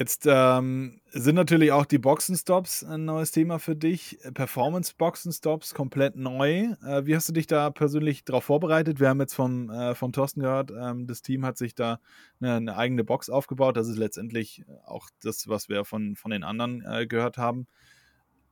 Jetzt 0.00 0.26
ähm, 0.26 0.98
sind 1.10 1.34
natürlich 1.34 1.72
auch 1.72 1.84
die 1.84 1.98
Boxenstops 1.98 2.84
ein 2.84 3.04
neues 3.04 3.32
Thema 3.32 3.58
für 3.58 3.76
dich. 3.76 4.16
Performance-Boxenstops 4.32 5.74
komplett 5.74 6.16
neu. 6.16 6.74
Äh, 6.82 7.04
wie 7.04 7.14
hast 7.14 7.28
du 7.28 7.34
dich 7.34 7.46
da 7.46 7.68
persönlich 7.68 8.24
darauf 8.24 8.44
vorbereitet? 8.44 8.98
Wir 8.98 9.10
haben 9.10 9.20
jetzt 9.20 9.34
vom, 9.34 9.68
äh, 9.68 9.94
von 9.94 10.14
Thorsten 10.14 10.40
gehört, 10.40 10.70
ähm, 10.70 11.06
das 11.06 11.20
Team 11.20 11.44
hat 11.44 11.58
sich 11.58 11.74
da 11.74 12.00
eine, 12.40 12.54
eine, 12.54 12.76
eigene 12.78 13.04
Box 13.04 13.28
aufgebaut. 13.28 13.76
Das 13.76 13.88
ist 13.88 13.98
letztendlich 13.98 14.64
auch 14.86 15.10
das, 15.22 15.48
was 15.48 15.68
wir 15.68 15.84
von, 15.84 16.16
von 16.16 16.30
den 16.30 16.44
anderen 16.44 16.82
äh, 16.82 17.06
gehört 17.06 17.36
haben. 17.36 17.66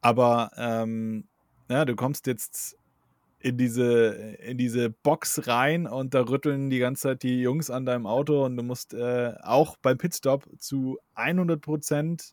Aber 0.02 0.50
ähm, 0.58 1.28
ja, 1.70 1.86
du 1.86 1.96
kommst 1.96 2.26
jetzt 2.26 2.77
in 3.40 3.56
diese, 3.56 4.36
in 4.44 4.58
diese 4.58 4.90
Box 4.90 5.46
rein 5.46 5.86
und 5.86 6.14
da 6.14 6.22
rütteln 6.22 6.70
die 6.70 6.78
ganze 6.78 7.02
Zeit 7.02 7.22
die 7.22 7.40
Jungs 7.40 7.70
an 7.70 7.86
deinem 7.86 8.06
Auto 8.06 8.44
und 8.44 8.56
du 8.56 8.62
musst 8.62 8.94
äh, 8.94 9.32
auch 9.42 9.76
beim 9.76 9.96
Pitstop 9.96 10.48
zu 10.58 10.98
100% 11.14 12.32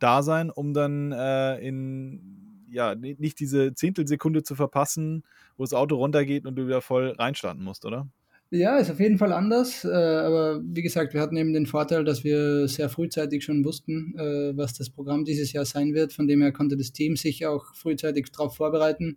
da 0.00 0.22
sein, 0.22 0.50
um 0.50 0.74
dann 0.74 1.12
äh, 1.12 1.58
in, 1.58 2.66
ja, 2.70 2.96
nicht 2.96 3.38
diese 3.38 3.74
Zehntelsekunde 3.74 4.42
zu 4.42 4.56
verpassen, 4.56 5.22
wo 5.56 5.62
das 5.62 5.74
Auto 5.74 5.96
runtergeht 5.96 6.44
und 6.44 6.56
du 6.56 6.66
wieder 6.66 6.80
voll 6.80 7.10
reinstarten 7.10 7.62
musst, 7.62 7.84
oder? 7.84 8.08
Ja, 8.50 8.76
ist 8.76 8.90
auf 8.90 9.00
jeden 9.00 9.16
Fall 9.16 9.32
anders. 9.32 9.84
Äh, 9.84 9.88
aber 9.88 10.60
wie 10.62 10.82
gesagt, 10.82 11.14
wir 11.14 11.20
hatten 11.20 11.36
eben 11.36 11.52
den 11.52 11.66
Vorteil, 11.66 12.04
dass 12.04 12.24
wir 12.24 12.66
sehr 12.66 12.88
frühzeitig 12.88 13.44
schon 13.44 13.64
wussten, 13.64 14.14
äh, 14.18 14.56
was 14.56 14.74
das 14.74 14.90
Programm 14.90 15.24
dieses 15.24 15.52
Jahr 15.52 15.64
sein 15.64 15.94
wird. 15.94 16.12
Von 16.12 16.26
dem 16.26 16.42
her 16.42 16.52
konnte 16.52 16.76
das 16.76 16.92
Team 16.92 17.16
sich 17.16 17.46
auch 17.46 17.74
frühzeitig 17.74 18.30
darauf 18.32 18.56
vorbereiten 18.56 19.16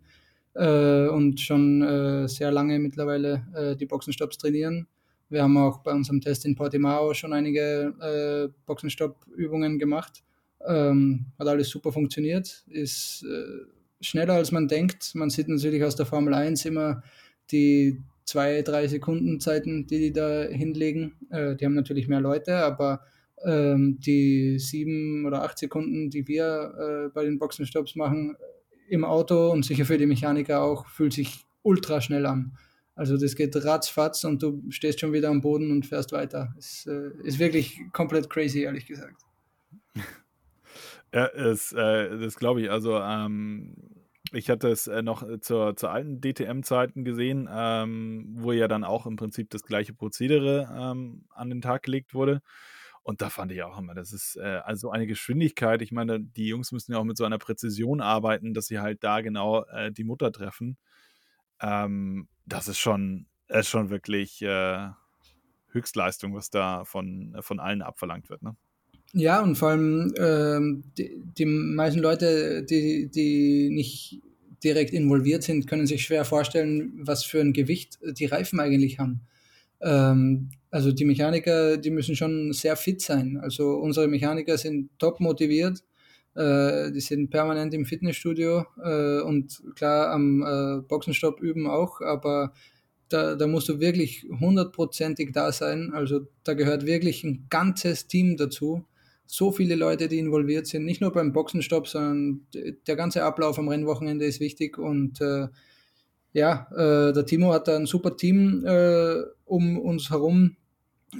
äh, 0.56 1.08
und 1.08 1.40
schon 1.40 1.82
äh, 1.82 2.28
sehr 2.28 2.50
lange 2.50 2.78
mittlerweile 2.78 3.46
äh, 3.54 3.76
die 3.76 3.86
Boxenstopps 3.86 4.38
trainieren. 4.38 4.86
Wir 5.28 5.42
haben 5.42 5.56
auch 5.56 5.78
bei 5.78 5.92
unserem 5.92 6.20
Test 6.20 6.44
in 6.44 6.54
Portimao 6.54 7.12
schon 7.12 7.32
einige 7.32 7.92
äh, 8.00 8.48
Boxenstopp-Übungen 8.64 9.78
gemacht. 9.78 10.22
Ähm, 10.66 11.26
hat 11.38 11.48
alles 11.48 11.68
super 11.68 11.92
funktioniert, 11.92 12.64
ist 12.68 13.24
äh, 13.24 13.66
schneller 14.00 14.34
als 14.34 14.52
man 14.52 14.68
denkt. 14.68 15.14
Man 15.14 15.30
sieht 15.30 15.48
natürlich 15.48 15.82
aus 15.84 15.96
der 15.96 16.06
Formel 16.06 16.32
1 16.32 16.64
immer 16.64 17.02
die 17.50 18.02
zwei, 18.24 18.62
drei 18.62 18.88
Sekunden 18.88 19.40
Zeiten, 19.40 19.86
die 19.86 19.98
die 19.98 20.12
da 20.12 20.44
hinlegen. 20.44 21.14
Äh, 21.30 21.56
die 21.56 21.64
haben 21.64 21.74
natürlich 21.74 22.08
mehr 22.08 22.20
Leute, 22.20 22.56
aber 22.56 23.02
ähm, 23.44 23.98
die 24.00 24.58
sieben 24.58 25.26
oder 25.26 25.42
acht 25.42 25.58
Sekunden, 25.58 26.08
die 26.08 26.26
wir 26.26 27.10
bei 27.12 27.24
den 27.24 27.38
Boxenstopps 27.38 27.94
machen, 27.96 28.36
im 28.88 29.04
Auto 29.04 29.50
und 29.50 29.64
sicher 29.64 29.84
für 29.84 29.98
die 29.98 30.06
Mechaniker 30.06 30.62
auch, 30.62 30.86
fühlt 30.86 31.12
sich 31.12 31.44
ultra 31.62 32.00
schnell 32.00 32.26
an. 32.26 32.56
Also 32.94 33.18
das 33.18 33.36
geht 33.36 33.54
ratzfatz 33.54 34.24
und 34.24 34.42
du 34.42 34.62
stehst 34.70 35.00
schon 35.00 35.12
wieder 35.12 35.28
am 35.28 35.42
Boden 35.42 35.70
und 35.70 35.84
fährst 35.84 36.12
weiter. 36.12 36.54
Es 36.58 36.86
äh, 36.86 37.10
ist 37.22 37.38
wirklich 37.38 37.80
komplett 37.92 38.30
crazy, 38.30 38.62
ehrlich 38.62 38.86
gesagt. 38.86 39.22
Ja, 41.14 41.26
es, 41.28 41.72
äh, 41.72 42.18
das 42.18 42.34
glaube 42.34 42.60
ich. 42.60 42.70
Also 42.70 42.98
ähm, 42.98 43.74
ich 44.32 44.50
hatte 44.50 44.68
es 44.68 44.86
äh, 44.86 45.02
noch 45.02 45.24
zur, 45.40 45.76
zur 45.76 45.90
alten 45.90 46.20
DTM-Zeiten 46.20 47.04
gesehen, 47.04 47.48
ähm, 47.50 48.26
wo 48.38 48.52
ja 48.52 48.68
dann 48.68 48.84
auch 48.84 49.06
im 49.06 49.16
Prinzip 49.16 49.48
das 49.50 49.62
gleiche 49.62 49.94
Prozedere 49.94 50.68
ähm, 50.76 51.24
an 51.30 51.48
den 51.48 51.62
Tag 51.62 51.84
gelegt 51.84 52.12
wurde. 52.12 52.42
Und 53.06 53.22
da 53.22 53.30
fand 53.30 53.52
ich 53.52 53.62
auch 53.62 53.78
immer, 53.78 53.94
das 53.94 54.12
ist 54.12 54.34
äh, 54.34 54.60
also 54.64 54.90
eine 54.90 55.06
Geschwindigkeit. 55.06 55.80
Ich 55.80 55.92
meine, 55.92 56.18
die 56.18 56.48
Jungs 56.48 56.72
müssen 56.72 56.90
ja 56.90 56.98
auch 56.98 57.04
mit 57.04 57.16
so 57.16 57.24
einer 57.24 57.38
Präzision 57.38 58.00
arbeiten, 58.00 58.52
dass 58.52 58.66
sie 58.66 58.80
halt 58.80 59.04
da 59.04 59.20
genau 59.20 59.62
äh, 59.66 59.92
die 59.92 60.02
Mutter 60.02 60.32
treffen. 60.32 60.76
Ähm, 61.62 62.26
das 62.46 62.66
ist 62.66 62.78
schon, 62.78 63.26
ist 63.46 63.68
schon 63.68 63.90
wirklich 63.90 64.42
äh, 64.42 64.88
Höchstleistung, 65.70 66.34
was 66.34 66.50
da 66.50 66.84
von, 66.84 67.36
von 67.42 67.60
allen 67.60 67.80
abverlangt 67.80 68.28
wird. 68.28 68.42
Ne? 68.42 68.56
Ja, 69.12 69.40
und 69.40 69.54
vor 69.54 69.68
allem 69.68 70.12
ähm, 70.18 70.82
die, 70.98 71.22
die 71.38 71.46
meisten 71.46 72.00
Leute, 72.00 72.64
die, 72.64 73.08
die 73.08 73.70
nicht 73.70 74.20
direkt 74.64 74.92
involviert 74.92 75.44
sind, 75.44 75.68
können 75.68 75.86
sich 75.86 76.02
schwer 76.02 76.24
vorstellen, 76.24 76.92
was 77.06 77.24
für 77.24 77.40
ein 77.40 77.52
Gewicht 77.52 78.00
die 78.02 78.26
Reifen 78.26 78.58
eigentlich 78.58 78.98
haben. 78.98 79.20
Ähm, 79.80 80.50
also 80.70 80.92
die 80.92 81.04
Mechaniker, 81.04 81.76
die 81.76 81.90
müssen 81.90 82.16
schon 82.16 82.52
sehr 82.52 82.76
fit 82.76 83.00
sein. 83.00 83.38
Also 83.40 83.76
unsere 83.76 84.08
Mechaniker 84.08 84.58
sind 84.58 84.90
top 84.98 85.20
motiviert, 85.20 85.82
äh, 86.34 86.92
die 86.92 87.00
sind 87.00 87.30
permanent 87.30 87.72
im 87.72 87.86
Fitnessstudio 87.86 88.66
äh, 88.82 89.20
und 89.20 89.62
klar 89.74 90.10
am 90.10 90.42
äh, 90.42 90.82
Boxenstopp 90.82 91.40
üben 91.40 91.66
auch, 91.66 92.00
aber 92.00 92.52
da, 93.08 93.36
da 93.36 93.46
musst 93.46 93.68
du 93.68 93.80
wirklich 93.80 94.26
hundertprozentig 94.40 95.32
da 95.32 95.52
sein. 95.52 95.92
Also 95.94 96.26
da 96.44 96.54
gehört 96.54 96.86
wirklich 96.86 97.24
ein 97.24 97.46
ganzes 97.48 98.06
Team 98.06 98.36
dazu. 98.36 98.84
So 99.26 99.52
viele 99.52 99.76
Leute, 99.76 100.08
die 100.08 100.18
involviert 100.18 100.66
sind, 100.66 100.84
nicht 100.84 101.00
nur 101.00 101.12
beim 101.12 101.32
Boxenstopp, 101.32 101.88
sondern 101.88 102.46
der 102.86 102.96
ganze 102.96 103.24
Ablauf 103.24 103.58
am 103.58 103.68
Rennwochenende 103.68 104.24
ist 104.24 104.40
wichtig 104.40 104.78
und 104.78 105.20
äh, 105.20 105.48
ja, 106.36 106.68
äh, 106.72 107.14
der 107.14 107.24
Timo 107.24 107.50
hat 107.54 107.66
da 107.66 107.76
ein 107.76 107.86
super 107.86 108.14
Team 108.14 108.62
äh, 108.66 109.22
um 109.46 109.78
uns 109.78 110.10
herum 110.10 110.56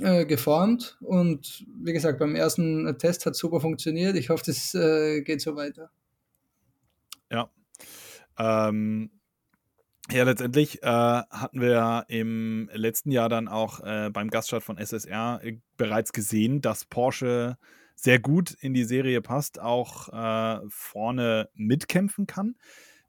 äh, 0.03 0.27
geformt 0.27 0.99
und 1.01 1.65
wie 1.83 1.95
gesagt, 1.95 2.19
beim 2.19 2.35
ersten 2.35 2.99
Test 2.99 3.25
hat 3.25 3.33
es 3.33 3.39
super 3.39 3.61
funktioniert. 3.61 4.15
Ich 4.17 4.29
hoffe, 4.29 4.43
das 4.45 4.75
äh, 4.75 5.23
geht 5.23 5.41
so 5.41 5.57
weiter. 5.57 5.91
Ja. 7.31 7.51
Ähm, 8.39 9.11
ja, 10.11 10.25
letztendlich 10.25 10.83
äh, 10.83 10.87
hatten 10.87 11.63
wir 11.63 12.05
im 12.09 12.69
letzten 12.75 13.11
Jahr 13.11 13.31
dann 13.31 13.49
auch 13.49 13.81
äh, 13.81 14.11
beim 14.13 14.29
Gaststart 14.29 14.65
von 14.65 14.77
SSR 14.77 15.41
äh, 15.43 15.57
bereits 15.79 16.13
gesehen, 16.13 16.61
dass 16.61 16.85
Porsche 16.85 17.57
sehr 17.95 18.19
gut 18.19 18.51
in 18.61 18.75
die 18.75 18.85
Serie 18.85 19.23
passt, 19.23 19.61
auch 19.61 20.11
äh, 20.13 20.61
vorne 20.69 21.49
mitkämpfen 21.55 22.27
kann. 22.27 22.57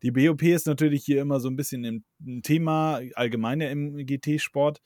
Die 0.04 0.12
BOP 0.12 0.44
ist 0.44 0.68
natürlich 0.68 1.04
hier 1.04 1.22
immer 1.22 1.40
so 1.40 1.50
ein 1.50 1.56
bisschen 1.56 2.04
ein 2.26 2.42
Thema, 2.44 3.02
allgemein 3.16 3.62
im 3.62 3.98
GT-Sport. 4.06 4.80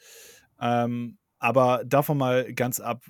Ähm, 0.60 1.18
aber 1.40 1.84
davon 1.86 2.18
mal 2.18 2.54
ganz 2.54 2.80
ab, 2.80 3.04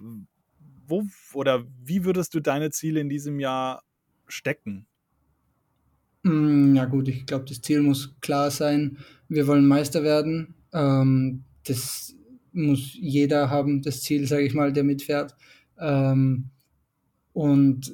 wo 0.87 1.03
oder 1.33 1.65
wie 1.83 2.05
würdest 2.05 2.33
du 2.33 2.39
deine 2.39 2.71
Ziele 2.71 2.99
in 3.01 3.09
diesem 3.09 3.39
Jahr 3.39 3.83
stecken? 4.27 4.87
Hm, 6.23 6.75
ja 6.75 6.85
gut, 6.85 7.07
ich 7.07 7.25
glaube, 7.25 7.45
das 7.45 7.61
Ziel 7.61 7.81
muss 7.81 8.15
klar 8.21 8.51
sein. 8.51 8.97
Wir 9.27 9.47
wollen 9.47 9.67
Meister 9.67 10.03
werden. 10.03 10.55
Ähm, 10.73 11.43
das 11.65 12.15
muss 12.53 12.93
jeder 12.93 13.49
haben, 13.49 13.81
das 13.81 14.01
Ziel, 14.01 14.27
sage 14.27 14.45
ich 14.45 14.53
mal, 14.53 14.73
der 14.73 14.83
mitfährt. 14.83 15.35
Ähm, 15.79 16.49
und 17.33 17.93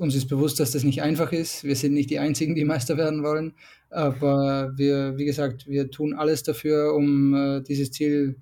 uns 0.00 0.14
ist 0.14 0.28
bewusst, 0.28 0.58
dass 0.58 0.70
das 0.70 0.82
nicht 0.82 1.02
einfach 1.02 1.30
ist. 1.30 1.62
Wir 1.62 1.76
sind 1.76 1.92
nicht 1.92 2.08
die 2.08 2.18
Einzigen, 2.18 2.54
die 2.54 2.64
Meister 2.64 2.96
werden 2.96 3.22
wollen. 3.22 3.52
Aber 3.90 4.72
wir, 4.74 5.18
wie 5.18 5.26
gesagt, 5.26 5.68
wir 5.68 5.90
tun 5.90 6.14
alles 6.14 6.42
dafür, 6.42 6.94
um 6.94 7.34
äh, 7.34 7.60
dieses 7.60 7.90
Ziel 7.90 8.36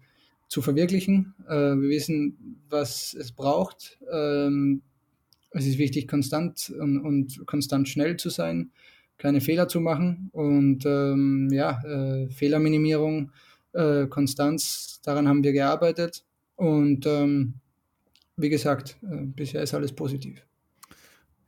zu 0.47 0.63
verwirklichen. 0.63 1.35
Äh, 1.49 1.75
wir 1.75 1.89
wissen, 1.89 2.63
was 2.71 3.13
es 3.13 3.33
braucht. 3.33 3.99
Ähm, 4.09 4.83
es 5.51 5.67
ist 5.67 5.79
wichtig, 5.79 6.07
konstant 6.07 6.73
und, 6.79 7.01
und, 7.01 7.45
konstant 7.47 7.89
schnell 7.89 8.17
zu 8.17 8.31
sein, 8.31 8.71
keine 9.17 9.41
Fehler 9.41 9.67
zu 9.67 9.81
machen 9.81 10.29
und 10.33 10.87
ähm, 10.87 11.49
ja, 11.51 11.83
äh, 11.83 12.29
Fehlerminimierung, 12.29 13.33
äh, 13.73 14.07
Konstanz, 14.07 15.01
daran 15.03 15.27
haben 15.27 15.43
wir 15.43 15.53
gearbeitet 15.53 16.25
und 16.55 17.05
ähm, 17.07 17.55
wie 18.37 18.51
gesagt, 18.51 18.97
äh, 19.03 19.25
bisher 19.25 19.63
ist 19.63 19.75
alles 19.75 19.93
positiv. 19.93 20.45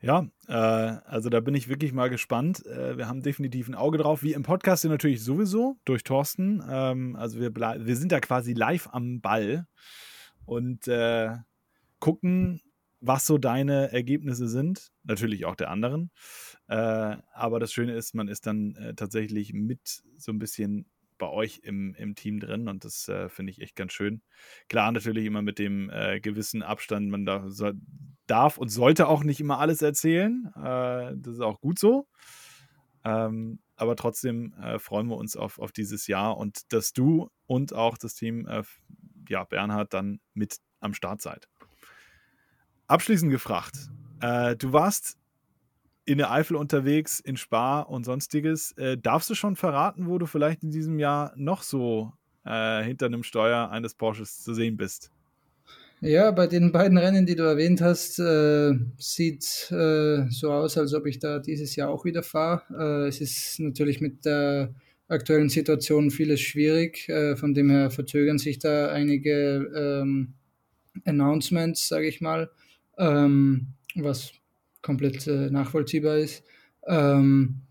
Ja, 0.02 0.26
äh, 0.48 0.52
also 0.54 1.28
da 1.28 1.40
bin 1.40 1.54
ich 1.54 1.68
wirklich 1.68 1.92
mal 1.92 2.08
gespannt. 2.08 2.64
Äh, 2.64 2.96
wir 2.96 3.06
haben 3.06 3.22
definitiv 3.22 3.68
ein 3.68 3.74
Auge 3.74 3.98
drauf, 3.98 4.22
wie 4.22 4.32
im 4.32 4.42
Podcast 4.42 4.84
natürlich 4.86 5.22
sowieso 5.22 5.76
durch 5.84 6.04
Thorsten. 6.04 6.62
Ähm, 6.68 7.16
also 7.16 7.38
wir, 7.38 7.54
wir 7.54 7.96
sind 7.96 8.10
da 8.10 8.20
quasi 8.20 8.54
live 8.54 8.88
am 8.92 9.20
Ball 9.20 9.66
und 10.46 10.88
äh, 10.88 11.36
gucken, 11.98 12.62
was 13.00 13.26
so 13.26 13.36
deine 13.36 13.92
Ergebnisse 13.92 14.48
sind. 14.48 14.90
Natürlich 15.04 15.44
auch 15.44 15.54
der 15.54 15.70
anderen. 15.70 16.10
Äh, 16.68 17.16
aber 17.34 17.60
das 17.60 17.72
Schöne 17.72 17.92
ist, 17.94 18.14
man 18.14 18.28
ist 18.28 18.46
dann 18.46 18.74
äh, 18.76 18.94
tatsächlich 18.94 19.52
mit 19.52 20.02
so 20.16 20.32
ein 20.32 20.38
bisschen 20.38 20.86
bei 21.20 21.28
euch 21.28 21.60
im, 21.62 21.94
im 21.94 22.16
Team 22.16 22.40
drin 22.40 22.66
und 22.66 22.84
das 22.84 23.08
äh, 23.08 23.28
finde 23.28 23.52
ich 23.52 23.60
echt 23.60 23.76
ganz 23.76 23.92
schön. 23.92 24.22
Klar, 24.68 24.90
natürlich 24.90 25.24
immer 25.24 25.42
mit 25.42 25.60
dem 25.60 25.88
äh, 25.90 26.18
gewissen 26.18 26.62
Abstand. 26.64 27.10
Man 27.10 27.24
da, 27.24 27.48
so, 27.48 27.70
darf 28.26 28.58
und 28.58 28.70
sollte 28.70 29.06
auch 29.06 29.22
nicht 29.22 29.40
immer 29.40 29.58
alles 29.58 29.82
erzählen. 29.82 30.50
Äh, 30.56 31.14
das 31.16 31.34
ist 31.34 31.40
auch 31.40 31.60
gut 31.60 31.78
so. 31.78 32.08
Ähm, 33.04 33.60
aber 33.76 33.96
trotzdem 33.96 34.54
äh, 34.54 34.78
freuen 34.78 35.06
wir 35.06 35.16
uns 35.16 35.36
auf, 35.36 35.58
auf 35.58 35.70
dieses 35.70 36.06
Jahr 36.06 36.36
und 36.36 36.72
dass 36.72 36.92
du 36.92 37.30
und 37.46 37.72
auch 37.72 37.96
das 37.96 38.14
Team, 38.14 38.46
äh, 38.46 38.62
ja, 39.28 39.44
Bernhard, 39.44 39.94
dann 39.94 40.20
mit 40.34 40.56
am 40.80 40.94
Start 40.94 41.22
seid. 41.22 41.48
Abschließend 42.88 43.30
gefragt, 43.30 43.90
äh, 44.20 44.56
du 44.56 44.72
warst 44.72 45.19
in 46.10 46.18
der 46.18 46.32
Eifel 46.32 46.56
unterwegs, 46.56 47.20
in 47.20 47.36
Spa 47.36 47.80
und 47.80 48.04
sonstiges. 48.04 48.72
Äh, 48.72 48.98
darfst 48.98 49.30
du 49.30 49.34
schon 49.34 49.54
verraten, 49.54 50.08
wo 50.08 50.18
du 50.18 50.26
vielleicht 50.26 50.64
in 50.64 50.70
diesem 50.70 50.98
Jahr 50.98 51.32
noch 51.36 51.62
so 51.62 52.12
äh, 52.44 52.82
hinter 52.82 53.06
einem 53.06 53.22
Steuer 53.22 53.70
eines 53.70 53.94
Porsches 53.94 54.42
zu 54.42 54.52
sehen 54.52 54.76
bist? 54.76 55.12
Ja, 56.00 56.32
bei 56.32 56.48
den 56.48 56.72
beiden 56.72 56.98
Rennen, 56.98 57.26
die 57.26 57.36
du 57.36 57.44
erwähnt 57.44 57.80
hast, 57.80 58.18
äh, 58.18 58.72
sieht 58.98 59.70
äh, 59.70 60.28
so 60.30 60.50
aus, 60.50 60.76
als 60.78 60.94
ob 60.94 61.06
ich 61.06 61.20
da 61.20 61.38
dieses 61.38 61.76
Jahr 61.76 61.90
auch 61.90 62.04
wieder 62.04 62.24
fahre. 62.24 62.62
Äh, 63.04 63.08
es 63.08 63.20
ist 63.20 63.60
natürlich 63.60 64.00
mit 64.00 64.24
der 64.24 64.74
aktuellen 65.06 65.50
Situation 65.50 66.10
vieles 66.10 66.40
schwierig. 66.40 67.08
Äh, 67.08 67.36
von 67.36 67.54
dem 67.54 67.70
her 67.70 67.90
verzögern 67.90 68.38
sich 68.38 68.58
da 68.58 68.88
einige 68.88 69.70
ähm, 69.76 70.32
Announcements, 71.04 71.86
sage 71.86 72.08
ich 72.08 72.20
mal, 72.20 72.50
ähm, 72.98 73.74
was 73.94 74.39
komplett 74.82 75.26
äh, 75.26 75.50
nachvollziehbar 75.50 76.18
ist. 76.18 76.44
Ähm, 76.86 77.62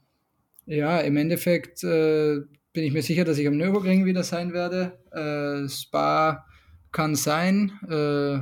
ja, 0.66 0.99
im 0.99 1.18
Endeffekt 1.18 1.84
äh, 1.84 2.41
bin 2.74 2.84
ich 2.84 2.93
mir 2.93 3.01
sicher, 3.01 3.26
dass 3.26 3.38
ich 3.38 3.47
am 3.47 3.57
Nürburgring 3.57 4.05
wieder 4.05 4.24
sein 4.24 4.53
werde. 4.53 4.99
Äh, 5.12 5.68
Spa 5.68 6.45
kann 6.91 7.16
sein, 7.16 7.72
äh, 7.89 8.39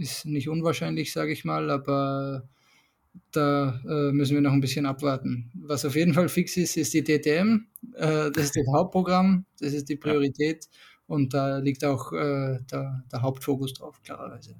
ist 0.00 0.24
nicht 0.26 0.48
unwahrscheinlich, 0.48 1.12
sage 1.12 1.32
ich 1.32 1.44
mal, 1.44 1.70
aber 1.70 2.48
da 3.32 3.80
äh, 3.84 4.12
müssen 4.12 4.34
wir 4.34 4.40
noch 4.40 4.52
ein 4.52 4.60
bisschen 4.60 4.86
abwarten. 4.86 5.50
Was 5.54 5.84
auf 5.84 5.96
jeden 5.96 6.14
Fall 6.14 6.28
fix 6.28 6.56
ist, 6.56 6.76
ist 6.76 6.94
die 6.94 7.02
DTM. 7.02 7.66
Äh, 7.94 8.30
das 8.30 8.44
ist 8.44 8.56
das 8.56 8.66
Hauptprogramm, 8.72 9.44
das 9.58 9.72
ist 9.72 9.88
die 9.88 9.96
Priorität 9.96 10.68
und 11.06 11.34
da 11.34 11.58
liegt 11.58 11.84
auch 11.84 12.12
der, 12.12 12.60
der 12.70 13.22
Hauptfokus 13.22 13.72
drauf, 13.74 14.00
klarerweise. 14.02 14.54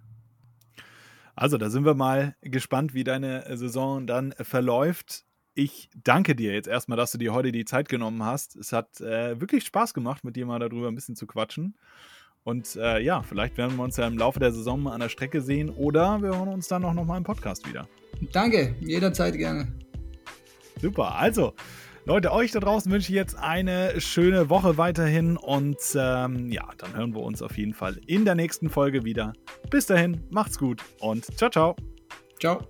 Also, 1.40 1.56
da 1.56 1.70
sind 1.70 1.84
wir 1.84 1.94
mal 1.94 2.34
gespannt, 2.40 2.94
wie 2.94 3.04
deine 3.04 3.44
Saison 3.56 4.08
dann 4.08 4.34
verläuft. 4.40 5.24
Ich 5.54 5.88
danke 5.94 6.34
dir 6.34 6.52
jetzt 6.52 6.66
erstmal, 6.66 6.96
dass 6.96 7.12
du 7.12 7.18
dir 7.18 7.32
heute 7.32 7.52
die 7.52 7.64
Zeit 7.64 7.88
genommen 7.88 8.24
hast. 8.24 8.56
Es 8.56 8.72
hat 8.72 9.00
äh, 9.00 9.40
wirklich 9.40 9.64
Spaß 9.64 9.94
gemacht, 9.94 10.24
mit 10.24 10.34
dir 10.34 10.46
mal 10.46 10.58
darüber 10.58 10.88
ein 10.88 10.96
bisschen 10.96 11.14
zu 11.14 11.28
quatschen. 11.28 11.76
Und 12.42 12.74
äh, 12.74 12.98
ja, 12.98 13.22
vielleicht 13.22 13.56
werden 13.56 13.76
wir 13.76 13.84
uns 13.84 13.96
ja 13.96 14.08
im 14.08 14.18
Laufe 14.18 14.40
der 14.40 14.50
Saison 14.50 14.82
mal 14.82 14.94
an 14.94 15.00
der 15.00 15.10
Strecke 15.10 15.40
sehen 15.40 15.70
oder 15.70 16.20
wir 16.22 16.36
hören 16.36 16.48
uns 16.48 16.66
dann 16.66 16.84
auch 16.84 16.92
nochmal 16.92 17.18
im 17.18 17.24
Podcast 17.24 17.68
wieder. 17.68 17.86
Danke, 18.32 18.74
jederzeit 18.80 19.36
gerne. 19.36 19.68
Super, 20.82 21.14
also 21.14 21.54
Leute, 22.08 22.32
euch 22.32 22.52
da 22.52 22.60
draußen 22.60 22.90
wünsche 22.90 23.12
ich 23.12 23.16
jetzt 23.16 23.36
eine 23.36 24.00
schöne 24.00 24.48
Woche 24.48 24.78
weiterhin 24.78 25.36
und 25.36 25.76
ähm, 25.94 26.50
ja, 26.50 26.66
dann 26.78 26.96
hören 26.96 27.14
wir 27.14 27.20
uns 27.20 27.42
auf 27.42 27.58
jeden 27.58 27.74
Fall 27.74 28.00
in 28.06 28.24
der 28.24 28.34
nächsten 28.34 28.70
Folge 28.70 29.04
wieder. 29.04 29.34
Bis 29.68 29.84
dahin, 29.84 30.22
macht's 30.30 30.58
gut 30.58 30.82
und 31.00 31.26
ciao, 31.36 31.50
ciao. 31.50 31.76
Ciao. 32.40 32.62